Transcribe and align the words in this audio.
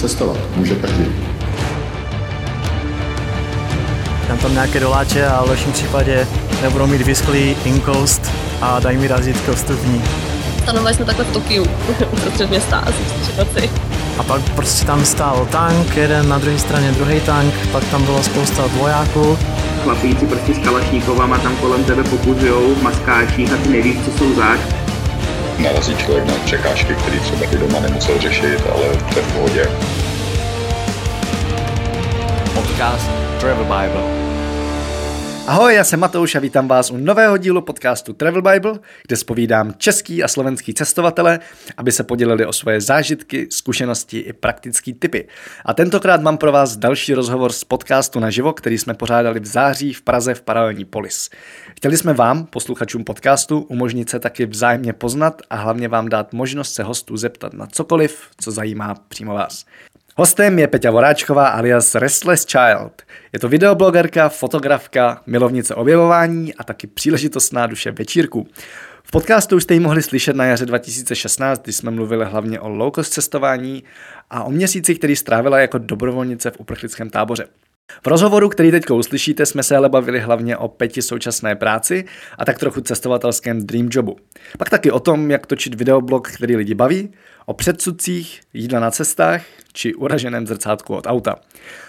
cestovat 0.00 0.36
může 0.56 0.74
každý. 0.74 1.04
Dám 4.28 4.38
tam 4.38 4.52
nějaké 4.52 4.80
doláče 4.80 5.26
a 5.26 5.44
v 5.44 5.48
lepším 5.48 5.72
případě 5.72 6.26
nebudou 6.62 6.86
mít 6.86 7.02
vysklý 7.02 7.56
inkoust 7.64 8.30
a 8.60 8.80
dají 8.80 8.98
mi 8.98 9.08
razítko 9.08 9.52
vstupní. 9.52 10.02
Stanovali 10.62 10.94
jsme 10.94 11.04
takhle 11.04 11.24
v 11.24 11.32
Tokiu, 11.32 11.66
uprostřed 12.12 12.50
města 12.50 12.76
asi. 12.78 13.70
A 14.18 14.22
pak 14.22 14.42
prostě 14.42 14.86
tam 14.86 15.04
stál 15.04 15.48
tank, 15.50 15.96
jeden 15.96 16.28
na 16.28 16.38
druhé 16.38 16.58
straně 16.58 16.92
druhý 16.92 17.20
tank, 17.20 17.54
pak 17.72 17.84
tam 17.84 18.04
bylo 18.04 18.22
spousta 18.22 18.66
vojáků. 18.66 19.38
Chlapíci 19.82 20.26
prostě 20.26 20.54
s 20.54 20.58
kalašníkovama 20.58 21.38
tam 21.38 21.56
kolem 21.56 21.84
tebe 21.84 22.04
pokuzujou 22.04 22.74
v 22.74 22.82
maskáčích 22.82 23.52
a 23.52 23.56
ty 23.56 23.68
nevíš, 23.68 23.96
co 24.04 24.18
jsou 24.18 24.34
zač. 24.34 24.60
Narazí 25.58 25.96
člověk 25.96 26.26
na 26.26 26.34
překážky, 26.44 26.94
které 26.94 27.20
třeba 27.20 27.44
i 27.52 27.58
doma 27.58 27.80
nemusel 27.80 28.20
řešit, 28.20 28.62
ale 28.72 28.96
to 29.12 29.18
je 29.18 29.24
v 29.24 29.32
pohodě. 29.32 29.64
Podcast 32.54 33.10
Travel 33.40 33.64
Bible. 33.64 34.27
Ahoj, 35.48 35.74
já 35.74 35.84
jsem 35.84 36.00
Matouš 36.00 36.34
a 36.34 36.40
vítám 36.40 36.68
vás 36.68 36.90
u 36.90 36.96
nového 36.96 37.36
dílu 37.36 37.62
podcastu 37.62 38.12
Travel 38.12 38.42
Bible, 38.42 38.78
kde 39.06 39.16
spovídám 39.16 39.74
český 39.78 40.22
a 40.22 40.28
slovenský 40.28 40.74
cestovatele, 40.74 41.40
aby 41.76 41.92
se 41.92 42.04
podělili 42.04 42.46
o 42.46 42.52
svoje 42.52 42.80
zážitky, 42.80 43.46
zkušenosti 43.50 44.18
i 44.18 44.32
praktické 44.32 44.92
typy. 44.92 45.28
A 45.64 45.74
tentokrát 45.74 46.20
mám 46.20 46.38
pro 46.38 46.52
vás 46.52 46.76
další 46.76 47.14
rozhovor 47.14 47.52
z 47.52 47.64
podcastu 47.64 48.20
naživo, 48.20 48.52
který 48.52 48.78
jsme 48.78 48.94
pořádali 48.94 49.40
v 49.40 49.46
září 49.46 49.92
v 49.92 50.02
Praze 50.02 50.34
v 50.34 50.42
paralelní 50.42 50.84
polis. 50.84 51.30
Chtěli 51.76 51.96
jsme 51.96 52.14
vám, 52.14 52.46
posluchačům 52.46 53.04
podcastu, 53.04 53.60
umožnit 53.60 54.10
se 54.10 54.18
taky 54.18 54.46
vzájemně 54.46 54.92
poznat 54.92 55.42
a 55.50 55.56
hlavně 55.56 55.88
vám 55.88 56.08
dát 56.08 56.32
možnost 56.32 56.74
se 56.74 56.82
hostů 56.82 57.16
zeptat 57.16 57.52
na 57.52 57.66
cokoliv, 57.66 58.28
co 58.40 58.50
zajímá 58.50 58.94
přímo 59.08 59.34
vás. 59.34 59.64
Hostem 60.18 60.58
je 60.58 60.66
Peťa 60.66 60.90
Voráčková 60.90 61.48
alias 61.48 61.94
Restless 61.94 62.42
Child. 62.44 63.02
Je 63.32 63.38
to 63.38 63.48
videoblogerka, 63.48 64.28
fotografka, 64.28 65.22
milovnice 65.26 65.74
objevování 65.74 66.54
a 66.54 66.64
taky 66.64 66.86
příležitostná 66.86 67.66
duše 67.66 67.90
večírku. 67.90 68.46
V 69.04 69.10
podcastu 69.10 69.60
jste 69.60 69.74
ji 69.74 69.80
mohli 69.80 70.02
slyšet 70.02 70.36
na 70.36 70.44
jaře 70.44 70.66
2016, 70.66 71.62
kdy 71.62 71.72
jsme 71.72 71.90
mluvili 71.90 72.24
hlavně 72.24 72.60
o 72.60 72.68
low 72.68 72.92
cestování 73.02 73.84
a 74.30 74.44
o 74.44 74.50
měsíci, 74.50 74.94
který 74.94 75.16
strávila 75.16 75.58
jako 75.58 75.78
dobrovolnice 75.78 76.50
v 76.50 76.60
uprchlickém 76.60 77.10
táboře. 77.10 77.46
V 78.02 78.06
rozhovoru, 78.06 78.48
který 78.48 78.70
teď 78.70 78.90
uslyšíte, 78.90 79.46
jsme 79.46 79.62
se 79.62 79.76
ale 79.76 79.88
bavili 79.88 80.20
hlavně 80.20 80.56
o 80.56 80.68
pěti 80.68 81.02
současné 81.02 81.56
práci 81.56 82.04
a 82.38 82.44
tak 82.44 82.58
trochu 82.58 82.80
cestovatelském 82.80 83.66
dream 83.66 83.88
jobu. 83.90 84.16
Pak 84.58 84.70
taky 84.70 84.90
o 84.90 85.00
tom, 85.00 85.30
jak 85.30 85.46
točit 85.46 85.74
videoblog, 85.74 86.28
který 86.28 86.56
lidi 86.56 86.74
baví, 86.74 87.12
o 87.46 87.54
předsudcích, 87.54 88.40
jídla 88.54 88.80
na 88.80 88.90
cestách 88.90 89.42
či 89.72 89.94
uraženém 89.94 90.46
zrcátku 90.46 90.94
od 90.94 91.06
auta. 91.06 91.36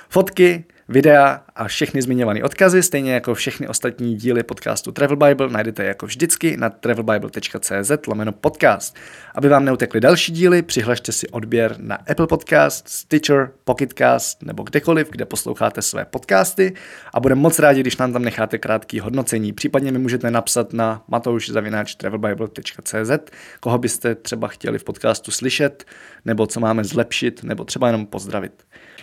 Fotky, 0.09 0.63
videa 0.89 1.41
a 1.55 1.67
všechny 1.67 2.01
zmiňované 2.01 2.43
odkazy, 2.43 2.83
stejně 2.83 3.13
jako 3.13 3.33
všechny 3.33 3.67
ostatní 3.67 4.15
díly 4.15 4.43
podcastu 4.43 4.91
Travel 4.91 5.17
Bible, 5.17 5.49
najdete 5.49 5.83
jako 5.83 6.05
vždycky 6.05 6.57
na 6.57 6.69
travelbible.cz 6.69 7.91
lomeno 8.07 8.31
podcast. 8.31 8.95
Aby 9.35 9.49
vám 9.49 9.65
neutekly 9.65 10.01
další 10.01 10.31
díly, 10.31 10.61
přihlašte 10.61 11.11
si 11.11 11.29
odběr 11.29 11.75
na 11.77 11.95
Apple 11.95 12.27
Podcast, 12.27 12.89
Stitcher, 12.89 13.51
Pocketcast 13.63 14.43
nebo 14.43 14.63
kdekoliv, 14.63 15.09
kde 15.09 15.25
posloucháte 15.25 15.81
své 15.81 16.05
podcasty 16.05 16.73
a 17.13 17.19
budeme 17.19 17.41
moc 17.41 17.59
rádi, 17.59 17.81
když 17.81 17.97
nám 17.97 18.13
tam 18.13 18.21
necháte 18.21 18.57
krátký 18.57 18.99
hodnocení. 18.99 19.53
Případně 19.53 19.91
mi 19.91 19.99
můžete 19.99 20.31
napsat 20.31 20.73
na 20.73 21.03
matouš.travelbible.cz, 21.07 23.11
koho 23.59 23.77
byste 23.77 24.15
třeba 24.15 24.47
chtěli 24.47 24.79
v 24.79 24.83
podcastu 24.83 25.31
slyšet, 25.31 25.85
nebo 26.25 26.47
co 26.47 26.59
máme 26.59 26.83
zlepšit, 26.83 27.43
nebo 27.43 27.63
třeba 27.63 27.87
jenom 27.87 28.05
pozdravit. 28.05 28.53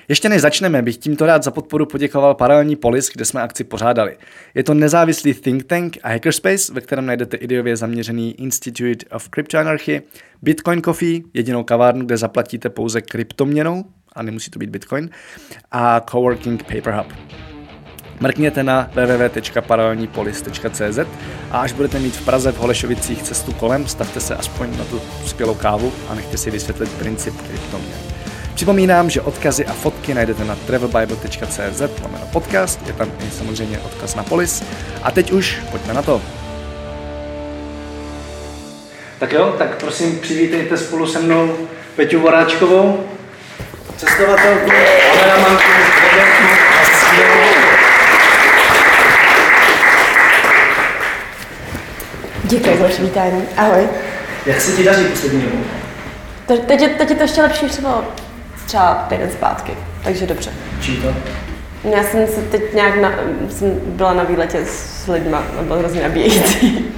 Ještě 0.09 0.29
než 0.29 0.43
začneme, 0.43 0.83
bych 0.83 0.97
tímto 0.97 1.27
rád 1.27 1.43
za 1.43 1.51
podporu 1.51 1.87
poděkoval 1.87 2.35
Paralelní 2.35 2.77
Polis, 2.77 3.11
kde 3.15 3.25
jsme 3.25 3.43
akci 3.43 3.65
pořádali. 3.65 4.17
Je 4.55 4.63
to 4.63 4.75
nezávislý 4.75 5.35
think 5.35 5.65
tank 5.65 5.99
a 6.03 6.09
hackerspace, 6.09 6.73
ve 6.73 6.81
kterém 6.81 7.07
najdete 7.07 7.37
ideově 7.37 7.77
zaměřený 7.77 8.41
Institute 8.41 9.07
of 9.11 9.29
Cryptoanarchy, 9.35 10.03
Bitcoin 10.43 10.83
Coffee, 10.83 11.21
jedinou 11.35 11.65
kavárnu, 11.65 12.07
kde 12.07 12.17
zaplatíte 12.17 12.71
pouze 12.71 13.01
kryptoměnou, 13.01 13.85
a 14.13 14.23
nemusí 14.23 14.51
to 14.51 14.59
být 14.59 14.71
Bitcoin, 14.71 15.11
a 15.73 16.01
Coworking 16.01 16.63
Paper 16.63 16.95
Hub. 16.95 17.13
Mrkněte 18.21 18.63
na 18.63 18.91
www.paralelnípolis.cz 18.95 20.99
a 21.51 21.61
až 21.61 21.73
budete 21.73 21.99
mít 21.99 22.17
v 22.17 22.25
Praze 22.25 22.53
v 22.53 22.59
Holešovicích 22.59 23.23
cestu 23.23 23.53
kolem, 23.53 23.87
stavte 23.87 24.21
se 24.21 24.37
aspoň 24.37 24.79
na 24.79 24.85
tu 24.85 25.01
skvělou 25.27 25.55
kávu 25.55 25.93
a 26.09 26.15
nechte 26.15 26.37
si 26.37 26.51
vysvětlit 26.51 26.93
princip 26.93 27.35
kryptoměn. 27.49 28.16
Připomínám, 28.57 29.11
že 29.11 29.21
odkazy 29.21 29.67
a 29.67 29.73
fotky 29.73 30.15
najdete 30.15 30.45
na 30.45 30.57
travelbible.cz 30.57 31.81
lomeno 32.03 32.27
podcast, 32.33 32.87
je 32.87 32.93
tam 32.93 33.13
i 33.29 33.31
samozřejmě 33.31 33.79
odkaz 33.79 34.15
na 34.15 34.23
polis. 34.23 34.63
A 35.03 35.11
teď 35.11 35.33
už 35.33 35.59
pojďme 35.71 35.95
na 35.95 36.03
to. 36.03 36.23
Tak 39.19 39.33
jo, 39.33 39.55
tak 39.59 39.77
prosím 39.81 40.19
přivítejte 40.19 40.77
spolu 40.77 41.07
se 41.07 41.19
mnou 41.19 41.57
Peťu 41.97 42.21
Voráčkovou, 42.21 43.05
cestovatelku, 43.97 44.71
kameramanku, 45.13 45.63
Děkuji 52.45 52.79
za 52.79 52.89
přivítání. 52.89 53.43
Ahoj. 53.57 53.89
Jak 54.47 54.61
se 54.61 54.77
ti 54.77 54.85
daří 54.85 55.05
poslední 55.05 55.43
dobou? 55.43 55.65
Teď 56.47 56.81
je, 56.81 56.89
teď 56.89 57.11
je 57.11 57.17
to 57.17 57.23
ještě 57.23 57.43
lepší, 57.43 57.67
třeba 57.67 58.05
třeba 58.67 59.07
týden 59.09 59.31
zpátky, 59.31 59.73
takže 60.05 60.27
dobře. 60.27 60.51
Čí 60.81 60.97
to? 60.97 61.09
Já 61.89 62.03
jsem 62.05 62.27
se 62.27 62.43
teď 62.43 62.75
nějak 62.75 62.97
na, 62.97 63.13
jsem 63.51 63.81
byla 63.87 64.15
na 64.15 64.25
výletě 64.25 64.67
s 64.67 65.09
lidma 65.09 65.43
a 65.61 65.63
bylo 65.63 65.79
hrozně 65.79 66.03
nabíjející. 66.03 66.85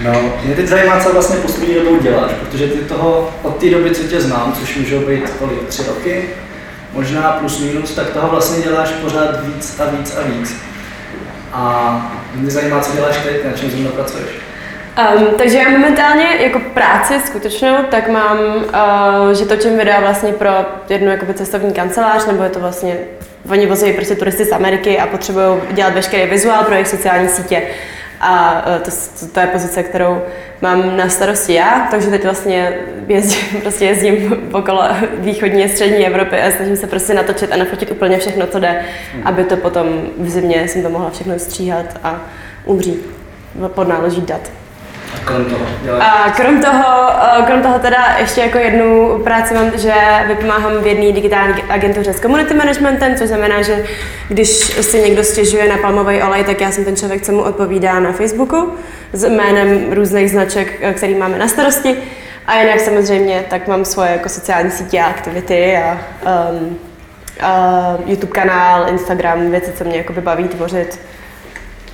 No, 0.00 0.12
mě 0.44 0.54
teď 0.54 0.66
zajímá, 0.66 1.00
co 1.00 1.12
vlastně 1.12 1.36
poslední 1.36 1.74
dobou 1.74 2.00
děláš, 2.00 2.32
protože 2.32 2.66
ty 2.66 2.78
toho 2.78 3.30
od 3.42 3.56
té 3.56 3.70
doby, 3.70 3.90
co 3.90 4.02
tě 4.02 4.20
znám, 4.20 4.52
což 4.60 4.76
můžou 4.76 5.00
být 5.00 5.30
kolik, 5.30 5.66
tři 5.68 5.82
roky, 5.86 6.28
možná 6.92 7.22
plus 7.22 7.60
minus, 7.60 7.94
tak 7.94 8.10
toho 8.10 8.28
vlastně 8.28 8.62
děláš 8.62 8.88
pořád 8.88 9.44
víc 9.44 9.80
a 9.80 9.90
víc 9.90 10.16
a 10.16 10.28
víc. 10.28 10.56
A 11.52 12.12
mě 12.34 12.50
zajímá, 12.50 12.80
co 12.80 12.96
děláš 12.96 13.16
teď, 13.16 13.44
na 13.44 13.52
čem 13.52 13.70
zrovna 13.70 13.90
pracuješ. 13.90 14.28
Um, 14.98 15.26
takže 15.38 15.58
já 15.58 15.70
momentálně 15.70 16.26
jako 16.40 16.60
práci 16.74 17.20
skutečnou, 17.26 17.76
tak 17.90 18.08
mám, 18.08 18.38
uh, 18.38 19.32
že 19.32 19.44
točím 19.44 19.78
videa 19.78 20.00
vlastně 20.00 20.32
pro 20.32 20.50
jednu 20.88 21.10
jakoby 21.10 21.34
cestovní 21.34 21.72
kancelář, 21.72 22.26
nebo 22.26 22.42
je 22.42 22.50
to 22.50 22.60
vlastně, 22.60 22.96
oni 23.50 23.66
vozí 23.66 23.92
prostě 23.92 24.14
turisty 24.14 24.44
z 24.44 24.52
Ameriky 24.52 24.98
a 24.98 25.06
potřebují 25.06 25.46
dělat 25.72 25.94
veškerý 25.94 26.30
vizuál 26.30 26.64
pro 26.64 26.74
jejich 26.74 26.88
sociální 26.88 27.28
sítě. 27.28 27.62
A 28.20 28.64
uh, 28.66 28.82
to, 28.82 28.90
to, 28.90 29.32
to 29.32 29.40
je 29.40 29.46
pozice, 29.46 29.82
kterou 29.82 30.22
mám 30.60 30.96
na 30.96 31.08
starosti 31.08 31.54
já, 31.54 31.88
takže 31.90 32.10
teď 32.10 32.24
vlastně 32.24 32.78
jezdím, 33.08 33.60
prostě 33.60 33.84
jezdím 33.84 34.48
okolo 34.52 34.82
východní 35.18 35.64
a 35.64 35.68
střední 35.68 36.06
Evropy 36.06 36.40
a 36.40 36.50
snažím 36.50 36.76
se 36.76 36.86
prostě 36.86 37.14
natočit 37.14 37.52
a 37.52 37.56
nafotit 37.56 37.90
úplně 37.90 38.18
všechno, 38.18 38.46
co 38.46 38.58
jde, 38.58 38.84
hmm. 39.14 39.26
aby 39.26 39.44
to 39.44 39.56
potom 39.56 39.86
v 40.18 40.28
zimě 40.28 40.68
jsem 40.68 40.82
to 40.82 40.90
mohla 40.90 41.10
všechno 41.10 41.38
stříhat 41.38 41.86
a 42.04 42.20
umřít 42.64 43.06
pod 43.74 43.88
náloží 43.88 44.20
dat. 44.20 44.50
Krom 45.24 45.44
toho? 45.44 45.66
A 46.00 46.30
krom 46.36 46.62
toho, 46.62 47.10
krom 47.46 47.62
toho 47.62 47.78
teda 47.78 48.16
ještě 48.18 48.40
jako 48.40 48.58
jednu 48.58 49.18
práci 49.24 49.54
mám, 49.54 49.70
že 49.78 49.94
vypomáhám 50.26 50.72
v 50.82 50.86
jedné 50.86 51.12
digitální 51.12 51.62
agentuře 51.68 52.12
s 52.12 52.20
community 52.20 52.54
managementem, 52.54 53.16
což 53.16 53.28
znamená, 53.28 53.62
že 53.62 53.84
když 54.28 54.48
si 54.80 55.00
někdo 55.00 55.24
stěžuje 55.24 55.68
na 55.68 55.76
palmový 55.76 56.22
olej, 56.22 56.44
tak 56.44 56.60
já 56.60 56.70
jsem 56.70 56.84
ten 56.84 56.96
člověk, 56.96 57.22
co 57.22 57.32
mu 57.32 57.42
odpovídá 57.42 58.00
na 58.00 58.12
Facebooku 58.12 58.72
s 59.12 59.24
jménem 59.24 59.92
různých 59.92 60.30
značek, 60.30 60.78
eh, 60.80 60.94
který 60.94 61.14
máme 61.14 61.38
na 61.38 61.48
starosti. 61.48 61.96
A 62.46 62.60
jinak 62.60 62.80
samozřejmě 62.80 63.44
tak 63.50 63.68
mám 63.68 63.84
svoje 63.84 64.10
jako 64.10 64.28
sociální 64.28 64.70
sítě 64.70 65.00
a 65.00 65.06
aktivity 65.06 65.76
a 65.76 65.98
um, 66.50 66.78
uh, 67.42 68.10
YouTube 68.10 68.32
kanál, 68.32 68.88
Instagram, 68.88 69.50
věci, 69.50 69.72
co 69.72 69.84
mě 69.84 69.96
jako 69.96 70.20
baví 70.20 70.48
tvořit. 70.48 71.00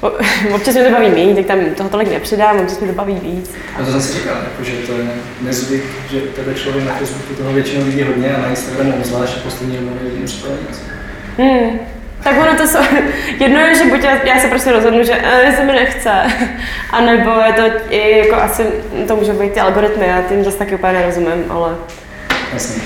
Občas 0.55 0.75
mě 0.75 0.85
to 0.85 0.91
baví 0.91 1.09
méně, 1.11 1.35
tak 1.35 1.47
tam 1.47 1.59
toho 1.77 1.89
tolik 1.89 2.11
nepřidám, 2.11 2.61
občas 2.61 2.81
mě 2.81 2.89
to 2.89 2.95
baví 2.95 3.15
víc. 3.23 3.51
A 3.81 3.85
to 3.85 4.01
si 4.01 4.13
říkal, 4.13 4.37
jako, 4.37 4.65
že 4.65 4.73
to 4.73 4.93
je 4.93 5.09
nezvyk, 5.41 5.85
že 6.11 6.21
tebe 6.21 6.55
člověk 6.55 6.87
na 6.87 6.95
Facebooku 6.95 7.35
toho 7.35 7.53
většinou 7.53 7.85
vidí 7.85 8.03
hodně 8.03 8.35
a 8.35 8.43
na 8.43 8.49
Instagramu 8.49 8.97
obzvlášť 8.97 9.37
a 9.37 9.41
poslední 9.41 9.77
dobou 9.77 9.95
nevidím. 10.03 10.27
Hmm. 11.39 11.79
Tak 12.23 12.37
ono 12.41 12.57
to 12.57 12.69
jsou, 12.69 12.79
jedno 13.39 13.61
je, 13.61 13.75
že 13.75 13.85
buď 13.85 14.03
já, 14.03 14.25
já 14.25 14.41
se 14.41 14.49
prostě 14.49 14.73
rozhodnu, 14.73 15.05
že 15.05 15.19
eh, 15.23 15.57
se 15.57 15.65
mi 15.65 15.73
nechce, 15.73 16.11
a 16.91 17.01
nebo 17.01 17.31
je 17.31 17.53
to 17.53 17.63
i 17.91 18.19
jako 18.19 18.35
asi, 18.35 18.67
to 19.09 19.17
může 19.17 19.33
být 19.33 19.53
ty 19.53 19.61
algoritmy, 19.61 20.07
já 20.07 20.23
tím 20.23 20.45
zase 20.45 20.59
taky 20.59 20.75
úplně 20.75 20.93
nerozumím, 20.93 21.45
ale... 21.49 21.75
Jasně. 22.53 22.83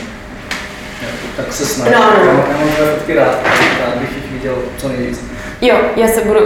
Tak 1.37 1.53
se 1.53 1.67
snažím. 1.67 1.95
No, 1.95 2.25
no. 2.25 2.45
Já, 2.51 2.59
mám 2.59 2.69
fotky 2.95 3.15
rád, 3.15 3.39
rád 3.81 3.97
bych 4.01 4.17
jich 4.17 4.33
viděl 4.33 4.59
co 4.77 4.89
nejvíc. 4.89 5.21
Jo, 5.61 5.77
já 5.97 6.09
se 6.09 6.21
budu, 6.21 6.41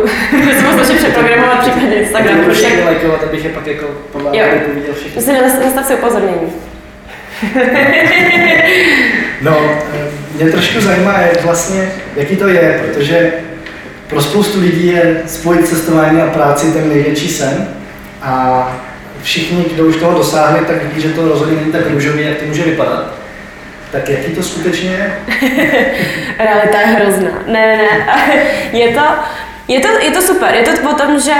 snažit 0.74 0.96
přeprogramovat 0.96 1.60
případně 1.60 1.94
Instagram. 1.94 2.40
Budu 2.40 2.54
všechny 2.54 2.84
lajkovat, 2.84 3.24
abych 3.24 3.44
je 3.44 3.50
pak 3.50 3.66
jako 3.66 3.86
podle 4.12 4.38
Jo. 4.38 4.44
viděl 4.74 4.94
všechny. 4.94 5.12
Musím 5.14 5.34
nastav 5.64 5.86
si 5.86 5.94
upozornění. 5.94 6.52
No, 9.42 9.80
eh, 9.94 10.10
mě 10.42 10.52
trošku 10.52 10.80
zajímá, 10.80 11.18
jak 11.18 11.44
vlastně, 11.44 11.92
jaký 12.16 12.36
to 12.36 12.48
je, 12.48 12.80
protože 12.84 13.32
pro 14.06 14.22
spoustu 14.22 14.60
lidí 14.60 14.86
je 14.86 15.22
spojit 15.26 15.68
cestování 15.68 16.22
a 16.22 16.26
práci 16.26 16.72
ten 16.72 16.88
největší 16.88 17.28
sen 17.28 17.68
a 18.22 18.66
všichni, 19.22 19.64
kdo 19.74 19.84
už 19.84 19.96
toho 19.96 20.18
dosáhli, 20.18 20.66
tak 20.66 20.82
vidí, 20.82 21.00
že 21.00 21.08
to 21.08 21.28
rozhodně 21.28 21.56
není 21.60 21.72
tak 21.72 21.90
růžový, 21.90 22.22
jak 22.22 22.36
to 22.38 22.44
může 22.44 22.62
vypadat. 22.62 23.14
Tak 23.92 24.08
jaký 24.08 24.34
to 24.34 24.42
skutečně 24.42 24.90
je? 24.90 25.12
Realita 26.38 26.80
je 26.80 26.86
hrozná. 26.86 27.30
Ne, 27.46 27.66
ne, 27.66 27.76
ne. 27.76 28.06
Je 28.78 28.94
to, 28.94 29.02
je 29.68 29.80
to, 29.80 29.88
je 29.88 30.10
to 30.10 30.22
super. 30.22 30.54
Je 30.54 30.62
to 30.62 30.90
o 30.90 30.94
tom, 30.94 31.20
že 31.20 31.34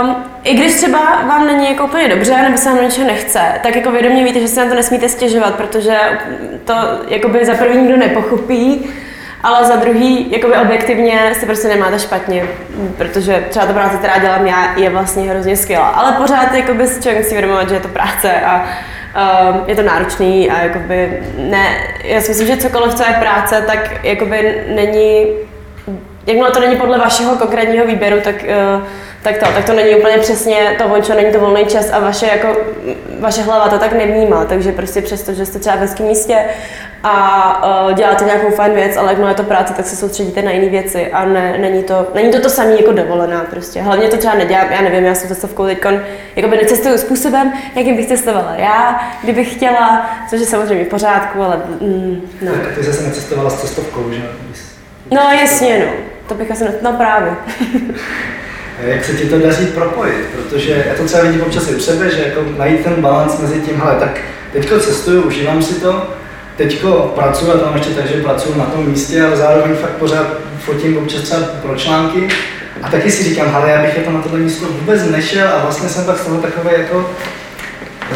um, 0.00 0.16
i 0.44 0.54
když 0.54 0.74
třeba 0.74 1.22
vám 1.22 1.46
není 1.46 1.68
jako 1.68 1.84
úplně 1.84 2.08
dobře, 2.08 2.36
nebo 2.42 2.56
se 2.58 2.70
vám 2.70 2.82
něčeho 2.82 3.06
nechce, 3.06 3.40
tak 3.62 3.76
jako 3.76 3.90
vědomě 3.90 4.24
víte, 4.24 4.40
že 4.40 4.48
se 4.48 4.64
na 4.64 4.70
to 4.70 4.74
nesmíte 4.74 5.08
stěžovat, 5.08 5.54
protože 5.54 5.98
to 6.64 6.74
jakoby 7.08 7.44
za 7.44 7.54
první 7.54 7.82
nikdo 7.82 7.96
nepochopí, 7.96 8.90
ale 9.46 9.64
za 9.64 9.76
druhý, 9.76 10.32
jakoby 10.32 10.54
objektivně 10.54 11.34
si 11.34 11.46
prostě 11.46 11.68
nemáte 11.68 11.98
špatně, 11.98 12.44
protože 12.98 13.44
třeba 13.50 13.66
ta 13.66 13.72
práce, 13.72 13.96
která 13.96 14.18
dělám 14.18 14.46
já, 14.46 14.78
je 14.78 14.90
vlastně 14.90 15.30
hrozně 15.30 15.56
skvělá. 15.56 15.88
Ale 15.88 16.12
pořád 16.12 16.54
jakoby 16.54 16.86
si 16.86 17.02
člověk 17.02 17.22
musí 17.24 17.34
vědomovat, 17.34 17.68
že 17.68 17.74
je 17.74 17.80
to 17.80 17.88
práce 17.88 18.32
a 18.40 18.64
um, 18.64 19.62
je 19.66 19.76
to 19.76 19.82
náročný 19.82 20.50
a 20.50 20.62
jakoby 20.62 21.22
ne, 21.38 21.66
já 22.04 22.20
si 22.20 22.28
myslím, 22.28 22.46
že 22.46 22.56
cokoliv, 22.56 22.94
co 22.94 23.02
je 23.02 23.16
práce, 23.20 23.64
tak 23.66 24.04
jakoby 24.04 24.64
není, 24.74 25.26
jakmile 26.26 26.50
to 26.50 26.60
není 26.60 26.76
podle 26.76 26.98
vašeho 26.98 27.36
konkrétního 27.36 27.86
výběru, 27.86 28.20
tak 28.20 28.34
uh, 28.34 28.82
tak 29.26 29.38
to, 29.38 29.52
tak 29.54 29.64
to 29.64 29.72
není 29.72 29.94
úplně 29.94 30.18
přesně 30.18 30.76
to 30.78 30.88
vončo, 30.88 31.14
není 31.14 31.32
to 31.32 31.40
volný 31.40 31.66
čas 31.66 31.90
a 31.92 31.98
vaše, 31.98 32.26
jako, 32.26 32.60
vaše 33.20 33.42
hlava 33.42 33.68
to 33.68 33.78
tak 33.78 33.92
nevnímá, 33.92 34.44
takže 34.44 34.72
prostě 34.72 35.02
přesto, 35.02 35.32
že 35.34 35.46
jste 35.46 35.58
třeba 35.58 35.76
v 35.76 35.78
hezkém 35.78 36.06
místě 36.06 36.44
a 37.02 37.86
uh, 37.86 37.92
děláte 37.92 38.24
nějakou 38.24 38.50
fajn 38.50 38.74
věc, 38.74 38.96
ale 38.96 39.08
jakmile 39.08 39.30
je 39.30 39.34
to 39.34 39.42
práce, 39.42 39.74
tak 39.74 39.86
se 39.86 39.96
soustředíte 39.96 40.42
na 40.42 40.50
jiné 40.50 40.68
věci 40.68 41.12
a 41.12 41.24
ne, 41.24 41.58
není, 41.58 41.82
to, 41.82 42.06
není 42.14 42.32
to 42.32 42.40
to 42.40 42.50
samé 42.50 42.70
jako 42.70 42.92
dovolená 42.92 43.44
prostě. 43.50 43.82
Hlavně 43.82 44.08
to 44.08 44.16
třeba 44.16 44.34
nedělám, 44.34 44.72
já 44.72 44.82
nevím, 44.82 45.04
já 45.04 45.14
jsem 45.14 45.28
cestovkou 45.28 45.66
teď 45.66 45.84
jakoby 46.36 46.56
necestuju 46.56 46.98
způsobem, 46.98 47.52
jakým 47.74 47.96
bych 47.96 48.06
cestovala 48.06 48.54
já, 48.56 49.00
kdybych 49.22 49.54
chtěla, 49.54 50.10
což 50.30 50.40
je 50.40 50.46
samozřejmě 50.46 50.84
v 50.84 50.88
pořádku, 50.88 51.42
ale 51.42 51.56
mm, 51.80 52.20
no. 52.42 52.52
Tak 52.52 52.74
ty 52.74 52.84
jsi 52.84 53.04
necestovala 53.04 53.50
s 53.50 53.60
cestovkou, 53.60 54.10
že? 54.10 54.22
No 55.10 55.20
jasně, 55.40 55.78
no. 55.78 55.92
To 56.28 56.34
bych 56.34 56.50
asi, 56.50 56.64
ne... 56.64 56.72
no 56.82 56.92
právě. 56.92 57.32
jak 58.82 59.04
se 59.04 59.12
ti 59.12 59.24
to 59.24 59.38
daří 59.38 59.66
propojit, 59.66 60.26
protože 60.34 60.84
já 60.88 60.94
to 60.94 61.04
třeba 61.04 61.22
vidím 61.22 61.42
občas 61.42 61.70
i 61.70 61.74
u 61.74 61.80
sebe, 61.80 62.10
že 62.10 62.22
jako 62.22 62.40
najít 62.58 62.84
ten 62.84 62.94
balans 62.94 63.40
mezi 63.40 63.60
tím, 63.60 63.80
hele, 63.84 63.96
tak 64.00 64.20
teďko 64.52 64.78
cestuju, 64.78 65.22
užívám 65.22 65.62
si 65.62 65.74
to, 65.74 66.10
teďko 66.56 67.12
pracuji, 67.14 67.50
a 67.50 67.58
tam 67.58 67.74
ještě 67.74 67.90
tak, 67.90 68.06
že 68.06 68.22
pracuji 68.22 68.58
na 68.58 68.64
tom 68.64 68.86
místě, 68.86 69.22
ale 69.22 69.36
zároveň 69.36 69.76
fakt 69.76 69.90
pořád 69.90 70.26
fotím 70.58 70.98
občas 70.98 71.22
třeba 71.22 71.40
pro 71.62 71.76
články 71.76 72.28
a 72.82 72.90
taky 72.90 73.10
si 73.10 73.24
říkám, 73.24 73.54
ale 73.54 73.70
já 73.70 73.82
bych 73.82 73.96
je 73.96 74.02
to 74.02 74.10
na 74.10 74.22
tohle 74.22 74.38
místo 74.38 74.66
vůbec 74.66 75.10
nešel 75.10 75.48
a 75.48 75.62
vlastně 75.62 75.88
jsem 75.88 76.04
pak 76.04 76.18
z 76.18 76.24
toho 76.24 76.40
takový 76.40 76.68
jako 76.78 77.10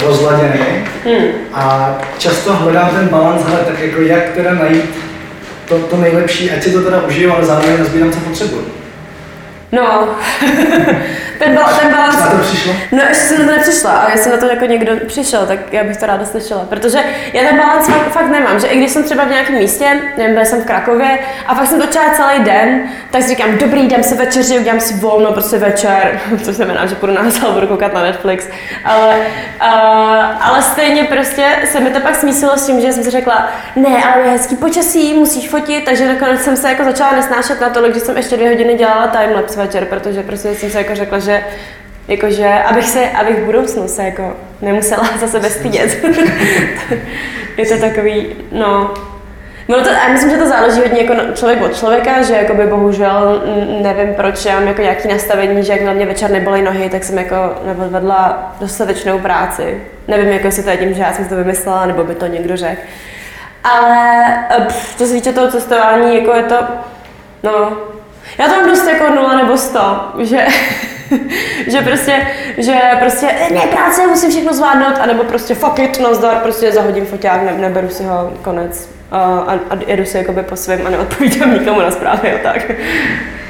rozladěný 0.06 0.64
hmm. 1.04 1.28
a 1.52 1.94
často 2.18 2.52
hledám 2.52 2.90
ten 2.90 3.08
balans, 3.08 3.42
ale 3.46 3.56
tak 3.56 3.80
jako 3.80 4.00
jak 4.00 4.30
teda 4.30 4.54
najít 4.54 4.84
to, 5.68 5.78
to 5.78 5.96
nejlepší, 5.96 6.50
ať 6.50 6.62
si 6.62 6.70
to 6.70 6.82
teda 6.82 7.02
užiju, 7.02 7.32
ale 7.32 7.46
zároveň 7.46 7.78
nazbírám, 7.78 8.12
co 8.12 8.20
potřebuji. 8.20 8.72
No, 9.72 10.16
ten, 11.40 11.54
bal, 11.54 11.64
ten 11.80 11.90
balans... 11.90 12.20
Na 12.20 12.30
to 12.30 12.36
přišlo? 12.36 12.72
No, 12.92 13.02
ještě 13.08 13.24
jsem 13.24 13.38
na 13.38 13.44
to 13.44 13.58
nepřišla, 13.58 13.90
ale 13.90 14.10
jestli 14.12 14.30
na 14.30 14.36
to 14.36 14.46
jako 14.46 14.64
někdo 14.64 14.92
přišel, 15.06 15.46
tak 15.46 15.72
já 15.72 15.84
bych 15.84 15.96
to 15.96 16.06
ráda 16.06 16.24
slyšela. 16.24 16.64
Protože 16.64 16.98
já 17.32 17.42
ten 17.48 17.58
balans 17.58 17.86
fakt, 17.86 18.12
fakt 18.12 18.30
nemám, 18.30 18.60
že 18.60 18.66
i 18.66 18.78
když 18.78 18.90
jsem 18.90 19.04
třeba 19.04 19.24
v 19.24 19.30
nějakém 19.30 19.56
místě, 19.56 20.00
nevím, 20.16 20.34
byl 20.34 20.44
jsem 20.44 20.62
v 20.62 20.66
Krakově 20.66 21.18
a 21.46 21.54
fakt 21.54 21.66
jsem 21.66 21.80
točila 21.80 22.04
celý 22.16 22.44
den, 22.44 22.82
tak 23.10 23.22
si 23.22 23.28
říkám, 23.28 23.58
dobrý, 23.58 23.84
jdem 23.84 24.02
si 24.02 24.14
večeři, 24.14 24.58
udělám 24.58 24.80
si 24.80 24.94
volno, 24.94 25.32
prostě 25.32 25.58
večer, 25.58 26.20
což 26.42 26.54
znamená, 26.54 26.86
že 26.86 26.94
půjdu 26.94 27.14
na 27.14 27.20
a 27.48 27.50
budu 27.52 27.66
koukat 27.66 27.94
na 27.94 28.02
Netflix. 28.02 28.48
Ale, 28.84 29.16
uh, 29.16 30.48
ale 30.48 30.62
stejně 30.62 31.04
prostě 31.04 31.46
se 31.64 31.80
mi 31.80 31.90
to 31.90 32.00
pak 32.00 32.16
smísilo 32.16 32.56
s 32.56 32.66
tím, 32.66 32.80
že 32.80 32.92
jsem 32.92 33.04
si 33.04 33.10
řekla, 33.10 33.48
ne, 33.76 34.04
ale 34.04 34.24
je 34.24 34.30
hezký 34.30 34.56
počasí, 34.56 35.14
musíš 35.14 35.48
fotit, 35.48 35.84
takže 35.84 36.08
nakonec 36.08 36.42
jsem 36.42 36.56
se 36.56 36.68
jako 36.68 36.84
začala 36.84 37.12
nesnášet 37.12 37.60
na 37.60 37.68
tolik, 37.70 37.94
že 37.94 38.00
jsem 38.00 38.16
ještě 38.16 38.36
dvě 38.36 38.48
hodiny 38.48 38.74
dělala 38.74 39.06
timelapse 39.06 39.60
večer, 39.60 39.84
protože 39.84 40.22
prostě 40.22 40.54
jsem 40.54 40.70
se 40.70 40.78
jako 40.78 40.94
řekla, 40.94 41.18
že 41.18 41.29
jakože, 42.08 42.48
abych 42.48 42.88
se, 42.88 43.10
abych 43.10 43.38
v 43.38 43.44
budoucnu 43.44 43.88
se 43.88 44.04
jako 44.04 44.36
nemusela 44.62 45.08
za 45.20 45.28
sebe 45.28 45.50
stydět. 45.50 46.04
je 47.56 47.66
to 47.66 47.78
takový, 47.80 48.26
no, 48.52 48.94
No 49.70 49.80
to, 49.80 49.88
já 49.88 50.08
myslím, 50.08 50.30
že 50.30 50.36
to 50.36 50.48
záleží 50.48 50.80
hodně 50.80 51.02
jako 51.02 51.14
člověk 51.34 51.62
od 51.62 51.76
člověka, 51.76 52.22
že 52.22 52.34
jakoby 52.34 52.66
bohužel 52.66 53.42
nevím 53.82 54.14
proč, 54.14 54.44
já 54.44 54.54
mám 54.54 54.68
jako 54.68 54.82
nějaký 54.82 55.08
nastavení, 55.08 55.64
že 55.64 55.72
jak 55.72 55.82
na 55.82 55.92
mě 55.92 56.06
večer 56.06 56.30
nebyly 56.30 56.62
nohy, 56.62 56.90
tak 56.90 57.04
jsem 57.04 57.18
jako 57.18 57.36
vedla 57.74 58.52
dostatečnou 58.60 59.18
práci. 59.18 59.82
Nevím, 60.08 60.28
jako 60.28 60.46
jestli 60.46 60.62
to 60.62 60.70
je 60.70 60.76
tím, 60.76 60.94
že 60.94 61.02
já 61.02 61.12
jsem 61.12 61.28
to 61.28 61.36
vymyslela, 61.36 61.86
nebo 61.86 62.04
by 62.04 62.14
to 62.14 62.26
někdo 62.26 62.56
řekl. 62.56 62.80
Ale 63.64 64.24
pff, 64.66 64.96
co 64.96 65.06
se 65.06 65.12
týče 65.12 65.32
toho 65.32 65.48
cestování, 65.48 66.14
jako 66.14 66.34
je 66.34 66.42
to, 66.42 66.56
no, 67.42 67.72
já 68.38 68.48
to 68.48 68.50
mám 68.50 68.68
dost 68.68 68.86
jako 68.86 69.14
nula 69.14 69.36
nebo 69.36 69.58
sto, 69.58 70.12
že, 70.18 70.46
že 71.70 71.80
prostě, 71.80 72.26
že 72.58 72.80
prostě 73.00 73.26
ne, 73.54 73.60
práce, 73.60 74.06
musím 74.06 74.30
všechno 74.30 74.54
zvládnout, 74.54 74.98
anebo 75.00 75.24
prostě 75.24 75.54
fuck 75.54 75.78
it, 75.78 76.00
nazdar, 76.00 76.36
prostě 76.36 76.72
zahodím 76.72 77.06
foťák, 77.06 77.42
ne, 77.42 77.52
neberu 77.58 77.88
si 77.88 78.04
ho, 78.04 78.32
konec. 78.42 78.88
A, 79.10 79.18
a, 79.20 79.52
a 79.54 79.78
jedu 79.86 80.04
si 80.04 80.18
jakoby 80.18 80.42
po 80.42 80.56
svém 80.56 80.86
a 80.86 80.90
neodpovídám 80.90 81.54
nikomu 81.54 81.80
na 81.80 81.90
zprávy 81.90 82.32
a 82.32 82.38
tak. 82.42 82.70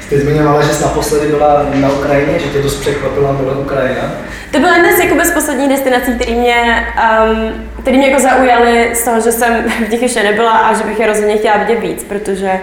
Jste 0.01 0.17
zmiňovala, 0.17 0.61
že 0.61 0.73
jsi 0.73 0.83
naposledy 0.83 1.27
byla 1.27 1.65
na 1.73 1.89
Ukrajině, 1.89 2.39
že 2.39 2.49
tě 2.49 2.61
dost 2.61 2.75
překvapila 2.75 3.33
byla 3.33 3.57
Ukrajina. 3.57 4.11
To 4.51 4.59
byla 4.59 4.75
jedna 4.75 4.97
z, 4.97 4.99
jakoby, 4.99 5.25
z 5.25 5.31
posledních 5.31 5.69
destinací, 5.69 6.15
které 6.15 6.31
mě, 6.31 6.87
um, 7.25 7.65
který 7.81 7.97
mě 7.97 8.07
jako 8.07 8.21
zaujaly 8.21 8.89
z 8.93 9.03
toho, 9.03 9.21
že 9.21 9.31
jsem 9.31 9.63
v 9.87 9.89
nich 9.89 10.01
ještě 10.01 10.23
nebyla 10.23 10.51
a 10.51 10.73
že 10.73 10.83
bych 10.83 10.99
je 10.99 11.07
rozhodně 11.07 11.37
chtěla 11.37 11.57
vidět 11.57 11.79
víc, 11.79 12.03
protože 12.03 12.59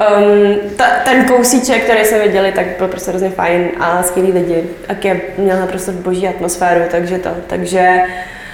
Um, 0.00 0.56
ta, 0.76 0.84
ten 1.04 1.24
kousíček, 1.24 1.84
který 1.84 2.04
jsme 2.04 2.18
viděli, 2.18 2.52
tak 2.52 2.66
byl 2.78 2.88
prostě 2.88 3.10
hrozně 3.10 3.30
fajn 3.30 3.68
a 3.80 4.02
skvělý 4.02 4.32
lidi. 4.32 4.64
A 4.88 4.92
je, 5.04 5.20
měl 5.38 5.60
naprosto 5.60 5.92
boží 5.92 6.28
atmosféru, 6.28 6.80
takže 6.90 7.18
to. 7.18 7.30
Takže 7.46 8.00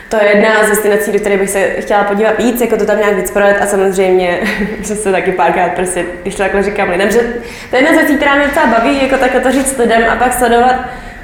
to 0.09 0.17
je 0.17 0.37
jedna 0.37 0.65
z 0.65 0.69
destinací, 0.69 1.13
do 1.13 1.19
které 1.19 1.37
bych 1.37 1.51
se 1.51 1.61
chtěla 1.61 2.05
podívat 2.05 2.39
víc, 2.39 2.61
jako 2.61 2.77
to 2.77 2.87
tam 2.87 2.99
nějak 2.99 3.17
víc 3.17 3.31
projet 3.31 3.57
a 3.63 3.67
samozřejmě, 3.67 4.41
že 4.81 4.95
se 4.95 5.13
taky 5.13 5.33
párkrát 5.33 5.73
prostě, 5.73 6.05
když 6.23 6.35
to 6.35 6.43
takhle 6.43 6.63
říkám 6.63 6.91
lidem, 6.91 7.11
že 7.11 7.19
to 7.71 7.77
je 7.77 7.83
jedna 7.83 7.99
z 7.99 8.01
věcí, 8.01 8.17
která 8.17 8.35
mě 8.35 8.47
docela 8.47 8.67
baví, 8.67 9.03
jako 9.03 9.17
takhle 9.17 9.41
to 9.41 9.53
říct 9.53 9.79
lidem 9.79 10.03
a 10.11 10.17
pak 10.17 10.33
sledovat 10.33 10.75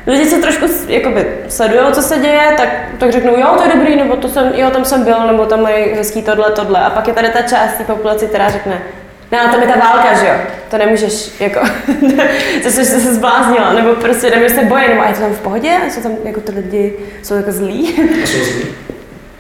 lidi, 0.07 0.27
co 0.27 0.41
trošku 0.41 0.67
jakoby, 0.89 1.27
sledují, 1.49 1.93
co 1.93 2.03
se 2.03 2.19
děje, 2.19 2.43
tak, 2.57 2.69
tak 2.99 3.13
řeknou, 3.13 3.37
jo, 3.37 3.55
to 3.57 3.63
je 3.63 3.75
dobrý, 3.75 3.97
nebo 3.97 4.17
to 4.17 4.29
jsem, 4.29 4.53
jo, 4.55 4.71
tam 4.71 4.85
jsem 4.85 5.05
byl, 5.05 5.27
nebo 5.27 5.47
tam 5.47 5.63
mají 5.63 5.85
hezký 5.85 6.23
tohle, 6.23 6.51
tohle. 6.51 6.81
A 6.81 6.91
pak 6.91 7.09
je 7.09 7.15
tady 7.15 7.29
ta 7.29 7.43
část 7.43 7.75
té 7.79 7.85
populace, 7.85 8.27
která 8.27 8.51
řekne, 8.51 8.83
No, 9.33 9.39
tam 9.39 9.63
je 9.63 9.69
ta 9.69 9.79
válka, 9.79 10.15
že 10.15 10.27
jo? 10.27 10.35
To 10.71 10.79
nemůžeš, 10.79 11.41
jako, 11.41 11.61
to 12.63 12.71
jsi 12.71 12.85
se 12.85 13.15
zbláznila, 13.15 13.73
nebo 13.73 13.95
prostě 13.95 14.31
nebo 14.31 14.49
se 14.55 14.65
boje, 14.65 14.89
nebo 14.89 15.01
a 15.01 15.09
je 15.09 15.15
to 15.15 15.21
tam 15.21 15.33
v 15.35 15.41
pohodě? 15.41 15.71
A 15.87 15.91
jsou 15.91 16.01
tam, 16.01 16.13
jako 16.25 16.41
ty 16.41 16.53
lidi, 16.53 16.95
jsou 17.23 17.35
jako 17.35 17.53
zlí? 17.53 18.01
A 18.23 18.27
jsou 18.27 18.45
zlí? 18.45 18.65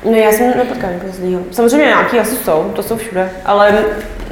No 0.05 0.13
já 0.13 0.33
jsem 0.33 0.53
nepotkal 0.57 0.91
jako 0.91 1.07
zlýho. 1.11 1.41
Samozřejmě 1.51 1.87
nějaký 1.87 2.19
asi 2.21 2.37
jsou, 2.37 2.73
to 2.75 2.83
jsou 2.83 2.97
všude, 2.97 3.31
ale 3.45 3.73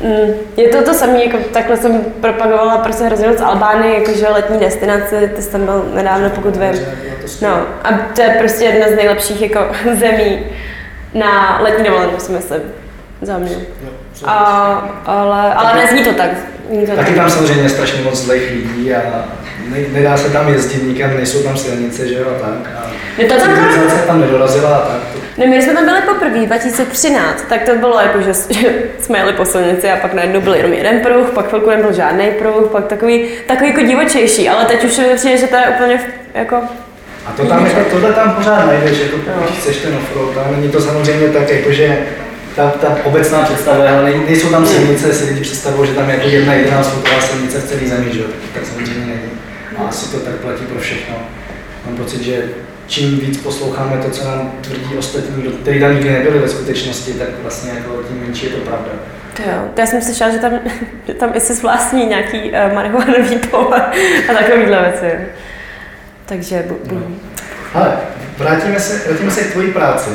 mm, 0.02 0.34
je 0.56 0.68
to 0.68 0.82
to 0.82 0.94
samé, 0.94 1.24
jako 1.24 1.38
takhle 1.52 1.76
jsem 1.76 2.04
propagovala 2.20 2.78
prostě 2.78 3.04
hrozně 3.04 3.28
moc 3.28 3.40
Albány, 3.40 3.94
jakože 3.94 4.28
letní 4.28 4.58
destinace, 4.58 5.30
ty 5.36 5.42
jsi 5.42 5.52
tam 5.52 5.64
byl 5.64 5.90
nedávno, 5.94 6.30
pokud 6.30 6.56
vím. 6.56 6.86
No 7.42 7.66
a 7.84 7.92
to 8.14 8.22
je 8.22 8.36
prostě 8.38 8.64
jedna 8.64 8.88
z 8.88 8.96
nejlepších 8.96 9.42
jako 9.42 9.60
zemí 9.94 10.46
na 11.14 11.60
letní 11.62 11.84
dovolenou, 11.84 12.18
si 12.18 12.32
myslím, 12.32 12.60
za 13.22 13.38
mě. 13.38 13.56
A, 14.24 15.00
ale, 15.06 15.54
ale 15.54 15.82
nezní 15.82 16.04
to 16.04 16.12
tak. 16.12 16.30
To 16.86 16.96
taky 16.96 17.14
tak. 17.14 17.16
tam 17.16 17.30
samozřejmě 17.30 17.68
strašně 17.68 18.02
moc 18.02 18.24
zlých 18.24 18.50
lidí 18.50 18.94
a 18.94 19.24
ne, 19.68 19.78
nedá 19.92 20.16
se 20.16 20.30
tam 20.30 20.48
jezdit 20.48 20.82
nikam, 20.82 21.16
nejsou 21.16 21.42
tam 21.42 21.56
silnice, 21.56 22.08
že 22.08 22.14
jo, 22.14 22.26
a 22.36 22.38
tak. 22.40 22.72
A 22.76 22.90
no 23.22 23.28
to 23.28 23.34
tam, 23.34 24.06
tam 24.06 24.20
nedorazila 24.20 24.76
a 24.76 24.80
tak. 24.80 25.00
No 25.38 25.46
my 25.46 25.62
jsme 25.62 25.72
tam 25.72 25.84
byli 25.84 26.00
poprvé 26.02 26.46
2013, 26.46 27.44
tak 27.48 27.62
to 27.62 27.74
bylo 27.76 28.00
jako, 28.00 28.22
že, 28.22 28.32
že 28.60 28.68
jsme 28.98 29.18
jeli 29.18 29.32
po 29.32 29.44
silnici 29.44 29.90
a 29.90 29.96
pak 29.96 30.14
najednou 30.14 30.40
byl 30.40 30.54
jenom 30.54 30.72
jeden 30.72 31.00
pruh, 31.00 31.30
pak 31.30 31.48
chvilku 31.48 31.70
nebyl 31.70 31.92
žádný 31.92 32.30
pruh, 32.30 32.68
pak 32.72 32.86
takový, 32.86 33.24
takový 33.46 33.68
jako 33.68 33.80
divočejší, 33.80 34.48
ale 34.48 34.64
teď 34.64 34.84
už 34.84 34.98
mi 34.98 35.04
přijde, 35.16 35.36
že 35.36 35.46
to 35.46 35.56
je 35.56 35.66
úplně 35.68 36.00
jako 36.34 36.56
a 37.26 37.32
to 37.32 37.46
tam, 37.46 37.66
jako, 37.66 37.90
tohle 37.90 38.12
tam 38.12 38.34
pořád 38.34 38.66
najdeš, 38.66 38.98
jako 38.98 39.16
pokud 39.16 39.56
chceš 39.58 39.76
ten 39.76 39.94
offroad, 39.94 40.36
ale 40.36 40.56
není 40.56 40.72
to 40.72 40.80
samozřejmě 40.80 41.28
tak, 41.28 41.50
jako, 41.50 41.72
že 41.72 41.98
ta, 42.56 42.70
ta 42.70 42.96
obecná 43.04 43.42
představa, 43.42 43.88
ale 43.90 44.02
nej, 44.02 44.20
nejsou 44.26 44.48
tam 44.48 44.66
silnice, 44.66 45.12
si 45.12 45.24
lidi 45.24 45.40
představují, 45.40 45.88
že 45.88 45.94
tam 45.94 46.08
je 46.08 46.16
jako 46.16 46.28
jedna 46.28 46.54
jediná 46.54 46.82
fotová 46.82 47.20
silnice 47.20 47.58
v 47.58 47.68
celé 47.68 47.80
zemi, 47.88 48.12
že? 48.12 48.20
tak 48.54 48.66
samozřejmě 48.66 49.06
není. 49.06 49.30
A 49.78 49.88
asi 49.88 50.10
to 50.10 50.20
tak 50.20 50.34
platí 50.34 50.64
pro 50.64 50.80
všechno. 50.80 51.16
mám 51.86 51.96
pocit, 51.96 52.22
že 52.22 52.42
čím 52.86 53.20
víc 53.20 53.38
posloucháme 53.38 53.96
to, 53.96 54.10
co 54.10 54.24
nám 54.24 54.52
tvrdí 54.60 54.96
ostatní, 54.98 55.42
kteří 55.42 55.80
tam 55.80 55.94
nikdy 55.94 56.10
nebyli 56.10 56.38
ve 56.38 56.48
skutečnosti, 56.48 57.12
tak 57.12 57.28
vlastně 57.42 57.70
jako 57.70 58.02
tím 58.08 58.20
menší 58.26 58.46
je 58.46 58.52
to 58.52 58.60
pravda. 58.60 58.90
Jo, 59.46 59.62
já 59.78 59.86
jsem 59.86 60.02
slyšela, 60.02 60.30
že 60.30 60.38
tam, 60.38 60.52
že 61.06 61.14
tam 61.14 61.30
i 61.34 61.40
se 61.40 61.62
vlastní 61.62 62.06
nějaký 62.06 62.50
uh, 62.50 62.74
marihuanový 62.74 63.40
a 64.28 64.32
takovýhle 64.32 64.82
věci. 64.82 65.16
Takže 66.26 66.64
bu, 66.68 66.78
bu. 66.84 67.16
Ale 67.74 67.98
vrátíme 68.38 68.80
se, 68.80 69.08
vrátíme 69.08 69.30
se 69.30 69.40
k 69.40 69.52
tvojí 69.52 69.72
práci 69.72 70.10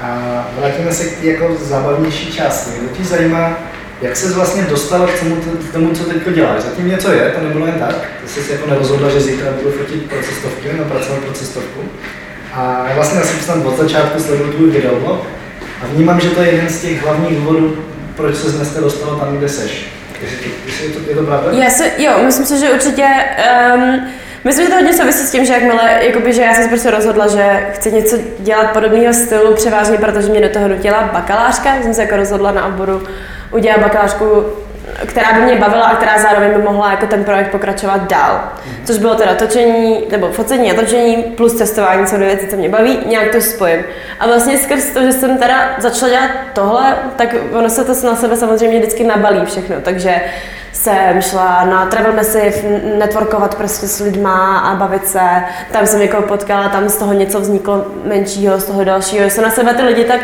a 0.00 0.46
vrátíme 0.58 0.92
se 0.92 1.04
k 1.04 1.20
té 1.20 1.26
jako 1.26 1.56
zábavnější 1.60 2.32
části. 2.32 2.70
Kdo 2.80 2.96
ti 2.96 3.04
zajímá, 3.04 3.58
jak 4.02 4.16
se 4.16 4.32
vlastně 4.32 4.62
dostala 4.62 5.06
k 5.06 5.20
tomu, 5.20 5.36
k 5.36 5.72
tomu, 5.72 5.90
co 5.90 6.04
teď 6.04 6.34
děláš? 6.34 6.62
Zatím 6.62 6.88
něco 6.88 7.12
je, 7.12 7.30
to 7.30 7.44
nebylo 7.44 7.66
jen 7.66 7.74
tak. 7.78 7.94
Ty 8.22 8.28
jsi 8.28 8.42
se 8.42 8.52
jako 8.52 8.70
nerozhodla, 8.70 9.10
že 9.10 9.20
zítra 9.20 9.52
budu 9.62 9.70
fotit 9.70 10.10
pro 10.10 10.22
cestovky, 10.22 10.68
nebo 10.72 10.84
pracovat 10.84 11.20
pro 11.20 11.32
cestovku. 11.32 11.80
A 12.54 12.84
já 12.88 12.94
vlastně 12.94 13.20
jsem 13.20 13.46
tam 13.46 13.66
od 13.66 13.76
začátku 13.76 14.20
sleduju 14.20 14.52
tvůj 14.52 14.70
videoblog 14.70 15.26
a 15.82 15.86
vnímám, 15.86 16.20
že 16.20 16.30
to 16.30 16.42
je 16.42 16.50
jeden 16.50 16.68
z 16.68 16.80
těch 16.80 17.02
hlavních 17.02 17.36
důvodů, 17.36 17.84
proč 18.16 18.36
se 18.36 18.50
dneska 18.50 18.80
dostala 18.80 19.18
tam, 19.18 19.36
kde 19.36 19.48
seš. 19.48 19.86
Je 20.82 20.88
to, 20.88 21.10
je 21.10 21.16
to 21.16 21.22
pravda? 21.22 21.50
Já 21.52 21.70
se, 21.70 21.90
jo, 21.98 22.12
myslím 22.24 22.46
si, 22.46 22.58
že 22.58 22.70
určitě 22.70 23.06
um, 23.74 24.08
Myslím, 24.48 24.64
že 24.64 24.70
to 24.70 24.76
hodně 24.76 24.94
souvisí 24.94 25.26
s 25.26 25.30
tím, 25.30 25.44
že 25.44 25.52
jakmile, 25.52 25.98
jakoby, 26.00 26.32
že 26.32 26.42
já 26.42 26.54
jsem 26.54 26.62
se 26.62 26.68
prostě 26.68 26.90
rozhodla, 26.90 27.26
že 27.28 27.66
chci 27.72 27.92
něco 27.92 28.16
dělat 28.38 28.72
podobného 28.72 29.14
stylu, 29.14 29.54
převážně 29.54 29.98
protože 29.98 30.28
mě 30.28 30.40
do 30.40 30.48
toho 30.48 30.68
nutila 30.68 31.10
bakalářka, 31.12 31.82
jsem 31.82 31.94
se 31.94 32.02
jako 32.02 32.16
rozhodla 32.16 32.52
na 32.52 32.66
oboru 32.66 33.02
udělat 33.52 33.80
bakalářku 33.80 34.44
která 35.06 35.32
by 35.32 35.40
mě 35.40 35.56
bavila 35.56 35.84
a 35.84 35.96
která 35.96 36.18
zároveň 36.22 36.50
by 36.50 36.62
mohla 36.62 36.90
jako 36.90 37.06
ten 37.06 37.24
projekt 37.24 37.50
pokračovat 37.50 38.10
dál. 38.10 38.40
Což 38.84 38.98
bylo 38.98 39.14
teda 39.14 39.34
točení, 39.34 40.04
nebo 40.10 40.28
focení 40.28 40.72
a 40.72 40.74
točení 40.74 41.22
plus 41.22 41.54
cestování, 41.54 42.06
co 42.06 42.16
dvě 42.16 42.28
věci, 42.28 42.46
co 42.46 42.56
mě 42.56 42.68
baví, 42.68 42.98
nějak 43.06 43.32
to 43.32 43.40
spojím. 43.40 43.84
A 44.20 44.26
vlastně 44.26 44.58
skrz 44.58 44.90
to, 44.90 45.02
že 45.02 45.12
jsem 45.12 45.38
teda 45.38 45.76
začala 45.78 46.12
dělat 46.12 46.30
tohle, 46.52 46.96
tak 47.16 47.34
ono 47.52 47.70
se 47.70 47.84
to 47.84 48.06
na 48.06 48.16
sebe 48.16 48.36
samozřejmě 48.36 48.78
vždycky 48.78 49.04
nabalí 49.04 49.40
všechno, 49.44 49.76
takže 49.82 50.20
jsem 50.82 51.22
šla 51.22 51.64
na 51.64 51.86
travel 51.86 52.12
massive, 52.12 52.52
networkovat 52.98 53.54
prostě 53.54 53.88
s 53.88 54.00
lidma 54.00 54.58
a 54.58 54.74
bavit 54.74 55.08
se. 55.08 55.20
Tam 55.72 55.86
jsem 55.86 56.00
někoho 56.00 56.22
potkala, 56.22 56.68
tam 56.68 56.88
z 56.88 56.96
toho 56.96 57.12
něco 57.12 57.40
vzniklo 57.40 57.86
menšího, 58.04 58.60
z 58.60 58.64
toho 58.64 58.84
dalšího. 58.84 59.30
Jsou 59.30 59.42
na 59.42 59.50
sebe 59.50 59.74
ty 59.74 59.82
lidi 59.82 60.04
tak, 60.04 60.20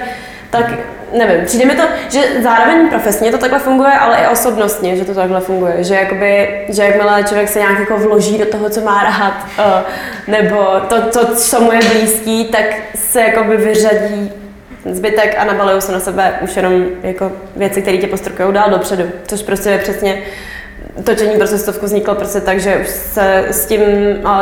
tak 0.50 0.64
nevím, 1.12 1.46
přijde 1.46 1.64
mi 1.64 1.74
to, 1.74 1.82
že 2.08 2.20
zároveň 2.42 2.88
profesně 2.88 3.30
to 3.30 3.38
takhle 3.38 3.58
funguje, 3.58 3.92
ale 3.92 4.16
i 4.16 4.26
osobnostně, 4.26 4.96
že 4.96 5.04
to 5.04 5.14
takhle 5.14 5.40
funguje. 5.40 5.84
Že, 5.84 5.94
jakoby, 5.94 6.64
že 6.68 6.82
jakmile 6.82 7.24
člověk 7.24 7.48
se 7.48 7.58
nějak 7.58 7.78
jako 7.78 7.96
vloží 7.96 8.38
do 8.38 8.46
toho, 8.46 8.70
co 8.70 8.80
má 8.80 9.02
rád, 9.02 9.34
uh, 9.58 9.82
nebo 10.26 10.66
to, 10.88 11.02
to, 11.02 11.34
co 11.34 11.60
mu 11.60 11.72
je 11.72 11.80
blízký, 11.92 12.44
tak 12.44 12.64
se 12.94 13.20
jakoby 13.20 13.56
vyřadí 13.56 14.43
zbytek 14.92 15.36
a 15.38 15.44
nabalují 15.44 15.80
se 15.80 15.92
na 15.92 16.00
sebe 16.00 16.32
už 16.40 16.56
jenom 16.56 16.84
jako 17.02 17.32
věci, 17.56 17.82
které 17.82 17.96
tě 17.96 18.06
postrukují 18.06 18.52
dál 18.52 18.70
dopředu, 18.70 19.04
což 19.26 19.42
prostě 19.42 19.70
je 19.70 19.78
přesně 19.78 20.22
točení 21.04 21.36
pro 21.36 21.48
cestovku 21.48 21.86
vzniklo 21.86 22.14
prostě 22.14 22.40
tak, 22.40 22.60
že 22.60 22.76
už 22.76 22.88
se 22.88 23.44
s 23.50 23.66
tím 23.66 23.80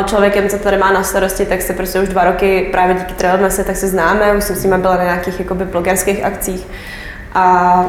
člověkem, 0.05 0.49
co 0.49 0.57
tady 0.57 0.77
má 0.77 0.91
na 0.91 1.03
starosti, 1.03 1.45
tak 1.45 1.61
se 1.61 1.73
prostě 1.73 1.99
už 1.99 2.09
dva 2.09 2.23
roky 2.23 2.67
právě 2.71 2.95
díky 2.95 3.13
Travel 3.13 3.51
se 3.51 3.63
tak 3.63 3.75
se 3.75 3.87
známe, 3.87 4.33
už 4.33 4.43
jsem 4.43 4.55
s 4.55 4.63
nimi 4.63 4.77
byla 4.77 4.97
na 4.97 5.03
nějakých 5.03 5.39
jakoby 5.39 5.65
blogerských 5.65 6.23
akcích 6.23 6.67
a, 7.33 7.85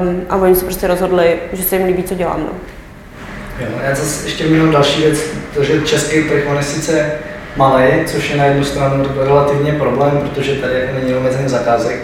um, 0.00 0.22
a 0.28 0.36
oni 0.36 0.56
se 0.56 0.64
prostě 0.64 0.86
rozhodli, 0.86 1.36
že 1.52 1.62
se 1.62 1.76
jim 1.76 1.86
líbí, 1.86 2.02
co 2.02 2.14
dělám. 2.14 2.40
No. 2.40 2.52
Jo, 3.60 3.68
já 3.82 3.94
zase 3.94 4.26
ještě 4.26 4.44
měl 4.44 4.72
další 4.72 5.02
věc, 5.02 5.18
to, 5.54 5.64
že 5.64 5.80
český 5.80 6.22
trh 6.28 6.44
on 6.50 6.56
je 6.56 6.62
sice 6.62 7.12
malý, 7.56 7.84
což 8.06 8.30
je 8.30 8.36
na 8.36 8.44
jednu 8.44 8.64
stranu 8.64 9.06
relativně 9.16 9.72
problém, 9.72 10.18
protože 10.18 10.54
tady 10.54 10.74
jako 10.74 10.94
není 10.94 11.14
omezený 11.14 11.48
zakázek, 11.48 12.02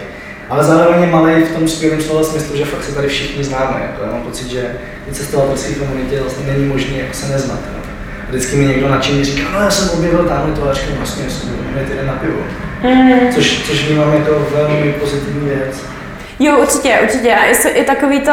ale 0.49 0.63
zároveň 0.63 1.01
je 1.01 1.07
malý 1.07 1.43
v 1.43 1.55
tom 1.55 1.67
skvělém 1.67 2.01
slova 2.01 2.23
smyslu, 2.23 2.57
že 2.57 2.65
fakt 2.65 2.83
se 2.83 2.95
tady 2.95 3.07
všichni 3.07 3.43
známe. 3.43 3.81
Jako, 3.81 4.03
já 4.03 4.11
mám 4.11 4.21
pocit, 4.21 4.47
že 4.47 4.75
v 5.07 5.13
cestovatelské 5.13 5.73
komunitě 5.73 6.19
vlastně 6.19 6.53
není 6.53 6.65
možné 6.65 6.97
jako 6.97 7.13
se 7.13 7.27
neznat. 7.27 7.59
No. 7.73 7.81
Vždycky 8.29 8.55
mi 8.55 8.65
někdo 8.65 8.89
nadšeně 8.89 9.25
říká, 9.25 9.43
no 9.53 9.59
já 9.59 9.71
jsem 9.71 9.89
objevil 9.89 10.23
tamhle 10.23 10.55
to 10.55 10.69
ačka, 10.69 10.87
vlastně 10.97 11.23
jsem 11.29 11.49
na 12.05 12.13
pivo. 12.13 12.39
Mm. 12.83 13.33
Což, 13.33 13.63
což 13.67 13.85
vnímám 13.85 14.13
jako 14.13 14.47
velmi 14.55 14.95
pozitivní 14.99 15.49
věc. 15.49 15.85
Jo, 16.43 16.57
určitě, 16.57 16.99
určitě. 17.03 17.35
A 17.35 17.45
je, 17.45 17.55
je 17.75 17.83
takový 17.83 18.19
to, 18.19 18.31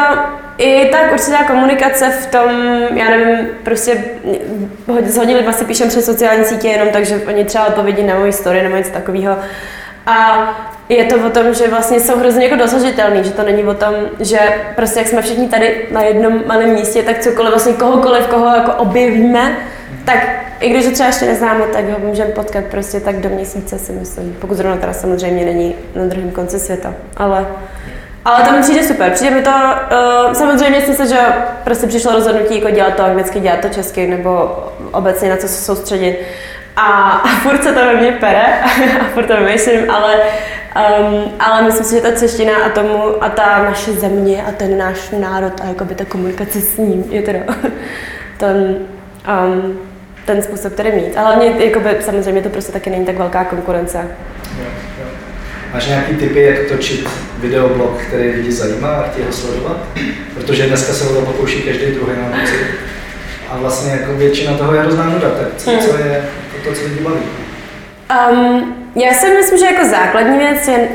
i 0.57 0.89
tak 0.91 1.13
určitá 1.13 1.43
komunikace 1.43 2.09
v 2.09 2.25
tom, 2.25 2.49
já 2.95 3.09
nevím, 3.09 3.47
prostě 3.63 4.03
s 5.05 5.17
hodně 5.17 5.35
lidma 5.35 5.53
si 5.53 5.65
píšem 5.65 5.87
přes 5.89 6.05
sociální 6.05 6.45
sítě 6.45 6.67
jenom 6.67 6.89
tak, 6.89 7.05
že 7.05 7.21
oni 7.27 7.45
třeba 7.45 7.65
odpovědí 7.65 8.03
na 8.03 8.19
moji 8.19 8.33
story 8.33 8.63
nebo 8.63 8.75
něco 8.75 8.91
takového. 8.91 9.37
A 10.05 10.49
je 10.89 11.03
to 11.03 11.15
o 11.27 11.29
tom, 11.29 11.53
že 11.53 11.67
vlastně 11.67 11.99
jsou 11.99 12.19
hrozně 12.19 12.43
jako 12.45 12.55
dosažitelný, 12.55 13.23
že 13.23 13.31
to 13.31 13.43
není 13.43 13.63
o 13.63 13.73
tom, 13.73 13.93
že 14.19 14.39
prostě 14.75 14.99
jak 14.99 15.07
jsme 15.07 15.21
všichni 15.21 15.47
tady 15.49 15.87
na 15.91 16.01
jednom 16.01 16.43
malém 16.47 16.69
místě, 16.69 17.03
tak 17.03 17.19
cokoliv, 17.19 17.51
vlastně 17.51 17.73
kohokoliv, 17.73 18.27
koho 18.27 18.55
jako 18.55 18.73
objevíme, 18.73 19.57
tak 20.05 20.29
i 20.59 20.69
když 20.69 20.85
ho 20.85 20.91
třeba 20.91 21.07
ještě 21.07 21.25
neznáme, 21.25 21.65
tak 21.73 21.89
ho 21.89 21.99
můžeme 21.99 22.31
potkat 22.31 22.63
prostě 22.65 22.99
tak 22.99 23.19
do 23.19 23.29
měsíce 23.29 23.79
si 23.79 23.91
myslím. 23.91 24.37
Pokud 24.41 24.57
zrovna 24.57 24.77
teda 24.77 24.93
samozřejmě 24.93 25.45
není 25.45 25.75
na 25.95 26.05
druhém 26.05 26.31
konci 26.31 26.59
světa. 26.59 26.93
Ale 27.17 27.47
ale 28.25 28.43
to 28.43 28.51
mi 28.51 28.61
přijde 28.61 28.83
super. 28.83 29.11
Přijde 29.11 29.35
mi 29.35 29.41
to, 29.41 29.51
uh, 29.51 30.33
samozřejmě 30.33 30.81
jsem 30.81 30.95
se, 30.95 31.07
že 31.07 31.19
prostě 31.63 31.87
přišlo 31.87 32.11
rozhodnutí 32.11 32.55
jako 32.55 32.69
dělat 32.69 32.95
to 32.95 33.03
anglicky, 33.03 33.39
dělat 33.39 33.59
to 33.59 33.69
česky, 33.69 34.07
nebo 34.07 34.63
obecně 34.91 35.29
na 35.29 35.37
co 35.37 35.47
se 35.47 35.61
soustředit. 35.65 36.19
A, 36.75 37.11
a 37.11 37.27
furt 37.43 37.63
se 37.63 37.73
to 37.73 37.79
ve 37.79 37.95
mně 37.95 38.11
pere 38.11 38.61
a 39.01 39.03
furt 39.13 39.27
to 39.27 39.37
vymýšlím, 39.37 39.91
ale, 39.91 40.15
um, 40.99 41.31
ale 41.39 41.61
myslím 41.61 41.85
si, 41.85 41.95
že 41.95 42.01
ta 42.01 42.19
čeština 42.19 42.53
a 42.65 42.69
tomu 42.69 43.23
a 43.23 43.29
ta 43.29 43.63
naše 43.63 43.91
země 43.91 44.43
a 44.47 44.51
ten 44.51 44.77
náš 44.77 45.09
národ 45.09 45.61
a 45.61 45.65
jakoby 45.65 45.95
ta 45.95 46.05
komunikace 46.05 46.61
s 46.61 46.77
ním 46.77 47.03
je 47.09 47.21
teda 47.21 47.39
ten, 48.37 48.75
um, 49.45 49.79
ten 50.25 50.41
způsob, 50.41 50.73
který 50.73 50.91
mít. 50.91 51.17
A 51.17 51.21
hlavně 51.21 51.53
jakoby, 51.65 51.97
samozřejmě 51.99 52.41
to 52.41 52.49
prostě 52.49 52.71
taky 52.71 52.89
není 52.89 53.05
tak 53.05 53.17
velká 53.17 53.43
konkurence. 53.43 54.07
Máš 55.73 55.87
nějaký 55.87 56.15
typy, 56.15 56.41
jak 56.41 56.67
točit 56.69 57.09
videoblog, 57.37 58.01
který 58.07 58.29
lidi 58.29 58.51
zajímá 58.51 58.89
a 58.89 59.09
chtějí 59.09 59.25
ho 59.25 59.33
sledovat? 59.33 59.77
Protože 60.33 60.67
dneska 60.67 60.93
se 60.93 61.09
o 61.09 61.13
to 61.13 61.21
pokouší 61.21 61.61
každý 61.61 61.85
druhý 61.85 62.11
na 62.17 62.39
pocit. 62.39 62.65
A 63.49 63.57
vlastně 63.57 63.91
jako 63.91 64.13
většina 64.13 64.57
toho 64.57 64.73
je 64.73 64.81
hrozná 64.81 65.05
nuda, 65.09 65.29
tak 65.29 65.47
co, 65.57 65.71
hmm. 65.71 65.79
co 65.79 65.97
je 65.97 66.25
to, 66.63 66.73
co 66.73 66.85
lidi 66.85 66.99
baví? 66.99 67.19
Um, 68.31 68.75
já 68.95 69.13
si 69.13 69.29
myslím, 69.29 69.59
že 69.59 69.65
jako 69.65 69.89
základní 69.89 70.37
věc 70.37 70.67
je 70.67 70.87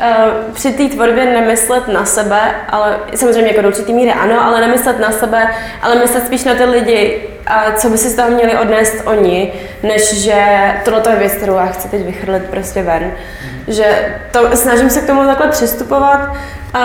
Uh, 0.00 0.54
při 0.54 0.72
té 0.72 0.88
tvorbě 0.88 1.24
nemyslet 1.24 1.88
na 1.88 2.04
sebe, 2.04 2.40
ale 2.68 2.98
samozřejmě 3.14 3.50
jako 3.50 3.62
do 3.62 3.68
určitý 3.68 3.92
míry 3.92 4.12
ano, 4.12 4.44
ale 4.44 4.60
nemyslet 4.60 4.98
na 4.98 5.10
sebe, 5.10 5.54
ale 5.82 5.94
myslet 5.94 6.26
spíš 6.26 6.44
na 6.44 6.54
ty 6.54 6.64
lidi, 6.64 7.20
a 7.46 7.72
co 7.72 7.88
by 7.90 7.98
si 7.98 8.08
z 8.08 8.16
toho 8.16 8.30
měli 8.30 8.58
odnést 8.58 8.94
oni, 9.04 9.52
než 9.82 10.22
že 10.22 10.44
tohle 10.84 11.02
je 11.10 11.16
věc, 11.16 11.32
kterou 11.32 11.54
já 11.54 11.66
chci 11.66 11.88
teď 11.88 12.04
vychrlit 12.04 12.42
prostě 12.50 12.82
ven. 12.82 13.02
Mm. 13.02 13.74
Že 13.74 14.16
to, 14.30 14.56
snažím 14.56 14.90
se 14.90 15.00
k 15.00 15.06
tomu 15.06 15.26
takhle 15.26 15.48
přistupovat. 15.48 16.20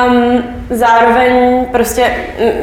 Um, 0.08 0.44
zároveň 0.70 1.66
prostě, 1.66 2.12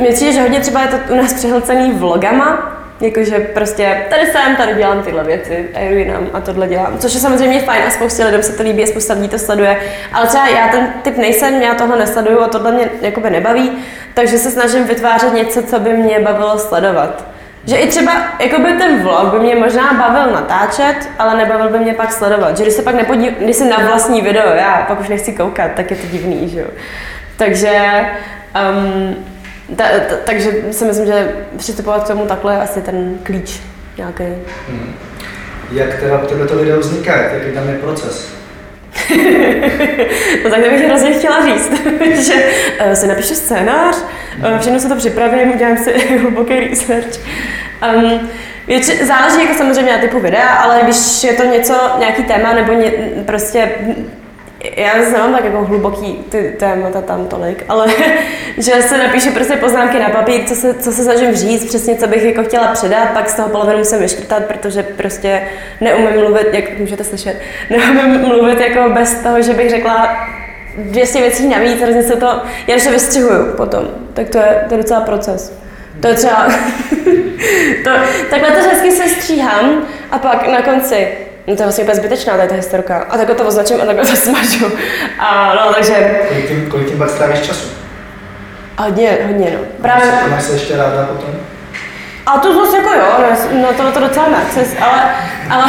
myslím, 0.09 0.33
že 0.33 0.41
hodně 0.41 0.61
třeba 0.61 0.81
je 0.81 0.89
to 0.89 0.97
u 1.13 1.17
nás 1.17 1.33
přehlcený 1.33 1.93
vlogama, 1.93 2.75
Jakože 3.01 3.39
prostě 3.39 4.07
tady 4.11 4.27
jsem, 4.27 4.57
tady 4.57 4.75
dělám 4.75 5.03
tyhle 5.03 5.25
věci 5.25 5.69
a 5.75 5.81
jdu 5.81 5.97
jinam 5.97 6.27
a 6.33 6.41
tohle 6.41 6.69
dělám. 6.69 6.99
Což 6.99 7.15
je 7.15 7.21
samozřejmě 7.21 7.61
fajn 7.61 7.83
a 7.87 7.91
spoustě 7.91 8.25
lidem 8.25 8.43
se 8.43 8.53
to 8.53 8.63
líbí 8.63 8.83
a 8.83 8.87
spousta 8.87 9.15
lidí 9.15 9.29
to 9.29 9.39
sleduje. 9.39 9.77
Ale 10.13 10.27
třeba 10.27 10.49
já 10.49 10.69
ten 10.69 10.93
typ 11.03 11.17
nejsem, 11.17 11.63
já 11.63 11.75
tohle 11.75 11.99
nesleduju 11.99 12.41
a 12.41 12.49
tohle 12.49 12.73
mě 12.73 12.91
jakoby 13.01 13.31
nebaví, 13.31 13.73
takže 14.15 14.39
se 14.39 14.51
snažím 14.51 14.85
vytvářet 14.85 15.35
něco, 15.35 15.63
co 15.63 15.79
by 15.79 15.91
mě 15.91 16.21
bavilo 16.21 16.59
sledovat. 16.59 17.25
Že 17.67 17.77
i 17.77 17.89
třeba 17.89 18.13
jakoby 18.41 18.73
ten 18.73 19.03
vlog 19.03 19.33
by 19.33 19.39
mě 19.39 19.57
možná 19.57 19.93
bavil 19.93 20.33
natáčet, 20.33 20.97
ale 21.19 21.37
nebavil 21.37 21.69
by 21.69 21.79
mě 21.79 21.95
pak 21.95 22.13
sledovat. 22.13 22.57
Že 22.57 22.63
když 22.63 22.75
se 22.75 22.83
pak 22.83 22.95
nepodív, 22.95 23.33
když 23.39 23.57
se 23.57 23.65
na 23.65 23.77
vlastní 23.77 24.23
video, 24.23 24.55
já 24.55 24.85
pak 24.89 25.01
už 25.01 25.09
nechci 25.09 25.33
koukat, 25.33 25.71
tak 25.73 25.91
je 25.91 25.97
to 25.97 26.07
divný, 26.07 26.49
že 26.49 26.61
jo. 26.61 26.67
Takže 27.37 27.81
um, 28.73 29.34
ta, 29.76 29.85
ta, 30.09 30.14
takže 30.25 30.52
si 30.71 30.85
myslím, 30.85 31.06
že 31.06 31.33
přistupovat 31.56 32.04
k 32.04 32.09
tomu 32.09 32.26
takhle 32.26 32.54
je 32.54 32.59
asi 32.59 32.80
ten 32.80 33.18
klíč 33.23 33.61
nějaký. 33.97 34.25
Hmm. 34.68 34.94
Jak 35.73 36.00
teda 36.00 36.18
tebe 36.18 36.47
to 36.47 36.56
video 36.56 36.80
vzniká? 36.80 37.16
Jaký 37.16 37.54
tam 37.54 37.68
je 37.68 37.75
proces? 37.75 38.35
no 40.44 40.50
tak 40.50 40.64
to 40.64 40.71
bych 40.71 40.87
hrozně 40.87 41.12
chtěla 41.12 41.47
říct, 41.47 41.73
že 42.26 42.35
uh, 42.87 42.92
si 42.92 43.06
napíšu 43.06 43.35
scénář, 43.35 43.97
uh, 44.38 44.59
všechno 44.59 44.80
se 44.80 44.88
to 44.88 44.97
připravím, 44.97 45.54
udělám 45.54 45.76
si 45.76 46.18
hluboký 46.18 46.61
research. 46.61 47.21
Um, 47.94 48.30
Věč, 48.66 48.85
záleží 48.85 49.42
jako 49.42 49.54
samozřejmě 49.54 49.92
na 49.92 49.99
typu 49.99 50.21
videa, 50.21 50.49
ale 50.49 50.80
když 50.83 51.25
je 51.25 51.33
to 51.33 51.44
něco, 51.44 51.75
nějaký 51.99 52.23
téma 52.23 52.52
nebo 52.52 52.73
ně, 52.73 52.92
prostě 53.26 53.71
já 54.76 54.92
zase 54.99 55.12
nemám 55.12 55.35
tak 55.35 55.44
jako 55.44 55.64
hluboký 55.64 56.25
ty 56.28 56.54
témata 56.59 57.00
tam 57.00 57.26
tolik, 57.26 57.64
ale 57.68 57.87
že 58.59 58.73
se 58.83 58.99
napíšu 58.99 59.30
prostě 59.30 59.56
poznámky 59.56 59.99
na 59.99 60.09
papír, 60.09 60.44
co 60.44 60.54
se, 60.54 60.75
co 60.75 60.92
se 60.92 61.02
snažím 61.02 61.35
říct, 61.35 61.64
přesně 61.64 61.97
co 61.97 62.06
bych 62.06 62.23
jako 62.23 62.44
chtěla 62.44 62.68
předat, 62.68 63.11
pak 63.11 63.28
z 63.28 63.35
toho 63.35 63.49
polovinu 63.49 63.78
musím 63.78 63.99
vyškrtat, 63.99 64.44
protože 64.44 64.83
prostě 64.83 65.42
neumím 65.80 66.21
mluvit, 66.21 66.47
jak 66.52 66.78
můžete 66.78 67.04
slyšet, 67.04 67.37
neumím 67.71 68.21
mluvit 68.21 68.61
jako 68.61 68.90
bez 68.90 69.14
toho, 69.14 69.42
že 69.42 69.52
bych 69.52 69.71
řekla 69.71 70.28
200 70.76 71.21
věcí 71.21 71.49
navíc, 71.49 71.80
hrozně 71.80 72.02
se 72.02 72.16
to, 72.16 72.42
já 72.66 72.78
se 72.78 72.90
vystřihuju 72.90 73.52
potom, 73.56 73.88
tak 74.14 74.28
to 74.28 74.38
je, 74.38 74.64
to 74.68 74.75
je 74.75 74.78
docela 74.78 75.00
proces. 75.00 75.59
To 76.00 76.09
je 76.09 76.14
třeba, 76.14 76.47
to, 77.85 77.90
takhle 78.30 78.50
to 78.50 78.68
hezky 78.68 78.90
se 78.90 79.09
stříhám 79.09 79.83
a 80.11 80.18
pak 80.18 80.49
na 80.49 80.62
konci, 80.62 81.09
no 81.47 81.57
to 81.57 81.63
je 81.63 81.67
vlastně 81.67 81.85
úplně 81.85 81.95
zbytečná 81.97 82.37
tady 82.37 82.49
ta 82.49 82.55
historka, 82.55 83.07
a 83.11 83.17
takhle 83.17 83.35
to 83.37 83.45
označím 83.45 83.81
a 83.83 83.87
takhle 83.87 84.07
to 84.07 84.17
smažu. 84.17 84.67
A 85.19 85.55
no, 85.55 85.75
takže 85.75 86.21
Kolik 86.29 86.49
tím, 86.49 86.71
kolik 86.71 86.89
tím 86.89 86.99
pak 86.99 87.11
strávíš 87.11 87.41
času? 87.41 87.69
hodně, 88.79 89.19
hodně 89.27 89.51
no. 89.51 89.59
Právě, 89.83 90.07
To 90.25 90.31
máš 90.31 90.43
se 90.43 90.53
ještě 90.53 90.77
ráda 90.77 91.05
potom? 91.05 91.31
a 92.27 92.39
to 92.39 92.55
zase 92.65 92.77
jako 92.77 92.89
jo, 92.95 93.05
no, 93.53 93.61
no 93.63 93.69
to, 93.73 93.93
to 93.93 94.01
docela 94.01 94.29
narcis, 94.29 94.77
ale, 94.81 95.15
ale, 95.51 95.65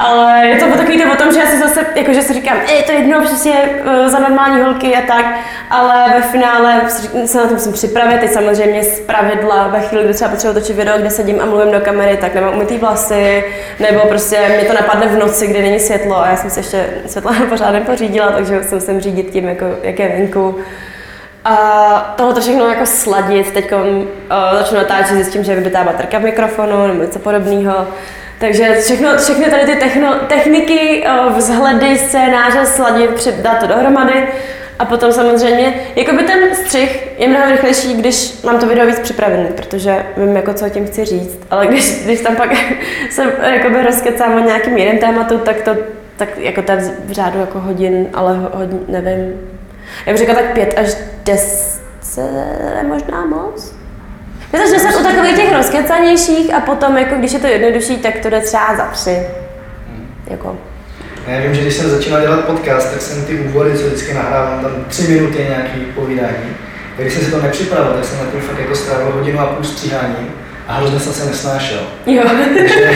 ale 0.00 0.46
je 0.46 0.56
to 0.56 0.76
takový 0.76 1.02
to 1.02 1.12
o 1.12 1.16
tom, 1.16 1.32
že 1.32 1.38
já 1.38 1.46
si 1.46 1.58
zase, 1.58 1.86
jakože 1.94 2.22
si 2.22 2.34
říkám, 2.34 2.56
je 2.76 2.82
to 2.82 2.92
jedno 2.92 3.20
přesně 3.24 3.52
uh, 3.52 4.08
za 4.08 4.18
normální 4.18 4.62
holky 4.62 4.96
a 4.96 5.06
tak, 5.06 5.26
ale 5.70 6.04
ve 6.14 6.22
finále 6.22 6.80
se 7.26 7.38
na 7.38 7.46
to 7.46 7.54
musím 7.54 7.72
připravit, 7.72 8.20
teď 8.20 8.30
samozřejmě 8.30 8.82
z 8.84 9.00
pravidla 9.00 9.68
ve 9.68 9.80
chvíli, 9.80 10.04
kdy 10.04 10.14
třeba 10.14 10.30
potřebuji 10.30 10.54
točit 10.54 10.76
video, 10.76 10.98
kde 10.98 11.10
sedím 11.10 11.40
a 11.40 11.44
mluvím 11.44 11.72
do 11.72 11.80
kamery, 11.80 12.16
tak 12.16 12.34
nemám 12.34 12.54
umytý 12.54 12.78
vlasy, 12.78 13.44
nebo 13.80 14.00
prostě 14.00 14.48
mě 14.48 14.64
to 14.64 14.74
napadne 14.74 15.06
v 15.06 15.18
noci, 15.18 15.46
kdy 15.46 15.62
není 15.62 15.80
světlo 15.80 16.20
a 16.20 16.28
já 16.28 16.36
jsem 16.36 16.50
se 16.50 16.60
ještě 16.60 16.86
světla 17.06 17.32
pořád 17.48 17.70
nepořídila, 17.70 18.32
takže 18.32 18.62
se 18.62 18.74
musím 18.74 19.00
řídit 19.00 19.30
tím, 19.30 19.48
jako, 19.48 19.64
jak 19.82 19.98
je 19.98 20.08
venku. 20.08 20.58
A 21.44 22.14
tohle 22.16 22.34
to 22.34 22.40
všechno 22.40 22.68
jako 22.68 22.86
sladit, 22.86 23.52
teď 23.52 23.72
uh, 23.72 23.78
začnu 24.58 24.76
natáčet, 24.76 25.14
zjistím, 25.14 25.44
že 25.44 25.52
je 25.52 25.56
vybitá 25.56 25.84
baterka 25.84 26.18
v 26.18 26.22
mikrofonu 26.22 26.86
nebo 26.86 27.02
něco 27.02 27.18
podobného. 27.18 27.86
Takže 28.38 28.74
všechno, 28.74 29.16
všechny 29.18 29.44
tady 29.44 29.64
ty 29.64 29.76
techno, 29.76 30.14
techniky, 30.14 31.04
uh, 31.06 31.36
vzhledy, 31.36 31.98
scénáře 31.98 32.66
sladit, 32.66 33.28
dát 33.42 33.58
to 33.58 33.66
dohromady. 33.66 34.28
A 34.78 34.84
potom 34.84 35.12
samozřejmě, 35.12 35.74
jakoby 35.96 36.22
ten 36.22 36.54
střih 36.54 37.08
je 37.18 37.28
mnohem 37.28 37.50
rychlejší, 37.50 37.94
když 37.94 38.42
mám 38.42 38.58
to 38.58 38.66
video 38.66 38.86
víc 38.86 39.00
připravený, 39.00 39.48
protože 39.56 40.06
vím, 40.16 40.36
jako 40.36 40.54
co 40.54 40.68
tím 40.68 40.86
chci 40.86 41.04
říct. 41.04 41.38
Ale 41.50 41.66
když, 41.66 42.04
když 42.04 42.20
tam 42.20 42.36
pak 42.36 42.50
se 43.10 43.22
jakoby 43.42 43.82
rozkecám 43.82 44.34
o 44.34 44.46
nějakým 44.46 44.76
jiným 44.76 44.98
tématu, 44.98 45.38
tak 45.38 45.62
to 45.62 45.76
tak 46.16 46.38
jako 46.38 46.62
to 46.62 46.72
v 47.04 47.12
řádu 47.12 47.40
jako 47.40 47.60
hodin, 47.60 48.06
ale 48.14 48.38
hodin, 48.52 48.80
nevím, 48.88 49.40
já 50.06 50.12
bych 50.12 50.18
řekla 50.18 50.34
tak 50.34 50.52
pět 50.52 50.74
až 50.76 50.96
deset, 51.24 52.22
možná 52.88 53.24
moc. 53.24 53.75
Pět 54.50 54.62
až 54.62 54.70
deset 54.70 55.00
u 55.00 55.02
takových 55.02 55.36
těch 55.36 55.52
rozkecanějších 55.56 56.54
a 56.54 56.60
potom, 56.60 56.96
jako 56.98 57.14
když 57.14 57.32
je 57.32 57.38
to 57.38 57.46
jednodušší, 57.46 57.96
tak 57.96 58.18
to 58.18 58.30
jde 58.30 58.40
třeba 58.40 58.76
za 58.76 58.84
tři. 58.84 59.18
Jako. 60.30 60.58
Já 61.26 61.40
vím, 61.40 61.54
že 61.54 61.60
když 61.62 61.74
jsem 61.74 61.90
začínal 61.90 62.20
dělat 62.20 62.44
podcast, 62.44 62.92
tak 62.92 63.02
jsem 63.02 63.24
ty 63.24 63.34
úvody, 63.38 63.78
co 63.78 63.86
vždycky 63.86 64.14
nahrávám, 64.14 64.60
tam 64.60 64.84
tři 64.88 65.02
minuty 65.02 65.38
nějaký 65.48 65.80
povídání. 65.94 66.56
Tak 66.96 67.04
když 67.06 67.12
jsem 67.14 67.22
si 67.24 67.30
to 67.30 67.42
nepřipravil, 67.42 67.92
tak 67.92 68.04
jsem 68.04 68.18
na 68.18 68.24
tím 68.32 68.40
fakt 68.40 68.58
jako 68.58 68.74
strávil 68.74 69.12
hodinu 69.12 69.40
a 69.40 69.46
půl 69.46 69.64
stříhání 69.64 70.30
a 70.68 70.74
hrozně 70.74 71.00
jsem 71.00 71.12
se 71.12 71.24
nesnášel. 71.24 71.80
Jo. 72.06 72.22
Takže 72.58 72.90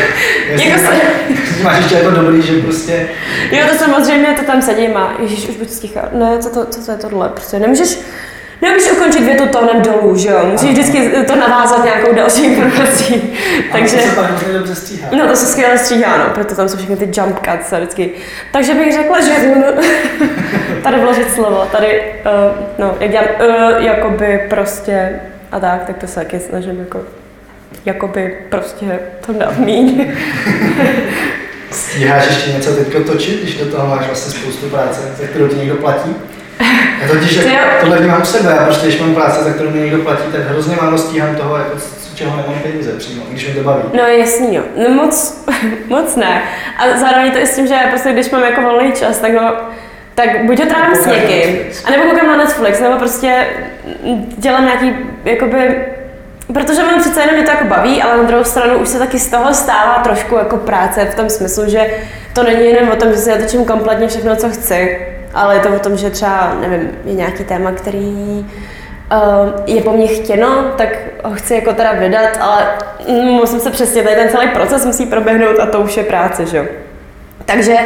Jako 0.65 0.79
se- 0.79 0.85
máš, 0.85 0.97
máš 1.63 1.79
ještě 1.79 1.95
jako 1.95 2.11
dobrý, 2.11 2.43
že 2.43 2.53
prostě 2.63 3.09
jo, 3.51 3.67
to 3.73 3.75
samozřejmě, 3.79 4.27
to 4.39 4.43
tam 4.45 4.63
sedím 4.63 4.97
a 4.97 5.13
ježiš, 5.23 5.49
už 5.49 5.57
buď 5.57 5.71
sticha. 5.71 6.09
Ne, 6.13 6.39
co 6.39 6.51
to, 6.51 6.67
co 6.67 6.87
to 6.87 6.93
je 6.93 6.99
tohle? 6.99 7.29
Prostě 7.29 7.59
nemůžeš, 7.59 7.99
nemůžeš 8.63 8.93
ukončit 8.93 9.25
větu 9.25 9.47
tónem 9.47 9.83
dolů, 9.83 10.17
že 10.17 10.29
jo? 10.29 10.47
Musíš 10.53 10.71
vždycky 10.71 11.11
to 11.27 11.37
navázat 11.37 11.85
nějakou 11.85 12.15
další 12.15 12.45
informací. 12.45 13.23
Takže... 13.73 13.97
To 13.97 14.47
se 14.47 14.53
dobře 14.53 14.75
stříhá. 14.75 15.09
No 15.17 15.29
to 15.29 15.37
se 15.37 15.47
skvěle 15.47 15.79
stříhá, 15.79 16.19
no, 16.19 16.25
proto 16.35 16.55
tam 16.55 16.69
jsou 16.69 16.77
všechny 16.77 16.97
ty 16.97 17.21
jump 17.21 17.39
cuts 17.39 17.73
a 17.73 17.79
vždycky. 17.79 18.11
Takže 18.53 18.75
bych 18.75 18.93
řekla, 18.93 19.21
že 19.21 19.33
tady 20.83 21.01
vložit 21.01 21.35
slovo, 21.35 21.69
tady, 21.73 22.03
uh, 22.25 22.65
no, 22.79 22.97
jak 23.01 23.11
dělám, 23.11 23.27
uh, 23.41 23.85
jakoby 23.85 24.47
prostě 24.51 25.21
a 25.53 25.61
tak, 25.61 25.85
tak 25.85 25.99
to 25.99 26.07
se 26.07 26.15
taky 26.15 26.41
snažím 26.41 26.81
jako, 26.81 27.01
jakoby 27.85 28.39
prostě 28.49 28.99
to 29.27 29.33
dát 29.33 29.59
míň. 29.59 30.13
Stíháš 31.71 32.27
ještě 32.27 32.53
něco 32.53 32.77
teďko 32.77 33.01
točit, 33.01 33.43
když 33.43 33.57
do 33.57 33.67
toho 33.67 33.87
máš 33.87 34.07
vlastně 34.07 34.41
spoustu 34.41 34.67
práce, 34.69 35.01
za 35.21 35.27
kterou 35.27 35.49
ti 35.49 35.57
někdo 35.57 35.75
platí? 35.75 36.15
Já 37.03 37.09
totiž 37.09 37.37
To 37.37 37.49
jo. 37.49 37.57
tohle 37.81 37.99
vnímám 37.99 38.23
u 38.23 38.25
sebe, 38.25 38.51
já 38.51 38.65
prostě, 38.65 38.87
když 38.87 39.01
mám 39.01 39.15
práce, 39.15 39.45
za 39.45 39.51
kterou 39.51 39.71
mě 39.71 39.81
někdo 39.81 39.99
platí, 39.99 40.23
tak 40.33 40.41
hrozně 40.41 40.77
málo 40.83 40.99
stíhám 40.99 41.37
toho, 41.37 41.57
jako, 41.57 41.79
z 41.79 42.15
čeho 42.15 42.37
nemám 42.37 42.61
peníze 42.63 42.93
přímo, 42.93 43.23
když 43.31 43.47
mě 43.47 43.55
to 43.55 43.63
baví. 43.63 43.83
No 43.93 44.03
jasný, 44.03 44.55
jo. 44.55 44.63
No 44.77 44.95
moc, 44.95 45.45
moc 45.89 46.17
ne. 46.17 46.43
A 46.79 46.99
zároveň 47.01 47.33
to 47.33 47.39
i 47.39 47.47
s 47.47 47.57
tím, 47.57 47.67
že 47.67 47.75
prostě, 47.91 48.13
když 48.13 48.31
mám 48.31 48.43
jako 48.43 48.61
volný 48.61 48.93
čas, 48.93 49.19
tak 49.19 49.33
ho, 49.35 49.55
tak 50.15 50.45
buď 50.45 50.61
ho 50.61 50.67
trávím 50.67 50.95
s 50.97 51.07
někým, 51.07 51.57
anebo 51.85 52.03
koukám 52.03 52.27
na 52.27 52.37
Netflix, 52.37 52.81
nebo 52.81 52.97
prostě 52.97 53.47
dělám 54.39 54.65
nějaký, 54.65 54.93
jakoby, 55.25 55.85
protože 56.55 56.83
mě 56.83 57.01
přece 57.01 57.21
jenom 57.21 57.35
mě 57.35 57.45
to 57.45 57.51
jako 57.51 57.65
baví, 57.65 58.03
ale 58.03 58.17
na 58.17 58.23
druhou 58.23 58.45
stranu 58.45 58.79
už 58.79 58.89
se 58.89 58.99
taky 58.99 59.19
z 59.19 59.27
toho 59.31 59.55
stává 59.55 60.01
trošku 60.05 60.35
jako 60.37 60.57
práce 60.57 61.05
v 61.05 61.15
tom 61.15 61.31
smyslu, 61.31 61.65
že 61.71 61.87
to 62.33 62.43
není 62.43 62.67
jenom 62.67 62.89
o 62.91 62.97
tom, 62.97 63.11
že 63.11 63.17
si 63.17 63.31
já 63.31 63.37
točím 63.39 63.65
kompletně 63.65 64.09
všechno, 64.09 64.37
co 64.37 64.49
chci, 64.51 64.99
ale 65.35 65.55
je 65.55 65.61
to 65.61 65.69
o 65.69 65.79
tom, 65.79 65.97
že 65.97 66.11
třeba, 66.11 66.57
nevím, 66.61 66.91
je 67.05 67.15
nějaký 67.15 67.45
téma, 67.45 67.73
který 67.73 68.47
Uh, 69.13 69.49
je 69.67 69.83
po 69.83 69.93
mně 69.93 70.07
chtěno, 70.07 70.65
tak 70.77 70.89
ho 71.25 71.35
chci 71.35 71.55
jako 71.55 71.73
teda 71.73 71.93
vydat, 71.93 72.39
ale 72.41 72.67
musím 73.13 73.61
se 73.61 73.71
přesně, 73.71 74.03
tady 74.03 74.17
ten 74.17 74.29
celý 74.29 74.49
proces 74.49 74.87
musí 74.87 75.07
proběhnout 75.07 75.61
a 75.61 75.67
to 75.67 75.81
už 75.81 75.97
je 75.97 76.03
práce, 76.03 76.47
že 76.47 76.57
jo. 76.57 76.65
Takže, 77.45 77.77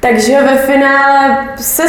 takže 0.00 0.42
ve 0.42 0.56
finále 0.56 1.48
se, 1.56 1.82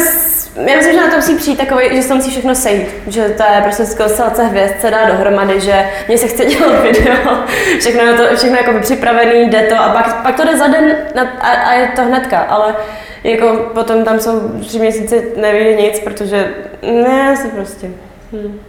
já 0.56 0.76
myslím, 0.76 0.94
že 0.94 1.02
na 1.02 1.10
to 1.10 1.16
musí 1.16 1.36
přijít 1.36 1.58
takový, 1.58 1.96
že 1.96 2.02
se 2.02 2.08
to 2.08 2.16
musí 2.16 2.32
všechno 2.32 2.56
sejít, 2.56 2.88
že 3.08 3.30
to 3.30 3.44
je 3.44 3.62
prostě 3.64 3.84
konstelace 3.98 4.44
hvězd 4.44 4.82
se 4.82 4.92
dá 4.92 5.06
dohromady, 5.06 5.60
že 5.60 5.90
mě 6.08 6.18
se 6.18 6.28
chce 6.28 6.46
dělat 6.46 6.84
video, 6.84 7.38
všechno 7.80 8.02
je 8.02 8.14
to 8.14 8.36
všechno 8.36 8.58
jako 8.58 8.80
připravený, 8.80 9.50
jde 9.50 9.62
to 9.62 9.76
a 9.76 9.90
pak, 9.90 10.24
pak 10.24 10.36
to 10.36 10.46
jde 10.46 10.58
za 10.58 10.68
den 10.68 10.96
a, 11.40 11.50
a, 11.50 11.74
je 11.74 11.88
to 11.88 12.02
hnedka, 12.02 12.40
ale 12.40 12.76
jako 13.24 13.70
potom 13.74 14.06
tam 14.06 14.20
jsou 14.20 14.50
tři 14.60 14.80
měsíce 14.80 15.24
nevyjde 15.36 15.82
nic, 15.82 16.00
protože 16.00 16.54
ne, 16.82 17.38
se 17.38 17.48
prostě. 17.48 17.88
Hm. 18.34 18.60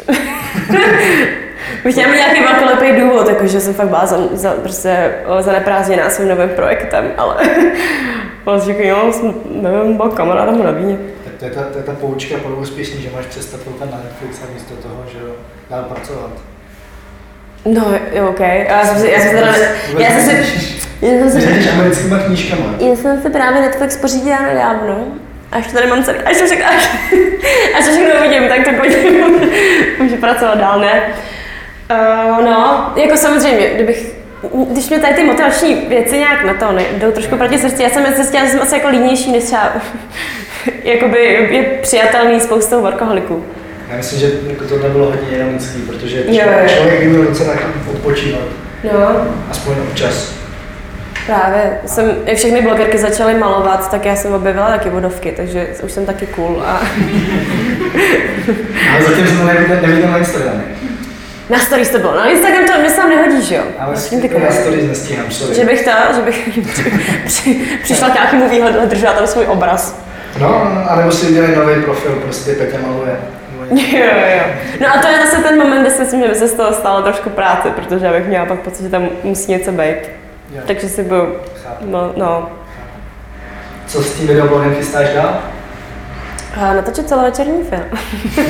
Chtěla 1.90 2.08
mít 2.08 2.16
nějaký 2.16 2.40
velkolepý 2.42 3.00
důvod, 3.00 3.28
jakože 3.28 3.60
jsem 3.60 3.74
fakt 3.74 3.88
byla 3.88 4.06
za, 4.06 4.16
za, 4.32 4.50
prostě, 4.50 5.10
o, 5.26 5.42
zaneprázdněná 5.42 6.10
svým 6.10 6.28
novým 6.28 6.48
projektem, 6.48 7.12
ale 7.16 7.36
vlastně 8.44 8.86
jo, 8.86 9.12
jsem, 9.12 9.34
nevím, 9.50 9.96
byla 9.96 10.08
kamaráda 10.08 10.52
mu 10.52 10.62
na 10.62 10.70
víně. 10.70 10.98
Tak 11.24 11.32
to 11.38 11.44
je 11.44 11.50
ta, 11.50 11.62
to 11.62 11.78
je 11.78 11.84
ta 11.84 11.92
poučka 11.92 12.38
pro 12.38 12.56
úspěšný, 12.56 13.02
že 13.02 13.08
máš 13.16 13.26
přestat 13.26 13.60
koukat 13.64 13.90
na 13.90 13.96
Netflix 13.96 14.42
a 14.42 14.52
místo 14.54 14.74
toho, 14.74 15.04
že 15.12 15.18
dál 15.70 15.82
pracovat. 15.82 16.30
No, 17.64 17.94
jo, 18.12 18.28
OK. 18.28 18.40
Já 18.40 18.84
jsem 18.84 18.98
si, 18.98 19.10
já 19.10 19.20
jsem 19.20 19.30
teda, 19.30 19.54
já 19.98 20.10
jsem 20.10 20.20
si, 20.20 20.60
já 21.02 21.30
jsem 21.30 21.30
si, 21.30 21.70
americkýma 21.70 22.18
knížkama. 22.18 22.74
já 22.80 22.96
jsem 22.96 23.22
si 23.22 23.30
právě 23.30 23.60
Netflix 23.60 23.96
pořídila 23.96 24.42
nedávno. 24.42 25.04
Až 25.52 25.66
to 25.66 25.72
tady 25.72 25.86
mám 25.86 26.04
celý, 26.04 26.18
až 26.18 26.38
to 26.38 26.46
všechno, 26.46 26.64
až, 26.66 26.88
až 27.78 27.84
to 27.84 27.90
všechno 27.90 28.20
uvidím, 28.20 28.48
tak 28.48 28.64
to 28.64 28.82
končím. 28.82 29.13
Pracovat 30.24 30.58
dál, 30.58 30.80
ne? 30.80 31.02
Uh, 31.90 32.44
no, 32.44 32.92
jako 32.96 33.16
samozřejmě, 33.16 33.70
kdybych, 33.74 34.12
když 34.70 34.88
mě 34.88 34.98
tady 34.98 35.14
ty 35.14 35.24
motivační 35.24 35.74
věci 35.74 36.18
nějak 36.18 36.44
na 36.44 36.54
to 36.54 36.78
jdou 36.98 37.10
trošku 37.12 37.36
proti 37.36 37.58
srdci, 37.58 37.82
já 37.82 37.90
jsem 37.90 38.14
zjistila, 38.14 38.44
že 38.44 38.50
jsem 38.50 38.62
asi 38.62 38.74
jako 38.74 38.88
línější, 38.88 39.32
než 39.32 39.44
třeba 39.44 39.72
jakoby 40.84 41.48
je 41.50 41.62
přijatelný 41.82 42.40
spoustou 42.40 42.80
workoholiků. 42.82 43.44
Já 43.90 43.96
myslím, 43.96 44.20
že 44.20 44.30
jako 44.48 44.64
tohle 44.64 44.88
bylo 44.88 45.06
hodně 45.06 45.36
ironický, 45.36 45.82
protože 45.82 46.24
Jo, 46.26 46.44
člověk 46.66 47.00
by 47.00 47.06
měl 47.06 47.24
docela 47.24 47.54
odpočívat, 47.92 48.42
No, 48.92 49.26
aspoň 49.50 49.74
občas. 49.90 50.34
Právě. 51.26 51.78
Jsem, 51.86 52.12
jak 52.26 52.36
všechny 52.36 52.62
blogerky 52.62 52.98
začaly 52.98 53.34
malovat, 53.34 53.90
tak 53.90 54.04
já 54.04 54.16
jsem 54.16 54.34
objevila 54.34 54.66
taky 54.68 54.90
vodovky, 54.90 55.32
takže 55.36 55.66
už 55.82 55.92
jsem 55.92 56.06
taky 56.06 56.26
cool. 56.26 56.62
A 56.66 56.80
Ale 58.92 59.02
zatím 59.08 59.26
jsem 59.26 59.38
to 59.38 59.44
neviděl, 59.44 59.76
neviděl 59.82 60.10
na 60.10 60.18
Instagramu. 60.18 60.60
na 61.50 61.58
stories 61.58 61.90
to 61.90 61.98
bylo. 61.98 62.16
Na 62.16 62.26
Instagram 62.28 62.64
to 62.66 62.80
mě 62.80 62.90
se 62.90 62.96
tam 62.96 63.08
nehodí, 63.10 63.42
že 63.42 63.54
jo? 63.54 63.62
Ale 63.78 63.94
ty 64.10 64.40
na 64.40 64.50
stories 64.50 64.88
nestíhám, 64.88 65.30
sorry. 65.30 65.54
Že 65.54 65.64
bych 65.64 65.84
to, 65.84 65.90
že 66.16 66.22
bych 66.22 66.48
při, 67.24 67.60
přišla 67.82 68.08
k 68.08 68.14
nějakému 68.14 68.48
výhledu 68.48 68.80
a 68.80 68.84
držela 68.84 69.12
tam 69.12 69.26
svůj 69.26 69.46
obraz. 69.46 70.04
No, 70.40 70.62
anebo 70.88 71.12
si 71.12 71.26
udělej 71.26 71.56
nový 71.56 71.82
profil, 71.82 72.10
prostě 72.12 72.52
Petě 72.52 72.78
maluje. 72.86 73.16
Jo, 73.70 74.06
jo. 74.36 74.42
No 74.80 74.86
a 74.94 74.98
to 74.98 75.08
je 75.08 75.18
zase 75.26 75.42
ten 75.42 75.58
moment, 75.58 75.82
kdy 75.82 75.90
si 75.90 76.00
myslím, 76.00 76.22
že 76.22 76.28
by 76.28 76.34
se 76.34 76.48
z 76.48 76.52
toho 76.52 76.72
stalo 76.72 77.02
trošku 77.02 77.30
práce, 77.30 77.70
protože 77.70 78.06
já 78.06 78.12
bych 78.12 78.26
měla 78.26 78.46
pak 78.46 78.58
pocit, 78.60 78.82
že 78.82 78.88
tam 78.88 79.08
musí 79.22 79.52
něco 79.52 79.72
být. 79.72 79.96
Jo. 80.50 80.62
Takže 80.66 80.88
si 80.88 81.04
Chápu. 81.04 81.84
no, 81.84 82.12
no. 82.16 82.48
co 83.86 84.02
s 84.02 84.14
tím 84.14 84.26
videoblogem 84.26 84.74
chystáš 84.74 85.14
dál? 85.14 85.42
A 86.56 86.72
natočit 86.74 87.08
celovečerní 87.08 87.64
film. 87.64 87.84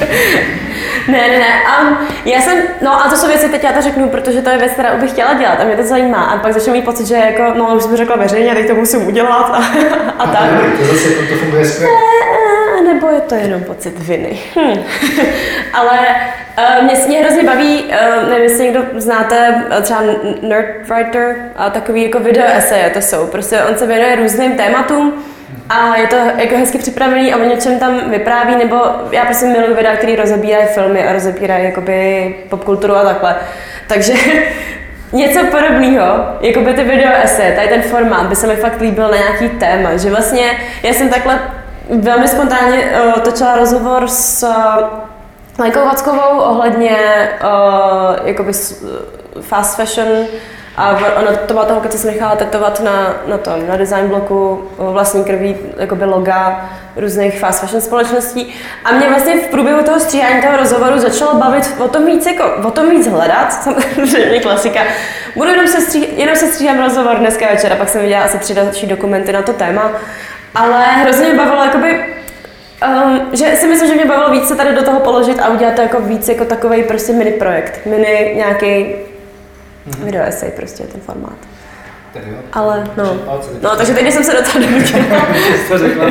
ne, 1.08 1.28
ne, 1.28 1.38
ne. 1.38 1.62
Um, 1.80 1.98
já 2.24 2.40
jsem, 2.40 2.62
no 2.82 3.04
a 3.04 3.08
to 3.08 3.16
jsou 3.16 3.28
věci, 3.28 3.48
teď 3.48 3.64
já 3.64 3.72
to 3.72 3.82
řeknu, 3.82 4.08
protože 4.08 4.42
to 4.42 4.50
je 4.50 4.58
věc, 4.58 4.72
kterou 4.72 5.00
bych 5.00 5.10
chtěla 5.10 5.34
dělat 5.34 5.60
a 5.60 5.64
mě 5.64 5.76
to 5.76 5.82
zajímá. 5.82 6.24
A 6.24 6.38
pak 6.38 6.52
začnu 6.52 6.72
mít 6.72 6.84
pocit, 6.84 7.06
že 7.06 7.14
jako, 7.14 7.58
no 7.58 7.76
už 7.76 7.82
jsem 7.82 7.96
řekla 7.96 8.16
veřejně, 8.16 8.54
teď 8.54 8.68
to 8.68 8.74
musím 8.74 9.06
udělat 9.06 9.50
a, 9.50 9.56
a 10.18 10.26
tak. 10.26 10.50
To 10.78 10.84
zase 10.84 11.08
to, 11.08 11.26
to 11.26 11.34
funguje 11.34 11.64
skvěle. 11.64 11.92
A 12.78 12.82
nebo 12.82 13.08
je 13.08 13.20
to 13.20 13.34
jenom 13.34 13.62
pocit 13.62 13.98
viny. 13.98 14.38
Hm. 14.56 14.82
Ale 15.72 15.98
mě, 16.82 16.94
mě 17.06 17.18
hrozně 17.18 17.42
baví, 17.42 17.84
uh, 17.84 18.28
nevím, 18.28 18.42
jestli 18.42 18.64
někdo 18.64 18.80
znáte, 18.96 19.64
uh, 19.70 19.82
třeba 19.82 20.00
Nerdwriter, 20.42 21.36
a 21.56 21.70
takový 21.70 22.02
jako 22.02 22.18
video 22.18 22.46
eseje 22.56 22.90
to 22.90 23.00
jsou. 23.00 23.26
Prostě 23.26 23.62
on 23.62 23.76
se 23.76 23.86
věnuje 23.86 24.16
různým 24.16 24.56
tématům 24.56 25.24
a 25.68 25.96
je 25.96 26.06
to 26.06 26.16
jako 26.36 26.56
hezky 26.56 26.78
připravený 26.78 27.32
a 27.32 27.36
o 27.36 27.44
něčem 27.44 27.78
tam 27.78 28.10
vypráví, 28.10 28.56
nebo 28.56 28.76
já 29.10 29.24
prostě 29.24 29.46
miluji 29.46 29.74
videa, 29.74 29.96
který 29.96 30.16
rozebírají 30.16 30.66
filmy 30.66 31.08
a 31.08 31.12
rozebírají 31.12 31.64
jakoby 31.64 32.34
popkulturu 32.50 32.96
a 32.96 33.04
takhle. 33.04 33.36
Takže 33.88 34.12
něco 35.12 35.46
podobného, 35.50 36.04
jako 36.40 36.60
by 36.60 36.74
ty 36.74 36.84
video 36.84 37.12
eseje, 37.22 37.52
tady 37.52 37.68
ten 37.68 37.82
formát 37.82 38.26
by 38.26 38.36
se 38.36 38.46
mi 38.46 38.56
fakt 38.56 38.80
líbil 38.80 39.08
na 39.08 39.16
nějaký 39.16 39.48
téma, 39.48 39.96
že 39.96 40.10
vlastně 40.10 40.50
já 40.82 40.92
jsem 40.92 41.08
takhle 41.08 41.38
velmi 41.90 42.28
spontánně 42.28 42.78
uh, 42.78 43.12
točila 43.12 43.56
rozhovor 43.56 44.08
s 44.08 44.42
uh, 44.42 45.13
Lenkou 45.58 45.84
Vackovou 45.84 46.38
ohledně 46.38 46.96
uh, 47.42 48.26
jakoby 48.26 48.50
uh, 48.50 49.42
fast 49.42 49.76
fashion 49.76 50.08
a 50.76 50.90
ona 50.90 51.36
to 51.46 51.54
byla 51.54 51.88
co 51.88 51.98
jsem 51.98 52.10
nechala 52.10 52.36
tetovat 52.36 52.80
na, 52.80 53.14
na 53.26 53.38
tom, 53.38 53.66
na 53.68 53.76
design 53.76 54.08
bloku 54.08 54.68
vlastní 54.78 55.24
krví, 55.24 55.56
jakoby 55.78 56.04
loga 56.04 56.70
různých 56.96 57.38
fast 57.38 57.60
fashion 57.60 57.80
společností. 57.80 58.54
A 58.84 58.92
mě 58.92 59.08
vlastně 59.08 59.36
v 59.38 59.46
průběhu 59.46 59.82
toho 59.82 60.00
stříhání 60.00 60.42
toho 60.42 60.56
rozhovoru 60.56 60.98
začalo 60.98 61.34
bavit 61.34 61.74
o 61.78 61.88
tom 61.88 62.06
víc, 62.06 62.26
jako, 62.26 62.68
o 62.68 62.70
tom 62.70 62.90
víc 62.90 63.06
hledat, 63.06 63.52
samozřejmě 63.62 64.40
klasika. 64.40 64.80
Budu 65.36 65.50
jenom 65.50 65.66
se, 65.66 65.80
stří, 65.80 66.08
jenom 66.16 66.36
se 66.36 66.46
stříhám 66.46 66.78
rozhovor 66.78 67.16
dneska 67.16 67.46
večer 67.46 67.72
a 67.72 67.76
pak 67.76 67.88
jsem 67.88 68.02
viděla 68.02 68.24
asi 68.24 68.38
tři 68.38 68.54
další 68.54 68.86
dokumenty 68.86 69.32
na 69.32 69.42
to 69.42 69.52
téma. 69.52 69.90
Ale 70.54 70.84
hrozně 70.84 71.26
mě 71.26 71.34
bavilo 71.34 71.64
jakoby 71.64 72.04
Um, 72.86 73.20
že 73.32 73.56
si 73.56 73.66
myslím, 73.66 73.88
že 73.88 73.94
mě 73.94 74.04
bavilo 74.04 74.30
víc 74.30 74.48
se 74.48 74.56
tady 74.56 74.74
do 74.74 74.82
toho 74.82 75.00
položit 75.00 75.38
a 75.40 75.48
udělat 75.48 75.74
to 75.74 75.82
jako 75.82 76.00
víc 76.00 76.28
jako 76.28 76.44
takový 76.44 76.82
prostě 76.82 77.12
mini 77.12 77.30
projekt, 77.30 77.86
mini 77.86 78.32
nějaký 78.36 78.66
mm-hmm. 78.66 80.04
video 80.04 80.22
essay 80.22 80.50
prostě 80.50 80.82
ten 80.84 81.00
formát. 81.00 81.36
Ale 82.52 82.84
no, 82.96 83.16
no 83.62 83.76
takže 83.76 83.94
teď 83.94 84.12
jsem 84.12 84.24
se 84.24 84.32
do 84.32 84.42
toho 84.42 84.58
donutila. 84.66 85.26
to 85.68 85.78
řekla 85.78 86.04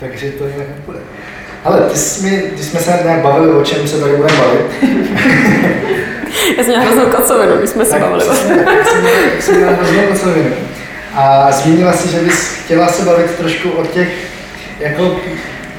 takže 0.00 0.30
to 0.30 0.46
jinak. 0.46 0.66
Ale 1.64 1.80
ty 1.80 1.98
jsi 1.98 2.24
mi, 2.24 2.42
když 2.52 2.66
jsme 2.66 2.80
se 2.80 3.00
nějak 3.04 3.22
bavili, 3.22 3.52
o 3.52 3.62
čem 3.62 3.88
se 3.88 4.00
tady 4.00 4.16
budeme 4.16 4.38
bavit. 4.38 4.66
Já 6.56 6.64
jsem 6.64 6.66
měla 6.66 6.82
hroznou 6.82 7.06
kocovinu, 7.06 7.56
když 7.56 7.70
jsme 7.70 7.84
se 7.84 7.98
bavili. 7.98 8.24
Tak 8.64 9.42
jsem 9.42 9.56
měla 9.56 9.72
hroznou 9.72 10.02
kocovinu. 10.02 10.50
A 11.14 11.52
zmínila 11.52 11.92
si, 11.92 12.08
že 12.08 12.18
bys 12.18 12.48
chtěla 12.48 12.88
se 12.88 13.02
bavit 13.02 13.30
trošku 13.30 13.70
o 13.70 13.86
těch, 13.86 14.08
jako 14.80 15.16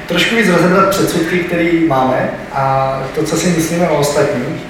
trošku 0.06 0.36
víc 0.36 0.48
rozebrat 0.48 0.88
předsudky, 0.90 1.38
které 1.38 1.70
máme 1.88 2.30
a 2.52 3.02
to, 3.14 3.22
co 3.22 3.36
si 3.36 3.48
myslíme 3.48 3.88
o 3.88 3.98
ostatních. 3.98 4.62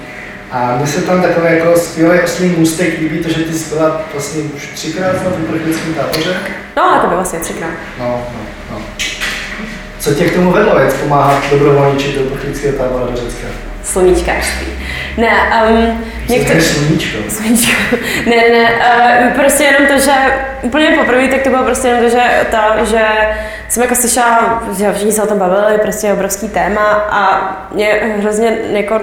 A 0.51 0.75
mně 0.77 0.87
se 0.87 1.01
tam 1.01 1.21
takové 1.21 1.55
jako 1.57 1.79
skvělý 1.79 2.19
oslý 2.19 2.47
můstek 2.47 2.99
líbí 2.99 3.23
to, 3.23 3.29
že 3.29 3.43
ty 3.43 3.53
jsi 3.53 3.75
byla 3.75 4.01
vlastně 4.13 4.41
už 4.43 4.67
třikrát 4.67 5.23
na 5.23 5.31
uprchlickém 5.43 5.93
táboře. 5.93 6.35
No, 6.77 6.83
jako 6.95 7.07
by 7.07 7.15
vlastně 7.15 7.39
třikrát. 7.39 7.71
No, 7.99 8.21
no, 8.33 8.39
no. 8.71 8.81
Co 9.99 10.13
tě 10.13 10.29
k 10.29 10.35
tomu 10.35 10.51
vedlo, 10.51 10.79
jak 10.79 10.93
pomáhat 10.93 11.43
dobrovolničit 11.51 12.15
do 12.15 12.21
uprchlického 12.21 12.77
tábora 12.77 13.05
do 13.05 13.17
Řecka? 13.17 13.47
Sluníčkářství. 13.83 14.67
Ne, 15.17 15.63
um, 15.69 16.03
některé... 16.29 16.61
Sluníčko. 16.61 17.17
Sluníčko. 17.29 17.95
Ne, 18.25 18.35
ne, 18.35 18.49
ne, 18.49 18.71
uh, 19.27 19.33
prostě 19.33 19.63
jenom 19.63 19.87
to, 19.87 19.99
že 19.99 20.11
úplně 20.61 20.87
poprvé, 20.99 21.27
tak 21.27 21.41
to 21.41 21.49
bylo 21.49 21.63
prostě 21.63 21.87
jenom 21.87 22.03
to, 22.03 22.09
že, 22.09 22.23
ta, 22.51 22.83
že 22.83 23.01
jsem 23.69 23.83
jako 23.83 23.95
slyšela, 23.95 24.63
že 24.77 24.93
všichni 24.93 25.11
se 25.11 25.23
o 25.23 25.27
tom 25.27 25.39
bavili, 25.39 25.77
prostě 25.77 26.13
obrovský 26.13 26.49
téma 26.49 26.85
a 27.11 27.51
mě 27.73 27.87
hrozně 28.19 28.57
jako 28.69 29.01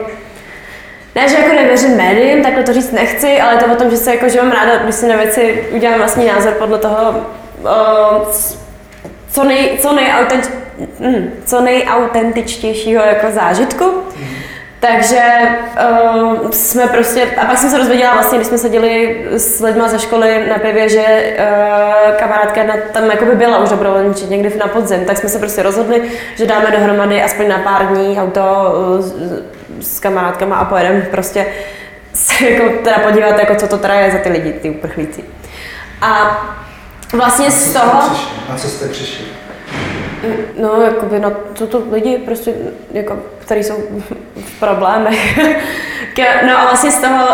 ne, 1.15 1.29
že 1.29 1.37
jako 1.37 1.55
nevěřím 1.55 1.97
médiím, 1.97 2.43
takhle 2.43 2.63
to 2.63 2.73
říct 2.73 2.93
nechci, 2.93 3.41
ale 3.41 3.57
to 3.57 3.73
o 3.73 3.77
tom, 3.77 3.91
že 3.91 3.97
se 3.97 4.15
jako, 4.15 4.29
že 4.29 4.43
mám 4.43 4.53
ráda, 4.53 4.77
když 4.77 4.95
si 4.95 5.09
na 5.09 5.17
věci 5.17 5.65
udělám 5.71 5.99
vlastní 5.99 6.27
názor 6.27 6.53
podle 6.53 6.79
toho, 6.79 7.27
uh, 7.61 8.29
co, 9.31 9.45
nej, 9.45 9.79
co, 9.83 9.93
nejautentič, 9.93 10.53
hm, 11.01 11.31
co 11.45 11.61
nejautentičtějšího 11.61 13.05
jako 13.05 13.27
zážitku. 13.31 13.85
Takže 14.87 15.21
uh, 15.91 16.51
jsme 16.51 16.87
prostě, 16.87 17.27
a 17.41 17.45
pak 17.45 17.59
jsem 17.59 17.71
se 17.71 17.79
dozvěděla 17.79 18.15
vlastně, 18.15 18.39
když 18.39 18.49
jsme 18.49 18.59
seděli 18.59 19.25
s 19.31 19.61
lidmi 19.61 19.83
ze 19.87 19.99
školy 19.99 20.47
na 20.49 20.59
pivě, 20.59 20.89
že 20.89 21.37
uh, 21.39 22.17
kamarádka 22.17 22.63
na, 22.63 22.75
tam 22.93 23.11
jako 23.11 23.25
by 23.25 23.35
byla 23.35 23.59
už 23.59 23.69
dobrovolničit 23.69 24.31
někdy 24.31 24.59
na 24.59 24.67
podzim, 24.67 25.05
tak 25.05 25.19
jsme 25.19 25.29
se 25.29 25.39
prostě 25.39 25.63
rozhodli, 25.63 26.11
že 26.37 26.47
dáme 26.47 26.71
dohromady 26.71 27.23
aspoň 27.23 27.49
na 27.49 27.59
pár 27.59 27.87
dní 27.87 28.21
auto 28.21 28.41
uh, 28.41 29.05
s 29.81 30.01
kamarádkama 30.01 30.57
a 30.57 30.65
pojedeme 30.65 31.01
prostě 31.01 31.47
se 32.15 32.45
jako 32.51 32.83
teda 32.85 32.99
podívat, 32.99 33.39
jako 33.39 33.55
co 33.55 33.67
to 33.69 33.79
teda 33.79 33.95
je 33.95 34.13
za 34.13 34.19
ty 34.19 34.29
lidi, 34.29 34.53
ty 34.53 34.71
uprchlíci. 34.71 35.25
A 36.01 36.39
vlastně 37.13 37.51
z 37.51 37.73
toho... 37.73 38.11
Na 38.49 38.57
co 38.57 38.69
jste 38.69 38.89
přišli? 38.89 39.25
No, 40.59 40.83
jakoby 40.83 41.19
na 41.19 41.31
to, 41.31 41.67
to 41.67 41.83
lidi 41.91 42.19
prostě, 42.19 42.55
jako, 42.93 43.19
který 43.39 43.65
jsou 43.65 43.75
v 44.37 44.61
problémech. 44.61 45.39
no 46.47 46.59
a 46.59 46.65
vlastně 46.65 46.91
z 46.91 47.01
toho 47.01 47.27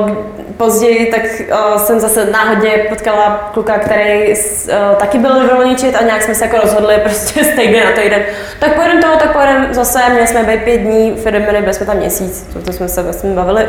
uh, 0.00 0.10
později 0.56 1.06
tak 1.06 1.22
uh, 1.22 1.76
jsem 1.76 2.00
zase 2.00 2.24
náhodně 2.24 2.70
potkala 2.88 3.50
kluka, 3.54 3.78
který 3.78 4.32
uh, 4.32 4.98
taky 4.98 5.18
byl 5.18 5.40
dobrovolničit 5.40 5.96
a 5.96 6.02
nějak 6.02 6.22
jsme 6.22 6.34
se 6.34 6.44
jako 6.44 6.56
rozhodli 6.56 6.96
prostě 6.96 7.44
týdne 7.56 7.84
na 7.84 8.02
týden. 8.02 8.22
Tak 8.58 8.74
pojedeme 8.74 9.02
toho, 9.02 9.16
tak 9.16 9.32
pojedeme 9.32 9.68
zase, 9.74 9.98
měli 10.10 10.26
jsme 10.26 10.42
být 10.42 10.62
pět 10.62 10.78
dní, 10.78 11.16
firmy 11.22 11.40
byli 11.40 11.74
jsme 11.74 11.86
tam 11.86 11.96
měsíc, 11.96 12.46
to 12.64 12.72
jsme 12.72 12.88
se 12.88 13.02
vlastně 13.02 13.30
bavili 13.30 13.66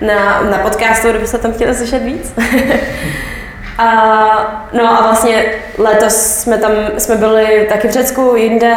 na, 0.00 0.42
na 0.50 0.58
podcastu, 0.58 1.08
kdyby 1.08 1.26
se 1.26 1.38
tam 1.38 1.52
chtěli 1.52 1.74
slyšet 1.74 2.02
víc. 2.02 2.34
A, 3.78 4.68
no 4.72 4.98
a 4.98 5.02
vlastně 5.02 5.44
letos 5.78 6.14
jsme 6.14 6.58
tam, 6.58 6.72
jsme 6.98 7.16
byli 7.16 7.66
taky 7.68 7.88
v 7.88 7.90
Řecku, 7.90 8.36
jinde, 8.36 8.76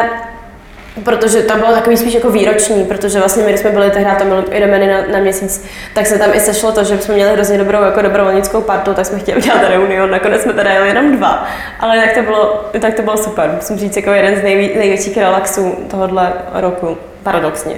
protože 1.03 1.41
to 1.41 1.57
bylo 1.57 1.71
takový 1.71 1.97
spíš 1.97 2.13
jako 2.13 2.29
výroční, 2.29 2.85
protože 2.85 3.19
vlastně 3.19 3.43
my, 3.43 3.49
když 3.49 3.61
jsme 3.61 3.69
byli 3.69 3.91
tehdy 3.91 4.11
tam 4.19 4.43
jdeme 4.51 4.79
na, 4.79 5.01
na 5.11 5.19
měsíc, 5.19 5.65
tak 5.93 6.05
se 6.05 6.19
tam 6.19 6.29
i 6.33 6.39
sešlo 6.39 6.71
to, 6.71 6.83
že 6.83 6.97
jsme 6.97 7.13
měli 7.13 7.33
hrozně 7.33 7.57
dobrou 7.57 7.81
jako 7.81 8.01
dobrovolnickou 8.01 8.61
partu, 8.61 8.93
tak 8.93 9.05
jsme 9.05 9.19
chtěli 9.19 9.37
udělat 9.37 9.69
reunion, 9.69 10.11
nakonec 10.11 10.41
jsme 10.41 10.53
teda 10.53 10.71
jeli 10.71 10.87
jenom 10.87 11.17
dva, 11.17 11.47
ale 11.79 11.99
tak 11.99 12.13
to 12.13 12.21
bylo, 12.21 12.69
tak 12.81 12.93
to 12.93 13.01
bylo 13.01 13.17
super, 13.17 13.51
musím 13.55 13.77
říct 13.77 13.95
jako 13.95 14.11
jeden 14.11 14.39
z 14.39 14.43
nejví, 14.43 14.71
největších 14.77 15.17
relaxů 15.17 15.75
tohohle 15.89 16.33
roku, 16.53 16.97
paradoxně. 17.23 17.75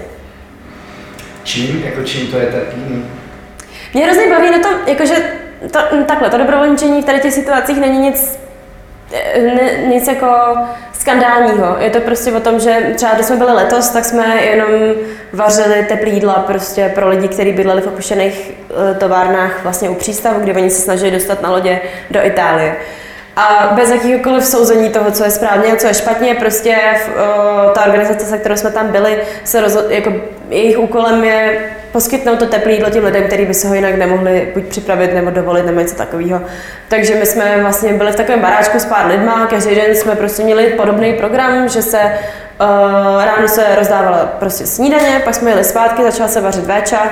Čím, 1.44 1.84
jako 1.86 2.04
čím 2.04 2.28
to 2.28 2.38
je 2.38 2.46
trpí? 2.46 3.06
Mě 3.94 4.06
hrozně 4.06 4.30
baví 4.30 4.52
na 4.52 4.60
tom, 4.60 4.72
jakože 4.88 5.16
to, 5.72 5.80
takhle, 6.08 6.30
to 6.30 6.38
dobrovolničení 6.38 7.02
v 7.02 7.06
tady 7.06 7.20
těch 7.20 7.34
situacích 7.34 7.80
není 7.80 8.00
nic, 8.00 8.40
eh, 9.14 9.42
ne, 9.42 9.88
nic 9.88 10.08
jako 10.08 10.28
skandálního. 10.94 11.76
Je 11.80 11.90
to 11.90 12.00
prostě 12.00 12.32
o 12.32 12.40
tom, 12.40 12.60
že 12.60 12.94
třeba 12.96 13.14
když 13.14 13.26
jsme 13.26 13.36
byli 13.36 13.54
letos, 13.54 13.90
tak 13.90 14.06
jsme 14.06 14.42
jenom 14.42 14.70
vařili 15.34 15.86
teplý 15.90 16.12
jídla 16.12 16.34
prostě 16.34 16.92
pro 16.96 17.10
lidi, 17.10 17.28
kteří 17.28 17.52
bydleli 17.52 17.82
v 17.82 17.88
opuštěných 17.88 18.52
eh, 18.52 18.94
továrnách 18.94 19.64
vlastně 19.64 19.90
u 19.90 19.96
přístavu, 19.96 20.40
kde 20.40 20.54
oni 20.54 20.70
se 20.70 20.82
snažili 20.82 21.12
dostat 21.12 21.42
na 21.42 21.52
lodě 21.52 21.80
do 22.12 22.26
Itálie. 22.26 22.76
A 23.36 23.72
bez 23.76 23.90
jakýkoliv 23.90 24.46
souzení 24.46 24.90
toho, 24.90 25.12
co 25.12 25.24
je 25.24 25.32
správně 25.32 25.74
a 25.74 25.76
co 25.76 25.88
je 25.88 25.94
špatně, 25.94 26.36
prostě 26.36 26.78
o, 27.08 27.70
ta 27.70 27.86
organizace, 27.86 28.26
se 28.26 28.38
kterou 28.38 28.58
jsme 28.58 28.72
tam 28.72 28.88
byli, 28.88 29.22
se 29.44 29.62
rozhod, 29.62 29.92
jako 29.92 30.14
jejich 30.50 30.80
úkolem 30.80 31.24
je 31.24 31.70
poskytnout 31.96 32.40
to 32.40 32.46
teplé 32.46 32.72
jídlo 32.72 32.90
těm 32.90 33.04
lidem, 33.04 33.24
kteří 33.24 33.46
by 33.46 33.54
se 33.54 33.68
ho 33.68 33.74
jinak 33.74 33.96
nemohli 33.96 34.52
buď 34.54 34.64
připravit 34.64 35.14
nebo 35.14 35.30
dovolit 35.30 35.66
nebo 35.66 35.80
něco 35.80 35.96
takového. 35.96 36.42
Takže 36.88 37.16
my 37.16 37.26
jsme 37.26 37.62
vlastně 37.62 37.94
byli 37.94 38.12
v 38.12 38.16
takovém 38.16 38.42
baráčku 38.42 38.80
s 38.80 38.86
pár 38.86 39.08
lidma, 39.08 39.48
každý 39.50 39.76
den 39.76 39.96
jsme 39.96 40.16
prostě 40.16 40.44
měli 40.44 40.66
podobný 40.66 41.14
program, 41.14 41.70
že 41.70 41.82
se 41.82 42.00
uh, 42.00 43.24
ráno 43.24 43.48
se 43.48 43.76
rozdávala 43.76 44.18
prostě 44.40 44.66
snídaně, 44.66 45.22
pak 45.24 45.36
jsme 45.36 45.52
jeli 45.52 45.64
zpátky, 45.64 46.04
začala 46.04 46.30
se 46.30 46.42
vařit 46.42 46.66
večer, 46.66 47.10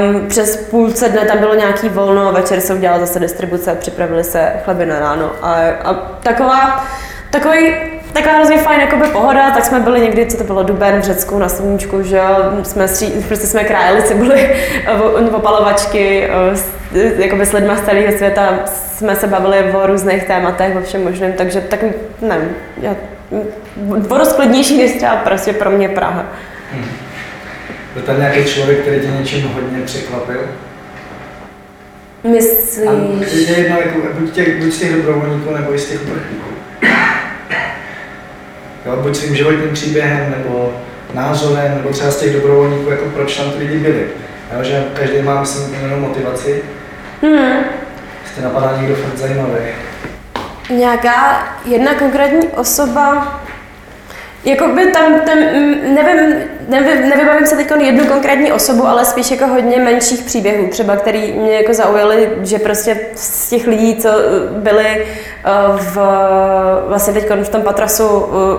Um, 0.00 0.28
přes 0.28 0.56
půlce 0.56 1.08
dne 1.08 1.24
tam 1.24 1.38
bylo 1.38 1.54
nějaký 1.54 1.88
volno, 1.88 2.32
večer 2.32 2.60
se 2.60 2.74
udělala 2.74 3.00
zase 3.00 3.20
distribuce, 3.20 3.74
připravili 3.74 4.24
se 4.24 4.52
chleby 4.64 4.86
na 4.86 4.98
ráno. 4.98 5.32
A, 5.42 5.54
a 5.84 5.94
taková, 6.22 6.84
takový 7.30 7.74
taková 8.16 8.34
hrozně 8.34 8.58
fajn 8.58 8.80
jakoby 8.80 9.06
pohoda, 9.06 9.50
tak 9.50 9.64
jsme 9.64 9.80
byli 9.80 10.00
někdy, 10.00 10.26
co 10.26 10.36
to 10.36 10.44
bylo, 10.44 10.62
Duben 10.62 11.00
v 11.00 11.04
Řecku 11.04 11.38
na 11.38 11.48
sluníčku, 11.48 12.02
že 12.02 12.16
jo, 12.16 12.52
jsme, 12.62 12.88
stří, 12.88 13.06
prostě 13.28 13.46
jsme 13.46 13.64
krájeli 13.64 14.02
cibuli, 14.02 14.56
opalovačky, 15.32 16.28
jakoby 17.16 17.46
s 17.46 17.52
lidma 17.52 17.76
z 17.76 17.84
celého 17.84 18.12
světa 18.16 18.58
jsme 18.66 19.16
se 19.16 19.26
bavili 19.26 19.72
o 19.72 19.86
různých 19.86 20.24
tématech, 20.24 20.76
o 20.76 20.80
všem 20.80 21.04
možném, 21.04 21.32
takže 21.32 21.60
tak, 21.60 21.80
nevím, 22.22 22.48
já, 22.80 22.96
o 24.10 24.18
dost 24.18 24.32
klidnější 24.32 24.78
než 24.78 24.92
třeba 24.92 25.16
prostě 25.16 25.52
pro 25.52 25.70
mě 25.70 25.88
Praha. 25.88 26.24
Hmm. 26.72 26.84
Byl 27.94 28.02
tam 28.02 28.18
nějaký 28.18 28.44
člověk, 28.44 28.78
který 28.80 29.00
tě 29.00 29.06
něčím 29.06 29.52
hodně 29.54 29.82
překvapil? 29.84 30.40
Myslíš? 32.24 33.48
je 33.48 33.58
jedno, 33.58 33.76
jako, 33.78 33.98
buď, 34.18 34.32
těch, 34.32 34.64
buď 34.64 34.72
z 34.72 34.78
těch 34.78 34.96
dobrovolníků, 34.96 35.54
nebo 35.54 35.74
i 35.74 35.78
z 35.78 35.88
těch 35.88 36.02
uprchlíků. 36.02 36.55
Jo, 38.86 38.96
buď 38.96 39.16
svým 39.16 39.36
životním 39.36 39.72
příběhem, 39.72 40.34
nebo 40.38 40.72
názorem, 41.14 41.74
nebo 41.74 41.90
třeba 41.90 42.10
z 42.10 42.20
těch 42.20 42.32
dobrovolníků, 42.32 42.90
jako 42.90 43.04
proč 43.04 43.36
tam 43.36 43.50
ty 43.50 43.58
lidi 43.58 43.78
byli. 43.78 44.06
Jo, 44.56 44.64
že 44.64 44.84
každý 44.94 45.22
má, 45.22 45.40
myslím, 45.40 45.74
jinou 45.82 46.00
motivaci. 46.00 46.62
Hmm. 47.22 47.64
Jste 48.26 48.42
napadá 48.42 48.76
někdo 48.80 48.94
fakt 48.94 49.16
zajímavý. 49.16 49.54
Nějaká 50.70 51.48
jedna 51.64 51.94
konkrétní 51.94 52.48
osoba, 52.48 53.36
Jakoby 54.46 54.92
tam, 54.92 55.20
tam 55.20 55.38
nevím, 55.94 56.42
nevím, 56.68 57.08
nevybavím 57.08 57.46
se 57.46 57.56
teď 57.56 57.70
jednu 57.80 58.06
konkrétní 58.06 58.52
osobu, 58.52 58.86
ale 58.86 59.04
spíš 59.04 59.30
jako 59.30 59.46
hodně 59.46 59.76
menších 59.76 60.22
příběhů, 60.22 60.68
třeba 60.68 60.96
který 60.96 61.32
mě 61.32 61.54
jako 61.54 61.74
zaujaly, 61.74 62.30
že 62.42 62.58
prostě 62.58 63.00
z 63.14 63.48
těch 63.48 63.66
lidí, 63.66 63.96
co 63.96 64.08
byli 64.50 64.86
eh, 64.86 65.06
v, 65.76 65.98
vlastně 66.88 67.12
teď 67.12 67.30
v 67.42 67.48
tom 67.48 67.62
patrasu 67.62 68.08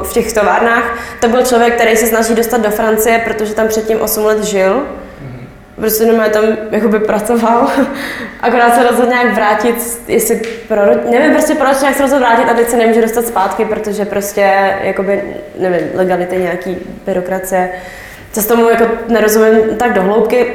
v 0.03 0.13
těch 0.13 0.33
továrnách, 0.33 0.99
to 1.21 1.27
byl 1.27 1.45
člověk, 1.45 1.75
který 1.75 1.97
se 1.97 2.07
snaží 2.07 2.35
dostat 2.35 2.61
do 2.61 2.69
Francie, 2.69 3.21
protože 3.25 3.53
tam 3.53 3.67
předtím 3.67 4.01
8 4.01 4.25
let 4.25 4.43
žil 4.43 4.83
prostě 5.79 6.03
jenom 6.03 6.29
tam 6.31 6.43
jakoby 6.71 6.99
pracoval, 6.99 7.67
akorát 8.41 8.75
se 8.75 8.83
rozhodl 8.83 9.09
nějak 9.09 9.35
vrátit, 9.35 9.75
jestli 10.07 10.41
pro, 10.67 10.81
nevím 11.11 11.31
prostě 11.31 11.55
proč 11.55 11.81
nějak 11.81 11.95
se 11.95 12.01
rozhodl 12.01 12.25
vrátit 12.25 12.49
a 12.49 12.53
teď 12.53 12.69
se 12.69 12.77
nemůže 12.77 13.01
dostat 13.01 13.27
zpátky, 13.27 13.65
protože 13.65 14.05
prostě 14.05 14.75
jakoby, 14.81 15.23
nevím, 15.59 15.87
legality 15.93 16.37
nějaký 16.37 16.77
byrokracie, 17.05 17.69
co 18.31 18.47
tomu 18.47 18.69
jako 18.69 18.85
nerozumím 19.07 19.77
tak 19.77 19.93
do 19.93 20.01
hloubky. 20.01 20.53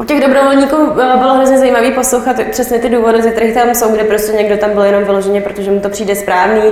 U 0.00 0.04
těch 0.04 0.20
dobrovolníků 0.20 0.76
eh, 0.76 1.16
bylo 1.18 1.34
hrozně 1.34 1.58
zajímavé 1.58 1.90
poslouchat 1.90 2.36
přesně 2.50 2.78
ty 2.78 2.88
důvody, 2.88 3.22
ze 3.22 3.30
kterých 3.30 3.54
tam 3.54 3.74
jsou, 3.74 3.92
kde 3.92 4.04
prostě 4.04 4.32
někdo 4.32 4.56
tam 4.56 4.70
byl 4.70 4.82
jenom 4.82 5.04
vyloženě, 5.04 5.40
protože 5.40 5.70
mu 5.70 5.80
to 5.80 5.88
přijde 5.88 6.16
správný. 6.16 6.62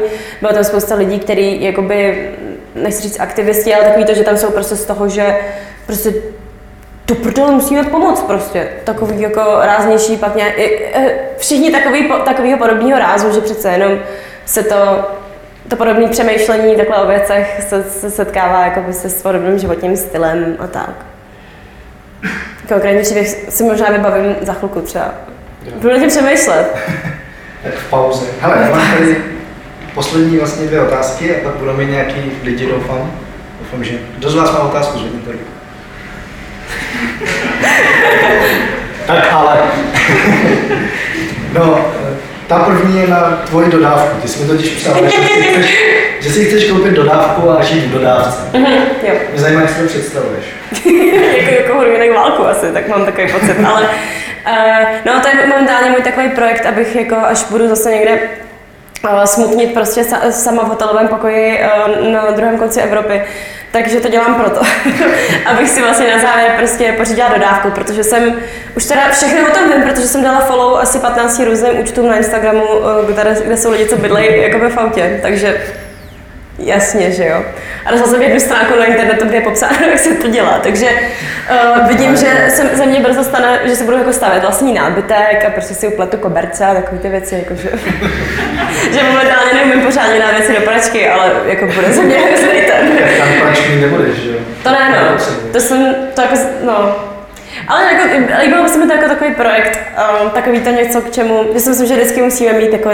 Bylo 0.40 0.52
tam 0.52 0.64
spousta 0.64 0.94
lidí, 0.94 1.18
kteří 1.18 1.62
jakoby, 1.62 2.30
nechci 2.74 3.02
říct 3.02 3.20
aktivisti, 3.20 3.74
ale 3.74 3.84
takový 3.84 4.04
to, 4.04 4.14
že 4.14 4.24
tam 4.24 4.36
jsou 4.36 4.50
prostě 4.50 4.76
z 4.76 4.84
toho, 4.84 5.08
že 5.08 5.36
prostě 5.86 6.12
to 7.10 7.16
prdele 7.16 7.52
musíme 7.52 7.84
pomoct 7.84 8.22
prostě. 8.22 8.68
Takový 8.84 9.20
jako 9.20 9.40
ráznější, 9.62 10.16
pak 10.16 10.36
nějak, 10.36 10.58
e, 10.58 11.12
všichni 11.38 11.70
takový, 11.70 12.08
takovýho 12.24 12.58
podobného 12.58 12.98
rázu, 12.98 13.32
že 13.34 13.40
přece 13.40 13.70
jenom 13.70 13.98
se 14.44 14.62
to, 14.62 15.08
to 15.68 15.76
podobné 15.76 16.08
přemýšlení 16.08 16.76
takhle 16.76 16.96
o 16.96 17.06
věcech 17.06 17.62
se, 17.68 17.82
se 17.82 18.10
setkává 18.10 18.64
jako 18.64 18.92
se 18.92 19.10
s 19.10 19.22
podobným 19.22 19.58
životním 19.58 19.96
stylem 19.96 20.56
a 20.58 20.66
tak. 20.66 20.90
Konkrétní 22.68 23.02
příběh 23.02 23.28
si 23.48 23.64
možná 23.64 23.90
vybavím 23.90 24.36
za 24.40 24.52
chvilku 24.52 24.80
třeba. 24.80 25.14
Budu 25.74 25.98
tím 25.98 26.08
přemýšlet. 26.08 26.76
tak 27.62 27.74
v 27.74 27.90
pauze. 27.90 28.26
Hele, 28.40 28.58
já 28.62 28.70
mám 28.70 28.98
tady 28.98 29.16
poslední 29.94 30.38
vlastně 30.38 30.66
dvě 30.66 30.80
otázky 30.80 31.36
a 31.36 31.44
pak 31.44 31.54
budou 31.54 31.72
mít 31.72 31.90
nějaký 31.90 32.32
lidi, 32.44 32.66
doufám. 32.66 33.12
Doufám, 33.60 33.84
že 33.84 33.98
kdo 34.18 34.30
z 34.30 34.34
vás 34.34 34.52
má 34.52 34.58
otázku, 34.58 34.98
zvedněte 34.98 35.32
ruku. 35.32 35.59
Tak 39.06 39.32
ale. 39.32 39.58
no, 41.52 41.84
ta 42.46 42.58
první 42.58 43.00
je 43.00 43.08
na 43.08 43.42
tvoji 43.46 43.70
dodávku. 43.70 44.20
Ty 44.22 44.28
jsi 44.28 44.42
mi 44.42 44.48
totiž 44.48 44.68
psal, 44.70 44.94
že, 45.04 45.10
si 45.10 45.42
chceš, 45.42 45.84
že 46.20 46.30
si 46.30 46.44
chceš 46.44 46.70
koupit 46.70 46.92
dodávku 46.92 47.50
a 47.50 47.62
žít 47.62 47.84
v 47.84 47.92
dodávce. 47.92 48.38
Mm-hmm, 48.52 48.82
jo. 49.02 49.14
Mě 49.30 49.40
zajímá, 49.40 49.60
jak 49.60 49.70
si 49.70 49.82
to 49.82 49.88
představuješ. 49.88 50.44
jako, 51.36 51.50
jako 51.50 51.78
hru 51.78 52.14
válku 52.14 52.46
asi, 52.46 52.66
tak 52.72 52.88
mám 52.88 53.04
takový 53.04 53.32
pocit. 53.32 53.56
Ale 53.66 53.82
uh, 53.82 54.86
no, 55.04 55.20
to 55.20 55.28
je 55.28 55.46
momentálně 55.46 55.90
můj 55.90 56.02
takový 56.02 56.28
projekt, 56.28 56.66
abych 56.66 56.96
jako, 56.96 57.16
až 57.16 57.44
budu 57.50 57.68
zase 57.68 57.90
někde 57.90 58.18
uh, 59.04 59.24
smutnit 59.24 59.74
prostě 59.74 60.04
sa, 60.04 60.30
sama 60.30 60.62
v 60.62 60.68
hotelovém 60.68 61.08
pokoji 61.08 61.60
uh, 61.60 62.12
na 62.12 62.30
druhém 62.30 62.58
konci 62.58 62.80
Evropy, 62.80 63.22
takže 63.72 64.00
to 64.00 64.08
dělám 64.08 64.34
proto, 64.34 64.60
abych 65.46 65.68
si 65.68 65.82
vlastně 65.82 66.16
na 66.16 66.22
závěr 66.22 66.52
prostě 66.58 66.94
pořídila 66.96 67.28
dodávku, 67.28 67.70
protože 67.70 68.04
jsem 68.04 68.34
už 68.76 68.84
teda 68.84 69.10
všechno 69.10 69.48
o 69.48 69.54
tom 69.54 69.72
vím, 69.72 69.82
protože 69.82 70.08
jsem 70.08 70.22
dala 70.22 70.40
follow 70.40 70.76
asi 70.76 70.98
15 70.98 71.40
různým 71.44 71.78
účtům 71.80 72.08
na 72.08 72.16
Instagramu, 72.16 72.64
eh, 72.64 73.12
kde, 73.12 73.36
kde 73.44 73.56
jsou 73.56 73.70
lidi, 73.70 73.86
co 73.86 73.96
bydlejí 73.96 74.42
jako 74.42 74.58
ve 74.58 74.74
autě, 74.74 75.18
takže 75.22 75.60
Jasně, 76.64 77.10
že 77.10 77.26
jo. 77.26 77.44
A 77.84 77.90
dostala 77.90 78.12
jsem 78.12 78.22
jednu 78.22 78.40
stránku 78.40 78.78
na 78.78 78.84
internetu, 78.84 79.26
kde 79.26 79.36
je 79.36 79.40
popsáno, 79.40 79.76
jak 79.90 79.98
se 79.98 80.14
to 80.14 80.28
dělá. 80.28 80.60
Takže 80.62 80.90
uh, 81.50 81.88
vidím, 81.88 82.16
že 82.16 82.46
se 82.48 82.70
ze 82.74 82.86
mě 82.86 83.00
brzo 83.00 83.24
stane, 83.24 83.60
že 83.64 83.76
se 83.76 83.84
budu 83.84 83.96
jako 83.96 84.12
stavět 84.12 84.40
vlastní 84.40 84.74
nábytek 84.74 85.44
a 85.46 85.50
prostě 85.50 85.74
si 85.74 85.88
upletu 85.88 86.16
koberce 86.16 86.66
a 86.66 86.74
takové 86.74 86.98
ty 86.98 87.08
věci, 87.08 87.34
jako 87.34 87.54
že, 87.54 87.68
že 88.92 89.02
momentálně 89.02 89.52
neumím 89.54 89.80
pořádně 89.86 90.18
na 90.18 90.30
věci 90.30 90.52
do 90.52 90.60
pračky, 90.60 91.08
ale 91.08 91.32
jako 91.46 91.66
bude 91.66 91.92
ze 91.92 92.02
mě 92.02 92.16
celý 92.36 92.60
ten. 92.60 92.98
Tam 93.18 93.28
pračky 93.40 93.76
nebudeš, 93.76 94.16
že 94.16 94.30
jo? 94.30 94.38
To 94.62 94.70
ne, 94.70 94.90
no. 94.90 95.24
To 95.52 95.60
jsem, 95.60 95.94
to 96.14 96.22
jako, 96.22 96.34
no, 96.64 96.94
ale 97.68 97.84
jako, 97.92 98.08
líbilo 98.42 98.62
by 98.62 98.68
se 98.68 98.78
mi 98.78 98.86
to 98.86 98.92
jako 98.92 99.08
takový 99.08 99.34
projekt, 99.34 99.80
um, 100.22 100.30
takový 100.30 100.60
to 100.60 100.70
něco, 100.70 101.00
k 101.00 101.10
čemu, 101.10 101.44
že 101.54 101.60
si 101.60 101.68
myslím, 101.68 101.86
že 101.86 101.94
vždycky 101.94 102.22
musíme 102.22 102.52
mít 102.52 102.72
jako 102.72 102.90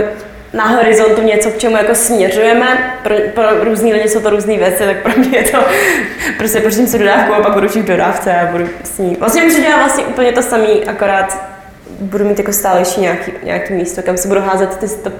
na 0.52 0.64
horizontu 0.66 1.22
něco, 1.22 1.50
k 1.50 1.58
čemu 1.58 1.76
jako 1.76 1.94
směřujeme. 1.94 2.94
Pro, 3.02 3.14
pro 3.34 3.64
různý 3.64 3.92
lidi 3.92 4.08
jsou 4.08 4.20
to 4.20 4.30
různé 4.30 4.56
věci, 4.56 4.84
tak 4.84 5.02
pro 5.02 5.12
mě 5.16 5.38
je 5.38 5.44
to 5.44 5.58
prostě 6.38 6.60
pořídím 6.60 6.86
si 6.86 6.98
dodávku 6.98 7.34
a 7.34 7.40
pak 7.40 7.54
budu 7.54 7.68
v 7.68 7.84
dodávce 7.84 8.34
a 8.34 8.46
budu 8.46 8.68
s 8.84 8.98
ní. 8.98 9.16
Vlastně 9.20 9.42
můžu 9.42 9.60
dělat 9.60 9.76
vlastně 9.76 10.04
úplně 10.04 10.32
to 10.32 10.42
samé, 10.42 10.68
akorát 10.86 11.56
budu 12.00 12.24
mít 12.24 12.38
jako 12.38 12.52
stálejší 12.52 13.00
nějaký, 13.00 13.32
nějaký 13.42 13.72
místo, 13.72 14.02
kam 14.02 14.16
si 14.16 14.28
budu 14.28 14.40
házet 14.40 14.76
ty 14.76 14.88
100, 14.88 15.12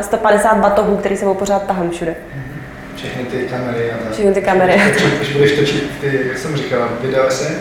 150 0.00 0.56
batohů, 0.56 0.96
který 0.96 1.16
sebou 1.16 1.34
pořád 1.34 1.66
tahám 1.66 1.90
všude. 1.90 2.14
Všechny 2.96 3.24
ty 3.24 3.36
kamery 3.36 3.92
a 3.92 3.96
tak. 4.04 4.12
Všechny 4.12 4.34
ty 4.34 4.42
kamery. 4.42 4.82
Když 5.16 5.32
budeš 5.32 5.52
točit 5.52 5.90
ty, 6.00 6.20
jak 6.28 6.38
jsem 6.38 6.56
říkal, 6.56 6.88
video 7.00 7.30
se? 7.30 7.58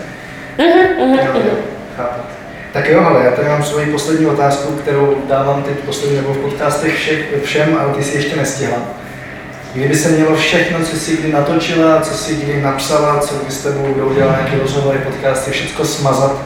Mhm, 0.58 1.10
mhm, 1.10 1.18
mhm. 1.18 1.50
Chápu. 1.98 2.39
Tak 2.74 2.90
jo, 2.90 3.04
ale 3.06 3.26
já 3.26 3.32
tady 3.32 3.50
mám 3.50 3.64
svoji 3.64 3.86
poslední 3.86 4.26
otázku, 4.26 4.74
kterou 4.74 5.18
dávám 5.30 5.64
teď 5.64 5.80
poslední 5.80 6.16
nebo 6.16 6.34
v 6.34 6.38
podcastech 6.38 6.96
všech, 6.96 7.26
všem, 7.44 7.78
ale 7.80 7.94
ty 7.94 8.04
si 8.04 8.18
ještě 8.18 8.36
nestihla. 8.36 8.78
Kdyby 9.74 9.96
se 9.96 10.10
mělo 10.10 10.36
všechno, 10.36 10.80
co 10.86 10.98
jsi 10.98 11.18
kdy 11.18 11.32
natočila, 11.32 12.02
co 12.02 12.14
jsi 12.14 12.36
kdy 12.36 12.62
napsala, 12.62 13.20
co 13.20 13.36
by 13.36 13.52
s 13.52 13.64
tebou 13.64 13.94
kdo 13.94 14.06
udělal 14.06 14.32
nějaké 14.32 14.58
rozhovory, 14.62 14.98
podcasty, 14.98 15.52
všechno 15.52 15.86
smazat 15.86 16.42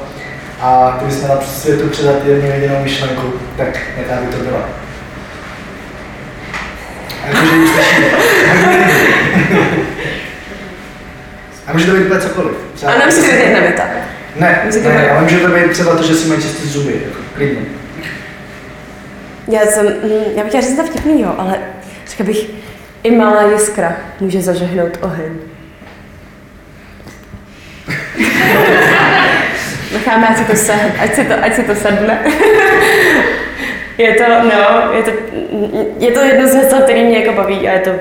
a 0.62 0.98
ty 1.00 1.06
bys 1.06 1.22
měla 1.22 1.42
světu 1.42 1.90
předat 1.90 2.26
jednu 2.26 2.52
jedinou 2.52 2.80
myšlenku, 2.84 3.34
tak 3.58 3.80
jaká 3.98 4.22
by 4.22 4.28
to 4.28 4.44
byla? 4.44 4.60
A 7.24 7.28
jakože 7.28 7.56
ji 7.56 7.68
slyší. 7.68 8.04
A 11.68 11.74
může 11.74 11.86
to 11.86 11.92
být 11.92 12.22
cokoliv. 12.22 12.56
Třeba 12.76 12.92
a 12.92 12.98
nemusí 12.98 13.22
být 13.22 13.40
jedna 13.40 13.60
věta. 13.60 13.84
Ne, 14.36 14.70
ne, 14.84 15.12
ale 15.12 15.22
může 15.22 15.40
to 15.40 15.48
být 15.48 15.72
třeba 15.72 15.96
to, 15.96 16.04
že 16.04 16.16
si 16.16 16.28
mají 16.30 16.42
čistit 16.42 16.66
zuby, 16.66 17.02
jako 17.06 17.18
klidně. 17.36 17.62
Já 19.48 19.62
jsem, 19.62 19.88
hm, 19.88 20.24
já 20.36 20.44
bych 20.44 20.52
chtěla 20.52 20.62
říct 20.62 20.76
to 20.76 20.84
vtipnýho, 20.84 21.40
ale 21.40 21.60
řekla 22.10 22.26
bych, 22.26 22.50
i 23.04 23.12
malá 23.12 23.52
jiskra 23.52 23.96
může 24.20 24.42
zažehnout 24.42 24.98
oheň. 25.02 25.32
Necháme, 29.94 30.28
ať 30.28 30.38
si 30.38 30.44
to, 30.44 30.56
se, 30.56 30.74
ať 31.00 31.16
si 31.16 31.26
to, 31.26 31.34
ať 31.44 31.56
si 31.56 31.64
to 31.64 31.76
sedne. 31.76 32.20
je 33.98 34.14
to, 34.14 34.24
no, 34.44 34.94
je 34.94 35.04
to, 35.04 35.12
je 36.00 36.12
to 36.12 36.20
jedno 36.20 36.48
z 36.48 36.56
hesel, 36.56 36.82
který 36.82 37.04
mě 37.04 37.20
jako 37.20 37.34
baví 37.34 37.68
a 37.68 37.72
je 37.72 37.80
to, 37.80 37.92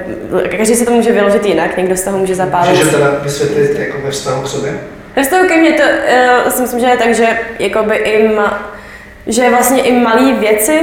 každý 0.56 0.74
se 0.74 0.84
to 0.84 0.90
může 0.90 1.12
vyložit 1.12 1.46
jinak, 1.46 1.76
někdo 1.76 1.96
z 1.96 2.02
toho 2.02 2.18
může 2.18 2.34
zapálit. 2.34 2.70
Můžeš 2.70 2.90
teda 2.90 3.10
vysvětlit 3.22 3.78
jako 3.78 3.98
ve 4.04 4.10
vztahu 4.10 4.42
k 4.42 4.48
sobě? 4.48 4.78
Ve 5.16 5.22
vztahu 5.22 5.48
ke 5.48 5.57
mně 5.57 5.72
to 5.72 5.83
uh, 5.83 6.51
si 6.51 6.62
myslím, 6.62 6.81
že 6.81 6.87
je 6.87 6.96
tak, 6.96 7.14
že 7.14 7.38
jakoby 7.59 7.96
i 7.96 8.29
ma, 8.29 8.72
že 9.27 9.51
vlastně 9.51 9.83
i 9.83 9.92
malé 9.92 10.33
věci, 10.33 10.81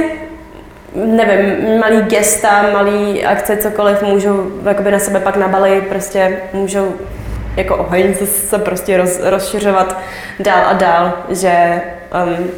nevím, 0.94 1.78
malý 1.80 2.02
gesta, 2.02 2.66
malý 2.72 3.24
akce, 3.24 3.56
cokoliv 3.56 4.02
můžou 4.02 4.50
jakoby 4.68 4.90
na 4.90 4.98
sebe 4.98 5.20
pak 5.20 5.36
nabalit, 5.36 5.86
prostě 5.86 6.38
můžou 6.52 6.94
jako 7.56 7.76
oheň 7.76 8.14
se, 8.14 8.26
se 8.26 8.58
prostě 8.58 8.96
roz, 8.96 9.20
rozšiřovat 9.22 10.00
dál 10.40 10.62
a 10.66 10.72
dál, 10.72 11.12
že 11.28 11.82
um, 12.26 12.50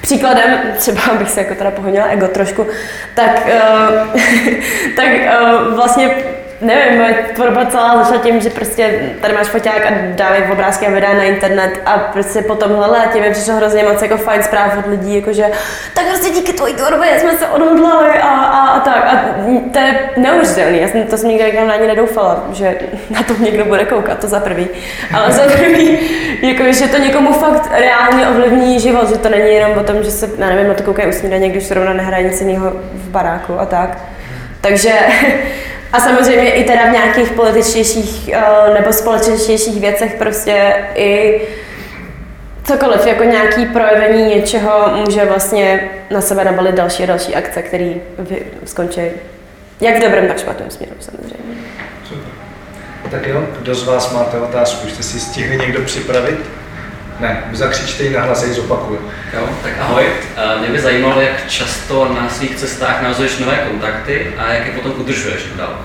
Příkladem, 0.00 0.58
třeba 0.76 1.00
abych 1.02 1.30
se 1.30 1.40
jako 1.40 1.54
teda 1.54 1.70
pohonila 1.70 2.06
ego 2.06 2.28
trošku, 2.28 2.66
tak, 3.14 3.46
uh, 3.46 4.20
tak 4.96 5.08
uh, 5.08 5.74
vlastně 5.74 6.10
nevím, 6.60 6.98
moje 6.98 7.14
tvorba 7.34 7.66
celá 7.66 8.04
začala 8.04 8.22
tím, 8.22 8.40
že 8.40 8.50
prostě 8.50 9.00
tady 9.20 9.34
máš 9.34 9.46
foťák 9.46 9.86
a 9.86 9.90
dávají 10.14 10.42
obrázky 10.52 10.86
a 10.86 10.90
videa 10.90 11.14
na 11.14 11.22
internet 11.22 11.80
a 11.86 11.98
prostě 11.98 12.42
po 12.42 12.54
tomhle 12.54 12.86
létě 12.86 13.20
mi 13.20 13.30
přišlo 13.30 13.54
hrozně 13.54 13.82
moc 13.82 14.02
jako 14.02 14.16
fajn 14.16 14.42
zpráv 14.42 14.78
od 14.78 14.86
lidí, 14.86 15.16
jakože 15.16 15.50
tak 15.94 16.06
prostě 16.06 16.30
díky 16.30 16.52
tvojí 16.52 16.74
tvorbě 16.74 17.20
jsme 17.20 17.38
se 17.38 17.46
odhodlali 17.46 18.08
a, 18.08 18.28
a, 18.28 18.66
a 18.66 18.80
tak. 18.80 19.04
A 19.14 19.34
to 19.72 19.78
je 19.78 20.10
neuvěřitelný, 20.16 20.80
já 20.80 20.88
jsem, 20.88 21.02
to 21.02 21.16
jsem 21.16 21.28
nikdy 21.28 21.44
jako 21.44 21.66
na 21.66 21.76
ní 21.76 21.86
nedoufala, 21.86 22.44
že 22.52 22.74
na 23.10 23.22
to 23.22 23.34
někdo 23.40 23.64
bude 23.64 23.84
koukat, 23.84 24.18
to 24.18 24.28
za 24.28 24.40
prvý, 24.40 24.68
ale 25.14 25.32
za 25.32 25.46
druhý, 25.46 25.98
jako, 26.42 26.72
že 26.72 26.88
to 26.88 26.98
někomu 26.98 27.32
fakt 27.32 27.70
reálně 27.72 28.28
ovlivní 28.28 28.80
život, 28.80 29.08
že 29.08 29.18
to 29.18 29.28
není 29.28 29.54
jenom 29.54 29.78
o 29.78 29.82
tom, 29.82 30.02
že 30.02 30.10
se, 30.10 30.30
já 30.38 30.46
nevím, 30.46 30.68
na 30.68 30.74
to 30.74 30.82
koukají 30.82 31.08
u 31.08 31.12
snídaně, 31.12 31.48
když 31.48 31.68
zrovna 31.68 31.92
nehraje 31.92 32.24
nic 32.24 32.40
jiného 32.40 32.72
v 32.94 33.08
baráku 33.08 33.60
a 33.60 33.66
tak. 33.66 33.98
Takže 34.60 34.92
a 35.92 36.00
samozřejmě 36.00 36.50
i 36.50 36.64
teda 36.64 36.88
v 36.88 36.92
nějakých 36.92 37.30
političtějších 37.30 38.28
eh, 38.32 38.74
nebo 38.74 38.92
společenštějších 38.92 39.80
věcech 39.80 40.14
prostě 40.14 40.74
i 40.94 41.40
cokoliv, 42.64 43.06
jako 43.06 43.24
nějaký 43.24 43.66
projevení 43.66 44.34
něčeho 44.34 44.96
může 44.96 45.24
vlastně 45.24 45.90
na 46.10 46.20
sebe 46.20 46.44
nabalit 46.44 46.74
další 46.74 47.02
a 47.02 47.06
další 47.06 47.34
akce, 47.34 47.62
které 47.62 47.94
skončí 48.64 49.00
jak 49.80 49.96
v 49.96 50.02
dobrém, 50.02 50.28
tak 50.28 50.38
špatném 50.38 50.70
směru 50.70 50.94
samozřejmě. 51.00 51.44
Super. 52.08 52.32
Tak 53.10 53.26
jo, 53.26 53.46
kdo 53.60 53.74
z 53.74 53.84
vás 53.84 54.12
máte 54.12 54.38
otázku? 54.38 54.88
Jste 54.88 55.02
si 55.02 55.20
stihli 55.20 55.56
někdo 55.56 55.82
připravit? 55.82 56.38
Ne, 57.20 57.44
zakřičte 57.52 58.02
ji 58.02 58.10
nahlas, 58.10 58.44
ji 58.44 58.52
zopakuju. 58.52 59.10
Jo, 59.34 59.48
tak 59.62 59.72
ahoj. 59.80 60.04
Mě 60.60 60.68
by 60.68 60.80
zajímalo, 60.80 61.20
jak 61.20 61.46
často 61.48 62.14
na 62.20 62.28
svých 62.28 62.56
cestách 62.56 63.02
navazuješ 63.02 63.38
nové 63.38 63.56
kontakty 63.56 64.34
a 64.38 64.52
jak 64.52 64.66
je 64.66 64.72
potom 64.72 64.92
udržuješ 64.96 65.46
dál. 65.56 65.78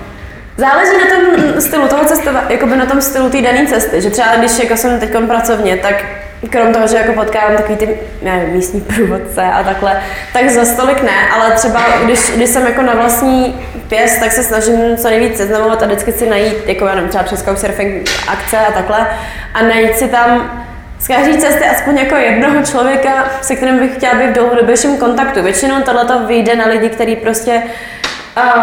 Záleží 0.57 0.91
na 0.97 1.15
tom 1.15 1.61
stylu 1.61 1.87
toho 1.87 2.05
cestova, 2.05 2.43
jako 2.49 2.65
by 2.65 2.75
na 2.75 2.85
tom 2.85 3.01
stylu 3.01 3.29
té 3.29 3.41
dané 3.41 3.65
cesty, 3.67 4.01
že 4.01 4.09
třeba 4.09 4.35
když 4.35 4.59
jako 4.59 4.77
jsem 4.77 4.99
teď 4.99 5.09
pracovně, 5.27 5.77
tak 5.77 6.05
krom 6.49 6.73
toho, 6.73 6.87
že 6.87 6.97
jako 6.97 7.13
potkávám 7.13 7.57
takový 7.57 7.77
ty 7.77 7.99
nevím, 8.21 8.49
místní 8.49 8.81
průvodce 8.81 9.41
a 9.41 9.63
takhle, 9.63 10.01
tak 10.33 10.49
za 10.49 10.65
stolik 10.65 11.03
ne, 11.03 11.29
ale 11.33 11.51
třeba 11.51 11.83
když, 12.03 12.31
když 12.35 12.49
jsem 12.49 12.65
jako 12.65 12.81
na 12.81 12.93
vlastní 12.93 13.65
pěst, 13.87 14.19
tak 14.19 14.31
se 14.31 14.43
snažím 14.43 14.97
co 14.97 15.09
nejvíc 15.09 15.37
seznamovat 15.37 15.83
a 15.83 15.85
vždycky 15.85 16.11
si 16.11 16.29
najít, 16.29 16.67
jako 16.67 16.85
já 16.85 16.95
nevím, 16.95 17.09
třeba 17.09 17.23
přes 17.23 17.43
Couchsurfing 17.43 18.09
akce 18.27 18.57
a 18.57 18.71
takhle, 18.71 19.07
a 19.53 19.61
najít 19.61 19.97
si 19.97 20.07
tam 20.07 20.59
z 21.03 21.07
každé 21.07 21.37
cesty 21.37 21.65
aspoň 21.65 21.97
jako 21.97 22.15
jednoho 22.15 22.63
člověka, 22.65 23.25
se 23.41 23.55
kterým 23.55 23.79
bych 23.79 23.95
chtěla 23.95 24.13
být 24.13 24.29
v 24.29 24.33
dlouhodobějším 24.33 24.97
kontaktu. 24.97 25.43
Většinou 25.43 25.81
tohle 25.81 26.25
vyjde 26.25 26.55
na 26.55 26.65
lidi, 26.65 26.89
kteří 26.89 27.15
prostě 27.15 27.63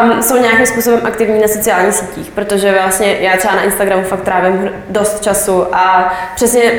um, 0.03 0.23
jsou 0.23 0.37
nějakým 0.37 0.67
způsobem 0.67 1.01
aktivní 1.05 1.41
na 1.41 1.49
sociálních 1.49 1.95
sítích, 1.95 2.31
protože 2.31 2.73
vlastně 2.73 3.17
já 3.21 3.37
třeba 3.37 3.55
na 3.55 3.63
Instagramu 3.63 4.03
fakt 4.03 4.23
trávím 4.23 4.71
dost 4.89 5.25
času 5.25 5.75
a 5.75 6.15
přesně 6.35 6.73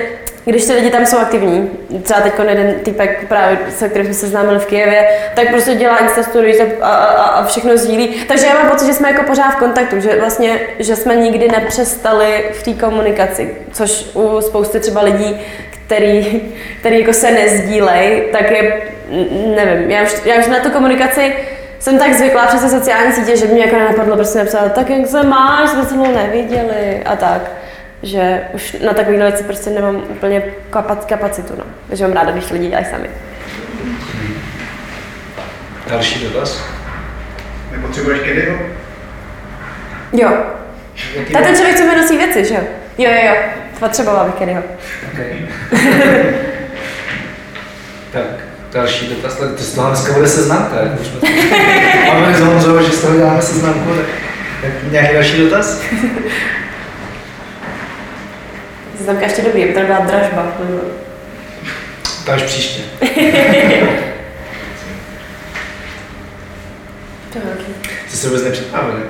když 0.45 0.65
ty 0.65 0.73
lidi 0.73 0.89
tam 0.89 1.05
jsou 1.05 1.17
aktivní, 1.17 1.69
třeba 2.03 2.21
teď 2.21 2.33
jeden 2.49 2.73
typek, 2.73 3.27
právě, 3.27 3.57
se 3.69 3.89
kterým 3.89 4.05
jsme 4.05 4.13
se 4.13 4.27
známili 4.27 4.59
v 4.59 4.65
Kijevě, 4.65 5.07
tak 5.35 5.49
prostě 5.49 5.75
dělá 5.75 5.97
Insta 5.97 6.23
stories 6.23 6.59
a, 6.81 6.87
a, 6.87 6.95
a, 7.23 7.45
všechno 7.45 7.77
sdílí. 7.77 8.07
Takže 8.27 8.45
já 8.45 8.53
mám 8.53 8.69
pocit, 8.69 8.85
že 8.85 8.93
jsme 8.93 9.11
jako 9.11 9.23
pořád 9.23 9.51
v 9.51 9.55
kontaktu, 9.55 9.99
že 9.99 10.19
vlastně, 10.19 10.59
že 10.79 10.95
jsme 10.95 11.15
nikdy 11.15 11.47
nepřestali 11.47 12.45
v 12.53 12.63
té 12.63 12.73
komunikaci, 12.73 13.55
což 13.71 14.09
u 14.13 14.41
spousty 14.41 14.79
třeba 14.79 15.01
lidí, 15.01 15.41
který, 15.85 16.41
který 16.79 16.99
jako 16.99 17.13
se 17.13 17.31
nezdílej, 17.31 18.23
tak 18.31 18.51
je, 18.51 18.81
nevím, 19.55 19.91
já 19.91 20.03
už, 20.03 20.15
já 20.25 20.35
už 20.35 20.47
na 20.47 20.59
tu 20.59 20.69
komunikaci 20.69 21.33
jsem 21.79 21.99
tak 21.99 22.13
zvyklá 22.13 22.45
přes 22.45 22.71
sociální 22.71 23.13
sítě, 23.13 23.37
že 23.37 23.45
mě 23.45 23.61
jako 23.65 23.75
nenapadlo 23.75 24.15
prostě 24.15 24.39
napsat, 24.39 24.73
tak 24.73 24.89
jak 24.89 25.07
se 25.07 25.23
máš, 25.23 25.69
jsme 25.69 25.85
se 25.85 25.97
neviděli 25.97 27.01
a 27.05 27.15
tak 27.15 27.60
že 28.03 28.41
už 28.53 28.75
na 28.85 28.93
takovéhle 28.93 29.31
věci 29.31 29.43
prostě 29.43 29.69
nemám 29.69 29.95
úplně 29.95 30.43
kapacitu, 31.07 31.53
no. 31.57 31.63
Takže 31.87 32.07
mám 32.07 32.13
ráda, 32.13 32.31
když 32.31 32.51
lidi 32.51 32.67
dělají 32.67 32.85
sami. 32.85 33.09
Další 35.87 36.23
dotaz? 36.23 36.63
Nepotřebuješ 37.71 38.19
kedyho? 38.21 38.57
Jo. 40.13 40.29
Tak 41.33 41.43
ten 41.43 41.55
člověk, 41.55 41.77
co 41.77 41.83
mi 41.83 41.95
nosí 41.95 42.17
věci, 42.17 42.45
že 42.45 42.53
jo? 42.53 42.61
Jo, 42.97 43.11
jo, 43.11 43.27
jo. 43.27 43.35
Potřeboval 43.79 44.25
bych 44.25 44.35
kedyho. 44.35 44.63
Okay. 45.13 45.47
tak, 48.11 48.23
další 48.73 49.07
dotaz. 49.07 49.35
To 49.35 49.63
z 49.63 49.73
toho 49.73 49.87
dneska 49.87 50.13
bude 50.13 50.27
seznamka. 50.27 50.75
Máme 52.07 52.33
z 52.33 52.85
že 52.85 52.91
z 52.91 53.01
toho 53.01 53.17
děláme 53.17 53.41
seznamku. 53.41 53.89
Tak 54.61 54.71
nějaký 54.91 55.13
další 55.13 55.37
dotaz? 55.37 55.81
Seznamka 59.01 59.25
ještě 59.25 59.41
dobrý, 59.41 59.63
to 59.73 59.79
byla 59.79 59.99
dražba. 59.99 60.51
To 62.25 62.31
až 62.31 62.41
příště. 62.43 62.81
Jste 68.07 68.17
se 68.17 68.27
vůbec 68.27 68.43
nepřipravili? 68.43 69.03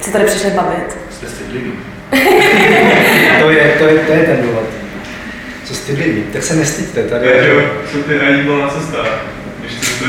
Co 0.00 0.10
tady 0.10 0.24
přišli 0.24 0.50
bavit? 0.50 0.96
Jste 1.10 1.26
stydliví. 1.26 1.72
to, 3.40 3.50
je, 3.50 3.74
to, 3.78 3.84
je, 3.84 3.98
to 3.98 4.12
je 4.12 4.24
ten 4.24 4.42
důvod. 4.42 4.64
Co 5.64 5.74
stydliví? 5.74 6.22
Tak 6.32 6.42
se 6.42 6.54
nestyďte 6.54 7.02
tady. 7.02 7.26
Jo, 7.48 7.62
co 7.92 7.98
ty 7.98 8.18
na 8.18 8.28
jídlo 8.28 8.58
na 8.58 8.68
cestách? 8.68 9.24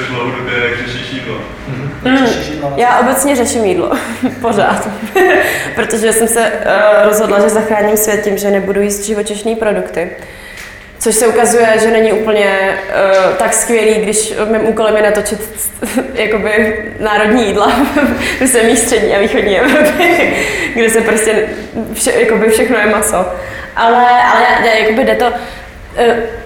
Dlouhodobě, 0.09 0.53
jak 0.69 0.87
řešíš 0.87 1.11
jídlo? 1.11 1.35
Mm, 1.67 2.29
já 2.75 2.99
obecně 2.99 3.35
řeším 3.35 3.65
jídlo, 3.65 3.91
pořád. 4.41 4.89
Protože 5.75 6.13
jsem 6.13 6.27
se 6.27 6.39
uh, 6.39 7.07
rozhodla, 7.09 7.39
že 7.39 7.49
zachráním 7.49 7.97
svět 7.97 8.23
tím, 8.23 8.37
že 8.37 8.51
nebudu 8.51 8.81
jíst 8.81 9.05
živočišní 9.05 9.55
produkty. 9.55 10.09
Což 10.99 11.15
se 11.15 11.27
ukazuje, 11.27 11.67
že 11.81 11.91
není 11.91 12.13
úplně 12.13 12.77
uh, 13.29 13.35
tak 13.35 13.53
skvělý, 13.53 13.93
když 13.93 14.33
mým 14.51 14.67
úkolem 14.67 14.95
je 14.95 15.03
natočit 15.03 15.39
jakoby 16.13 16.83
národní 16.99 17.47
jídla 17.47 17.71
v 18.41 18.47
zemích 18.47 18.79
střední 18.79 19.15
a 19.15 19.19
východní 19.19 19.59
Evropy, 19.59 20.33
kde 20.73 20.89
se 20.89 21.01
prostě 21.01 21.49
vše, 21.93 22.11
jakoby 22.11 22.49
všechno 22.49 22.77
je 22.77 22.85
maso. 22.85 23.25
Ale, 23.75 24.05
ale 24.05 24.43
já, 24.43 24.65
já, 24.65 24.73
jakoby 24.73 25.03
jde 25.03 25.15
to, 25.15 25.25
uh, 25.25 26.42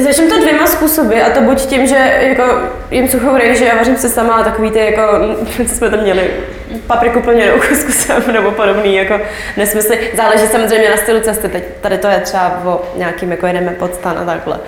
Začnu 0.00 0.28
to 0.28 0.40
dvěma 0.40 0.66
způsoby 0.66 1.22
a 1.22 1.30
to 1.30 1.40
buď 1.40 1.60
tím, 1.66 1.86
že 1.86 2.18
jako 2.20 2.42
jim 2.90 3.08
suchou 3.08 3.36
rejži 3.36 3.70
a 3.70 3.76
vařím 3.76 3.96
se 3.96 4.08
sama 4.08 4.34
a 4.34 4.44
takový 4.44 4.70
ty 4.70 4.78
jako, 4.78 5.02
co 5.68 5.74
jsme 5.74 5.90
tam 5.90 6.00
měli, 6.00 6.30
papriku 6.86 7.20
plněnou 7.20 7.54
kuskusem 7.68 8.22
nebo 8.32 8.50
podobný 8.50 8.94
jako 8.94 9.20
nesmysly. 9.56 9.98
Záleží 10.16 10.46
samozřejmě 10.46 10.90
na 10.90 10.96
stylu 10.96 11.20
cesty, 11.20 11.48
teď 11.48 11.64
tady 11.80 11.98
to 11.98 12.08
je 12.08 12.20
třeba 12.20 12.62
o 12.64 12.82
nějakým 12.96 13.30
jako 13.30 13.46
jedeme 13.46 13.70
pod 13.70 13.94
stan 13.94 14.18
a 14.18 14.24
takhle. 14.24 14.58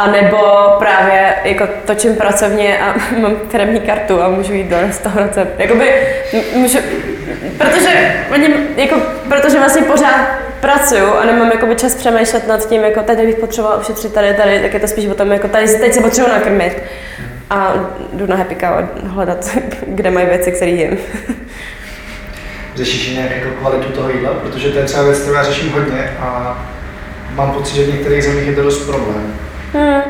A 0.00 0.06
nebo 0.06 0.38
právě 0.78 1.34
jako 1.44 1.68
točím 1.86 2.16
pracovně 2.16 2.78
a 2.78 2.94
mám 3.20 3.36
firmní 3.48 3.80
kartu 3.80 4.22
a 4.22 4.28
můžu 4.28 4.52
jít 4.52 4.68
do 4.68 4.80
restaurace. 4.80 5.48
Jakoby, 5.58 5.92
můžu, 6.54 6.78
protože, 7.58 8.14
jako, 8.76 8.96
protože 9.28 9.58
vlastně 9.58 9.82
pořád 9.82 10.28
pracuju 10.60 11.06
a 11.06 11.24
nemám 11.24 11.50
jakoby 11.50 11.74
čas 11.76 11.94
přemýšlet 11.94 12.48
nad 12.48 12.68
tím, 12.68 12.82
jako 12.82 13.02
tady 13.02 13.26
bych 13.26 13.34
potřebovala 13.34 13.80
ušetřit 13.80 14.14
tady, 14.14 14.34
tady, 14.34 14.60
tak 14.60 14.74
je 14.74 14.80
to 14.80 14.88
spíš 14.88 15.06
o 15.06 15.14
tom, 15.14 15.32
jako 15.32 15.48
tady 15.48 15.78
teď 15.78 15.94
se 15.94 16.00
potřebuji 16.00 16.30
nakrmit. 16.30 16.82
A 17.50 17.74
jdu 18.12 18.26
na 18.26 18.36
Happy 18.36 18.56
Cow 18.56 18.68
a 18.68 18.88
hledat, 19.06 19.50
kde 19.86 20.10
mají 20.10 20.26
věci, 20.26 20.52
které 20.52 20.70
jim. 20.70 20.98
Řešíš 22.74 23.14
nějak 23.14 23.30
jako 23.30 23.50
kvalitu 23.60 23.92
toho 23.92 24.10
jídla? 24.10 24.30
Protože 24.30 24.70
to 24.70 24.78
je 24.78 24.84
třeba 24.84 25.02
věc, 25.02 25.18
kterou 25.18 25.34
já 25.36 25.44
řeším 25.44 25.72
hodně 25.72 26.16
a 26.20 26.58
mám 27.34 27.52
pocit, 27.52 27.74
že 27.74 27.84
v 27.84 27.92
některých 27.94 28.24
zemích 28.24 28.46
je 28.46 28.54
to 28.54 28.62
dost 28.62 28.86
problém. 28.86 29.49
Hmm. 29.72 30.02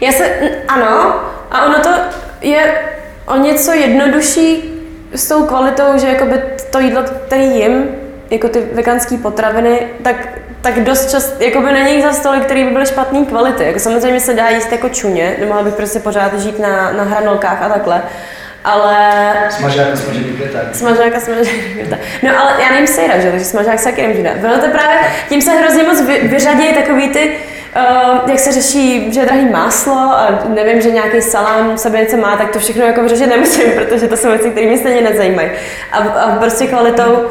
Já 0.00 0.12
se, 0.12 0.24
ano, 0.68 1.20
a 1.50 1.66
ono 1.66 1.78
to 1.78 1.90
je 2.40 2.74
o 3.26 3.36
něco 3.36 3.72
jednodušší 3.72 4.72
s 5.12 5.28
tou 5.28 5.46
kvalitou, 5.46 5.98
že 5.98 6.06
jakoby 6.06 6.42
to 6.70 6.78
jídlo, 6.78 7.02
které 7.26 7.42
jim, 7.42 7.84
jako 8.30 8.48
ty 8.48 8.60
veganské 8.72 9.18
potraviny, 9.18 9.86
tak, 10.02 10.28
tak 10.60 10.84
dost 10.84 11.10
čas, 11.10 11.32
jako 11.38 11.60
by 11.60 11.72
není 11.72 12.02
za 12.02 12.12
stoly, 12.12 12.40
které 12.40 12.64
by 12.64 12.70
byly 12.70 12.86
špatné 12.86 13.24
kvality. 13.24 13.64
Jako 13.64 13.78
samozřejmě 13.78 14.20
se 14.20 14.34
dá 14.34 14.48
jíst 14.48 14.72
jako 14.72 14.88
čuně, 14.88 15.36
nemohla 15.40 15.62
bych 15.62 15.74
prostě 15.74 16.00
pořád 16.00 16.40
žít 16.40 16.58
na, 16.58 16.92
na 16.92 17.04
hranolkách 17.04 17.62
a 17.62 17.68
takhle. 17.68 18.02
Ale... 18.64 19.34
Smažák 19.50 19.96
smažený 19.96 20.24
květák. 20.24 20.74
Smažák 20.74 21.16
a 21.16 21.20
smažený. 21.20 21.50
No 22.22 22.40
ale 22.40 22.62
já 22.62 22.70
nevím 22.70 22.86
sejra, 22.86 23.18
že? 23.18 23.30
takže 23.30 23.44
smažák 23.44 23.78
se 23.78 23.84
taky 23.84 24.02
nemůže 24.02 24.34
Bylo 24.40 24.58
to 24.58 24.66
právě, 24.68 24.98
tím 25.28 25.42
se 25.42 25.50
hrozně 25.50 25.82
moc 25.82 26.00
vy, 26.00 26.18
vyřadí 26.18 26.74
takový 26.74 27.08
ty, 27.08 27.32
Uh, 27.76 28.30
jak 28.30 28.38
se 28.38 28.52
řeší, 28.52 29.12
že 29.12 29.20
je 29.20 29.26
drahý 29.26 29.50
máslo 29.50 29.94
a 29.94 30.38
nevím, 30.48 30.80
že 30.80 30.90
nějaký 30.90 31.22
salám 31.22 31.78
sobě 31.78 32.00
něco 32.00 32.16
má, 32.16 32.36
tak 32.36 32.50
to 32.50 32.58
všechno 32.58 32.84
jako 32.84 33.02
vyřešit 33.02 33.26
nemusím, 33.26 33.72
protože 33.74 34.08
to 34.08 34.16
jsou 34.16 34.28
věci, 34.28 34.50
které 34.50 34.66
mě 34.66 34.78
stejně 34.78 35.00
nezajímají. 35.00 35.50
A, 35.92 35.98
a 35.98 36.36
prostě 36.36 36.66
kvalitou, 36.66 37.26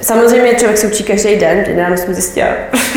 samozřejmě 0.00 0.54
člověk 0.54 0.78
se 0.78 0.86
učí 0.86 1.04
každý 1.04 1.36
den, 1.36 1.64
ráno 1.76 1.96
jsem 1.96 2.14
zjistila. 2.14 2.48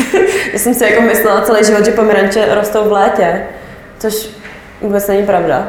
Já 0.52 0.58
jsem 0.58 0.74
si 0.74 0.84
jako 0.84 1.02
myslela 1.02 1.40
celý 1.40 1.64
život, 1.64 1.84
že 1.84 1.90
pomeranče 1.90 2.54
rostou 2.54 2.88
v 2.88 2.92
létě, 2.92 3.42
což 3.98 4.28
vůbec 4.80 5.06
není 5.06 5.26
pravda. 5.26 5.68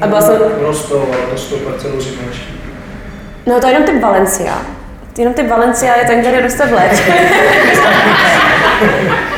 A 0.00 0.06
byla 0.06 0.20
jsem... 0.20 0.36
Rostou, 0.60 1.02
ale 1.08 1.30
rostou 1.30 1.56
parcelu 1.56 1.98
No 3.46 3.60
to 3.60 3.66
je 3.66 3.72
jenom 3.72 3.88
typ 3.88 4.02
Valencia. 4.02 4.62
Jenom 5.18 5.34
typ 5.34 5.48
Valencia 5.48 5.96
je 5.96 6.04
ten, 6.04 6.20
který 6.20 6.42
roste 6.42 6.66
v 6.66 6.72
létě. 6.72 7.02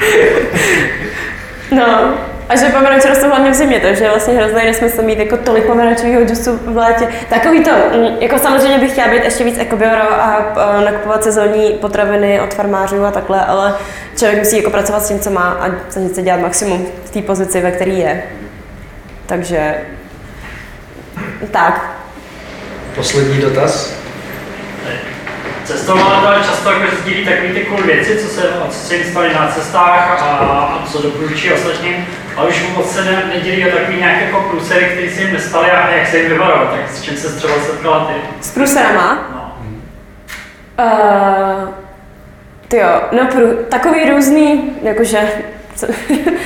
no, 1.70 2.14
a 2.48 2.56
že 2.56 2.68
pomeranče 2.68 3.08
rostou 3.08 3.28
hlavně 3.28 3.50
v 3.50 3.54
zimě, 3.54 3.80
takže 3.80 4.04
je 4.04 4.10
vlastně 4.10 4.34
hrozný 4.34 4.64
nesmysl 4.64 5.02
mít 5.02 5.18
jako 5.18 5.36
tolik 5.36 5.64
pomerančového 5.64 6.24
džusu 6.24 6.60
v 6.66 6.76
létě. 6.76 7.08
Takový 7.28 7.64
to, 7.64 7.70
mm, 7.70 8.16
jako 8.20 8.38
samozřejmě 8.38 8.78
bych 8.78 8.92
chtěla 8.92 9.08
být 9.08 9.24
ještě 9.24 9.44
víc 9.44 9.58
ekobioro 9.58 10.12
a, 10.12 10.54
nakupovat 10.84 11.24
sezónní 11.24 11.70
potraviny 11.70 12.40
od 12.40 12.54
farmářů 12.54 13.04
a 13.04 13.10
takhle, 13.10 13.44
ale 13.44 13.74
člověk 14.16 14.38
musí 14.38 14.56
jako 14.56 14.70
pracovat 14.70 15.02
s 15.02 15.08
tím, 15.08 15.20
co 15.20 15.30
má 15.30 15.50
a 15.50 15.70
snažit 15.88 16.14
se 16.14 16.22
dělat 16.22 16.40
maximum 16.40 16.86
v 17.04 17.10
té 17.10 17.22
pozici, 17.22 17.60
ve 17.60 17.70
které 17.70 17.90
je. 17.90 18.22
Takže 19.26 19.74
tak. 21.50 22.00
Poslední 22.94 23.40
dotaz. 23.40 23.94
Cestovatelé 25.68 26.40
často 26.44 26.70
jako 26.70 26.96
sdílí 26.96 27.24
takové 27.24 27.48
ty 27.48 27.60
cool 27.60 27.82
věci, 27.82 28.16
co 28.16 28.28
se, 28.28 28.42
co 28.70 28.78
se 28.78 28.96
jim 28.96 29.10
staly 29.10 29.34
na 29.34 29.52
cestách 29.54 30.10
a, 30.10 30.24
a 30.24 30.82
co 30.92 31.02
doporučí 31.02 31.52
ostatním, 31.52 32.06
ale 32.36 32.48
už 32.48 32.68
moc 32.76 32.90
se 32.90 33.04
ne, 33.04 33.22
nedělí 33.34 33.68
o 33.68 33.76
takový 33.76 33.98
nějaké 33.98 34.24
jako 34.24 34.40
průsery, 34.40 34.84
které 34.84 35.10
se 35.10 35.20
jim 35.20 35.32
nestaly 35.32 35.70
a 35.70 35.90
jak 35.90 36.08
se 36.08 36.18
jim 36.18 36.28
vyvarovat. 36.28 36.70
Tak 36.70 36.90
s 36.90 37.02
čím 37.02 37.16
se 37.16 37.36
třeba 37.36 37.54
setkala 37.66 38.04
ty? 38.04 38.14
S 38.40 38.50
průserama? 38.50 39.28
No. 39.34 39.56
Uh, 40.84 41.68
ty 42.68 42.76
jo, 42.76 43.00
no 43.12 43.26
prů, 43.26 43.58
takový 43.68 44.10
různý, 44.10 44.72
jakože, 44.82 45.18
co, 45.76 45.86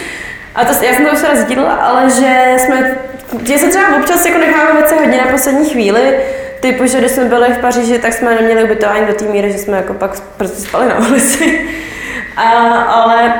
a 0.55 0.65
to, 0.65 0.85
já 0.85 0.95
jsem 0.95 1.07
to 1.07 1.13
už 1.13 1.39
sdílela, 1.39 1.75
ale 1.75 2.11
že 2.11 2.57
jsme, 2.59 2.97
že 3.45 3.59
se 3.59 3.69
třeba 3.69 3.97
občas 3.97 4.27
jako 4.27 4.39
necháme 4.39 4.73
věci 4.73 4.95
hodně 4.95 5.19
na 5.19 5.33
poslední 5.33 5.71
chvíli, 5.71 6.19
typu, 6.63 6.87
že 6.87 6.99
když 6.99 7.13
jsme 7.13 7.25
byli 7.25 7.55
v 7.55 7.59
Paříži, 7.59 7.99
tak 7.99 8.13
jsme 8.13 8.35
neměli 8.35 8.65
ubytování 8.65 9.07
do 9.07 9.15
té 9.15 9.25
míry, 9.25 9.53
že 9.53 9.59
jsme 9.59 9.77
jako 9.77 9.95
pak 9.95 10.21
prostě 10.21 10.61
spali 10.61 10.89
na 10.89 10.99
ulici. 10.99 11.69
A, 12.37 12.49
ale 12.83 13.35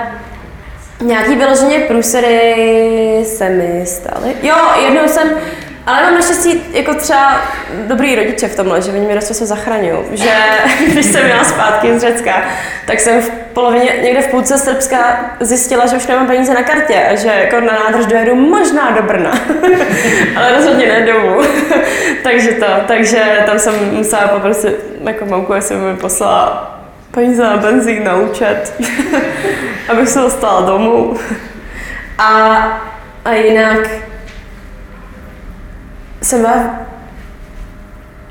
nějaký 1.01 1.35
vyloženě 1.35 1.79
průsery 1.79 3.25
se 3.25 3.49
mi 3.49 3.87
staly. 3.87 4.37
Jo, 4.43 4.55
jednou 4.85 5.09
jsem, 5.09 5.29
ale 5.87 6.03
mám 6.03 6.15
naštěstí 6.15 6.63
jako 6.73 6.95
třeba 6.95 7.41
dobrý 7.87 8.15
rodiče 8.15 8.49
v 8.49 8.57
tomhle, 8.57 8.83
že 8.83 8.93
oni 8.93 9.01
mě 9.01 9.15
dost 9.15 9.37
se 9.37 9.47
zachraňují. 9.47 9.99
Že 10.13 10.31
když 10.93 11.07
jsem 11.07 11.25
měla 11.25 11.45
zpátky 11.45 11.99
z 11.99 12.01
Řecka, 12.01 12.33
tak 12.87 13.01
jsem 13.01 13.23
v 13.23 13.31
polovině, 13.31 13.93
někde 14.03 14.23
v 14.23 14.27
půlce 14.27 14.59
Srbska 14.59 15.21
zjistila, 15.41 15.87
že 15.87 15.97
už 15.97 16.07
nemám 16.07 16.27
peníze 16.27 16.55
na 16.55 16.63
kartě 16.63 17.07
a 17.11 17.15
že 17.15 17.29
jako 17.29 17.61
na 17.61 17.73
nádrž 17.73 18.07
dojedu 18.07 18.35
možná 18.35 18.91
do 18.91 19.03
Brna, 19.03 19.31
ale 20.37 20.53
rozhodně 20.57 20.87
ne 20.87 21.13
domů. 21.13 21.41
takže 22.23 22.53
to, 22.53 22.67
takže 22.87 23.43
tam 23.47 23.59
jsem 23.59 23.75
musela 23.93 24.29
poprosit 24.29 24.77
jako 25.05 25.27
mamku, 25.27 25.53
jestli 25.53 25.77
mi 25.77 25.97
poslala 25.97 26.79
peníze 27.11 27.43
na 27.43 27.57
benzín 27.57 28.05
na 28.05 28.17
účet, 28.17 28.75
abych 29.89 30.09
se 30.09 30.19
dostala 30.19 30.61
domů. 30.61 31.17
A, 32.19 32.29
a 33.25 33.33
jinak 33.33 33.89
jsem 36.23 36.41
byla 36.41 36.55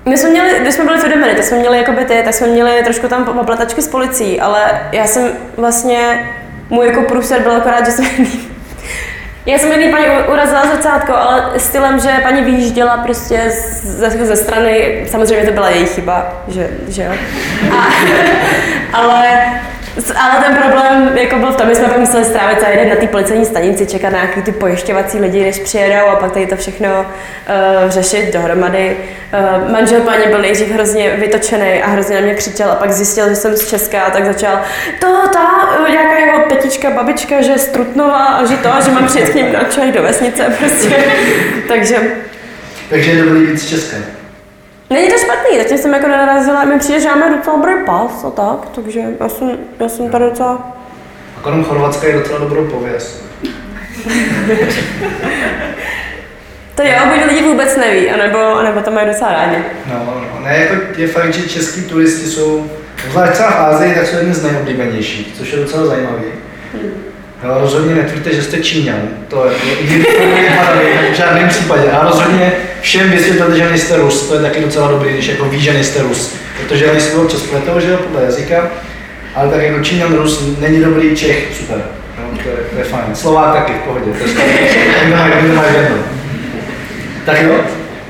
my 0.06 0.18
jsme 0.18 0.30
měli, 0.30 0.60
když 0.60 0.74
jsme 0.74 0.86
byli 0.86 1.00
v 1.00 1.06
Idemeny, 1.06 1.36
tak 1.36 1.44
jsme 1.44 1.58
měli 1.58 1.78
jakoby 1.78 2.06
ty, 2.06 2.22
tak 2.24 2.34
jsme 2.34 2.48
měli 2.48 2.84
trošku 2.84 3.08
tam 3.08 3.26
popletačky 3.26 3.82
s 3.82 3.88
policií, 3.88 4.42
ale 4.42 4.82
já 4.92 5.08
jsem 5.08 5.32
vlastně, 5.58 6.30
můj 6.70 6.88
jako 6.88 7.02
průser 7.02 7.42
byl 7.42 7.56
akorát, 7.56 7.86
že 7.86 7.92
jsem 7.92 8.06
já 9.46 9.58
jsem 9.58 9.72
jedný 9.72 9.92
paní 9.92 10.06
urazila 10.32 10.66
zrcátko, 10.66 11.16
ale 11.16 11.60
stylem, 11.60 12.00
že 12.00 12.10
paní 12.24 12.42
vyjížděla 12.42 12.98
prostě 12.98 13.52
ze, 13.84 14.10
ze 14.10 14.36
strany, 14.36 15.06
samozřejmě 15.08 15.48
to 15.48 15.54
byla 15.54 15.70
její 15.70 15.86
chyba, 15.86 16.44
že, 16.48 16.70
že 16.88 17.04
jo. 17.04 17.12
A, 17.72 17.88
ale 18.98 19.26
ale 20.16 20.44
ten 20.44 20.56
problém 20.56 21.18
jako 21.18 21.38
byl 21.38 21.52
v 21.52 21.56
tom, 21.56 21.70
že 21.70 21.76
jsme 21.76 21.98
museli 21.98 22.26
strávit 22.26 22.60
celý 22.60 22.76
den 22.76 22.90
na 22.90 22.96
té 22.96 23.08
policejní 23.08 23.46
stanici, 23.46 23.86
čekat 23.86 24.10
na 24.10 24.18
nějaký 24.18 24.42
ty 24.42 24.52
pojišťovací 24.52 25.20
lidi, 25.20 25.44
než 25.44 25.60
přijedou 25.60 26.06
a 26.08 26.16
pak 26.16 26.32
tady 26.32 26.46
to 26.46 26.56
všechno 26.56 26.90
uh, 27.00 27.90
řešit 27.90 28.34
dohromady. 28.34 28.98
Uh, 29.64 29.72
manžel 29.72 30.02
paní 30.02 30.24
byl 30.28 30.42
nejdřív 30.42 30.72
hrozně 30.72 31.10
vytočený 31.10 31.84
a 31.84 31.88
hrozně 31.90 32.16
na 32.16 32.22
mě 32.22 32.36
křičel 32.36 32.72
a 32.72 32.76
pak 32.76 32.92
zjistil, 32.92 33.30
že 33.30 33.36
jsem 33.36 33.58
z 33.58 33.70
Česka 33.70 34.02
a 34.02 34.12
tak 34.12 34.26
začal 34.26 34.62
to, 35.00 35.08
ta, 35.34 35.50
nějaká 35.90 36.18
jeho 36.20 36.40
tetička, 36.50 36.90
babička, 36.90 37.42
že 37.42 37.58
strutnová 37.58 38.26
a 38.26 38.46
že 38.46 38.58
to, 38.58 38.74
a 38.74 38.82
že 38.82 38.92
mám 38.92 39.08
přijet 39.08 39.30
k 39.30 39.36
ním 39.36 39.54
na 39.54 39.64
čaj 39.64 39.92
do 39.92 40.02
vesnice 40.02 40.44
prostě. 40.60 41.04
Takže... 41.68 41.96
Takže 42.90 43.12
je 43.12 43.24
dobrý 43.24 43.46
víc 43.46 43.62
z 43.62 43.70
Česka. 43.70 44.21
Není 44.92 45.10
to 45.10 45.18
špatný, 45.18 45.58
zatím 45.58 45.78
jsem 45.78 45.94
jako 45.94 46.08
nenarazila, 46.08 46.64
my 46.64 46.80
přijde, 46.80 47.00
že 47.00 47.10
máme 47.10 47.38
docela 47.38 47.56
dobrý 47.56 47.74
pas 47.86 48.24
a 48.24 48.30
tak, 48.30 48.70
takže 48.76 49.00
já 49.20 49.30
jsem, 49.30 49.58
já 49.80 49.90
jsem 49.90 50.10
tady 50.10 50.26
docela... 50.26 50.78
A 51.38 51.42
kolem 51.42 51.64
Chorvatska 51.64 52.08
je 52.08 52.14
docela 52.14 52.40
dobrou 52.40 52.68
pověst. 52.68 53.26
to 56.76 56.84
jo, 56.84 56.94
buď 57.06 57.26
lidi 57.28 57.44
vůbec 57.44 57.78
neví, 57.78 58.10
anebo, 58.10 58.40
anebo 58.40 58.82
to 58.82 58.92
mají 58.92 59.08
docela 59.08 59.32
rádi. 59.34 59.58
No, 59.86 59.96
no, 60.06 60.40
ne, 60.44 60.58
jako 60.58 60.76
je 60.98 61.08
fakt, 61.08 61.34
že 61.34 61.50
český 61.50 61.82
turisti 61.82 62.26
jsou, 62.26 62.70
zvlášť 63.10 63.34
třeba 63.34 63.52
v 63.52 63.60
Ázii, 63.60 63.96
tak 63.96 64.08
jsou 64.08 64.18
jedni 64.18 64.34
z 64.34 64.44
nejoblíbenějších, 64.44 65.38
což 65.38 65.52
je 65.52 65.60
docela 65.60 65.86
zajímavý. 65.86 66.24
Hmm. 66.74 67.11
Jo, 67.44 67.58
rozhodně 67.62 67.96
netvrďte, 67.96 68.36
že 68.36 68.44
jste 68.44 68.58
Číňan. 68.58 69.02
To 69.28 69.46
je, 69.46 69.52
v 71.12 71.16
žádném 71.16 71.50
případě. 71.50 71.92
A 71.92 72.04
rozhodně 72.04 72.52
všem 72.82 73.12
vysvětlete, 73.12 73.58
že 73.58 73.70
nejste 73.70 73.98
Rus. 73.98 74.28
To 74.28 74.36
je 74.36 74.42
taky 74.42 74.62
docela 74.62 74.92
dobrý, 74.92 75.14
když 75.14 75.28
jako 75.28 75.46
ví, 75.46 75.62
že 75.62 75.74
nejste 75.74 76.02
Rus. 76.02 76.36
Protože 76.58 76.92
oni 76.92 77.00
si 77.02 77.14
občas 77.14 77.42
pletou, 77.42 77.80
že 77.80 77.98
podle 77.98 78.24
jazyka. 78.24 78.72
Ale 79.36 79.50
tak 79.50 79.62
jako 79.62 79.84
Číňan 79.84 80.16
Rus 80.16 80.58
není 80.60 80.84
dobrý 80.84 81.16
Čech, 81.16 81.48
super. 81.58 81.82
No, 82.18 82.38
to, 82.44 82.50
je, 82.50 82.56
to 82.56 82.78
je 82.78 82.84
fajn. 82.84 83.04
Slovák 83.14 83.54
taky, 83.54 83.74
v 83.74 83.78
pohodě. 83.78 84.12
To 84.12 84.24
je 85.72 85.92
Tak 87.26 87.42
jo, 87.42 87.56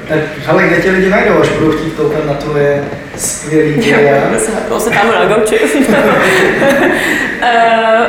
tak 0.09 0.19
ale 0.47 0.63
kde 0.63 0.81
tě 0.81 0.91
lidi 0.91 1.09
najdou, 1.09 1.41
až 1.41 1.49
budou 1.49 1.71
chtít 1.71 1.93
koukat 1.93 2.25
na 2.25 2.33
tvoje 2.33 2.83
skvělý 3.17 3.71
videa? 3.71 4.21
To 4.69 4.79
se 4.79 4.89
tam 4.89 5.11
na 5.11 5.25
gauči. 5.25 5.59
uh, 5.59 5.81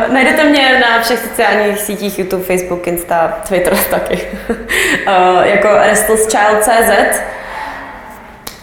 najdete 0.13 0.45
mě 0.45 0.79
na 0.81 1.03
všech 1.03 1.19
sociálních 1.19 1.79
sítích 1.79 2.19
YouTube, 2.19 2.45
Facebook, 2.45 2.87
Insta, 2.87 3.39
Twitter 3.49 3.77
taky. 3.91 4.19
uh, 4.49 5.43
jako 5.45 5.69
restlesschild.cz 5.87 7.21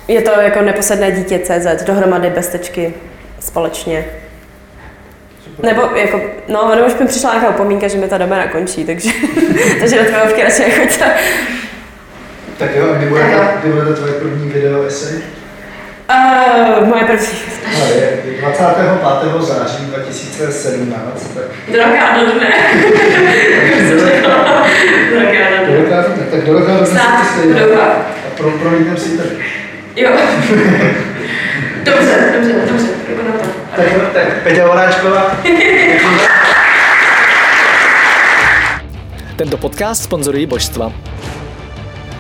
je 0.08 0.22
to 0.22 0.42
jako 0.42 0.62
neposedné 0.62 1.12
dítě 1.12 1.40
CZ, 1.40 1.84
dohromady 1.84 2.30
bez 2.30 2.48
tečky, 2.48 2.94
společně. 3.40 4.06
Nebo 5.64 5.82
jako, 5.96 6.22
no, 6.48 6.76
nebo 6.76 6.88
už 6.88 7.00
mi 7.00 7.08
přišla 7.08 7.32
nějaká 7.32 7.50
upomínka, 7.50 7.88
že 7.88 7.98
mi 7.98 8.08
ta 8.08 8.18
doba 8.18 8.38
nakončí, 8.38 8.86
takže, 8.86 9.10
takže 9.80 9.98
do 9.98 10.04
tvoje 10.04 10.44
radši 10.44 10.62
nechoďte. 10.62 11.06
Tak 12.60 12.76
jo, 12.76 12.92
a 12.92 12.98
kdy 12.98 13.06
bude, 13.06 13.22
ta, 13.22 13.52
kdy 13.62 13.72
bude 13.72 13.86
to 13.86 13.94
tvoje 13.94 14.14
první 14.14 14.50
video 14.50 14.84
esej? 14.84 15.18
Uh, 16.10 16.88
moje 16.88 17.04
první. 17.04 17.28
No, 17.80 17.86
je 17.86 18.42
25. 18.42 19.42
září 19.42 19.86
2017. 19.86 21.32
Tak... 21.36 21.44
Droga 21.68 22.18
do 22.20 22.32
dne. 22.32 22.54
Droga 25.68 26.02
do 26.02 26.14
dne. 26.14 26.26
Tak 26.32 26.46
do 26.46 26.54
roka 26.54 26.72
do 26.72 26.78
dne 26.78 26.86
se 26.86 27.00
A 27.00 28.30
pro, 28.38 28.52
si 28.98 29.18
tady. 29.18 29.30
Jo. 29.96 30.10
dobře, 31.84 32.32
dobře, 32.34 32.54
dobře. 32.72 32.88
Jako 33.10 33.24
na 33.24 33.32
to. 33.32 33.46
Tak, 33.76 33.86
tak 34.14 34.44
Peťa 34.44 34.68
Horáčková. 34.68 35.36
Tento 39.36 39.58
podcast 39.58 40.04
sponzorují 40.04 40.46
božstva. 40.46 40.94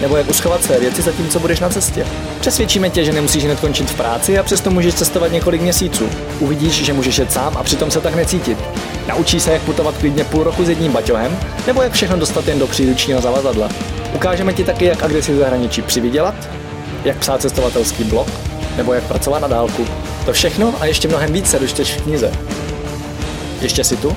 nebo 0.00 0.16
jak 0.16 0.30
uschovat 0.30 0.64
své 0.64 0.80
věci 0.80 1.02
zatímco 1.02 1.40
budeš 1.40 1.60
na 1.60 1.68
cestě. 1.68 2.06
Přesvědčíme 2.40 2.90
tě, 2.90 3.04
že 3.04 3.12
nemusíš 3.12 3.44
hned 3.44 3.60
končit 3.60 3.90
v 3.90 3.94
práci 3.94 4.38
a 4.38 4.42
přesto 4.42 4.70
můžeš 4.70 4.94
cestovat 4.94 5.32
několik 5.32 5.62
měsíců. 5.62 6.08
Uvidíš, 6.40 6.84
že 6.84 6.92
můžeš 6.92 7.18
jet 7.18 7.32
sám 7.32 7.56
a 7.56 7.62
přitom 7.62 7.90
se 7.90 8.00
tak 8.00 8.14
necítit. 8.14 8.58
Naučí 9.08 9.40
se, 9.40 9.52
jak 9.52 9.62
putovat 9.62 9.94
klidně 9.98 10.24
půl 10.24 10.44
roku 10.44 10.64
s 10.64 10.68
jedním 10.68 10.92
baťohem, 10.92 11.38
nebo 11.66 11.82
jak 11.82 11.92
všechno 11.92 12.16
dostat 12.16 12.48
jen 12.48 12.58
do 12.58 12.66
příručního 12.66 13.20
zavazadla. 13.20 13.68
Ukážeme 14.14 14.52
ti 14.52 14.64
taky, 14.64 14.84
jak 14.84 15.02
a 15.02 15.06
kde 15.06 15.22
si 15.22 15.32
v 15.32 15.38
zahraničí 15.38 15.82
přivydělat, 15.82 16.34
jak 17.04 17.16
psát 17.16 17.40
cestovatelský 17.40 18.04
blog, 18.04 18.28
nebo 18.76 18.92
jak 18.92 19.04
pracovat 19.04 19.38
na 19.38 19.48
dálku. 19.48 19.86
To 20.26 20.32
všechno 20.32 20.74
a 20.80 20.86
ještě 20.86 21.08
mnohem 21.08 21.32
víc 21.32 21.50
se 21.50 21.58
dočteš 21.58 21.92
v 21.92 22.02
knize. 22.02 22.32
Ještě 23.60 23.84
si 23.84 23.96
tu? 23.96 24.16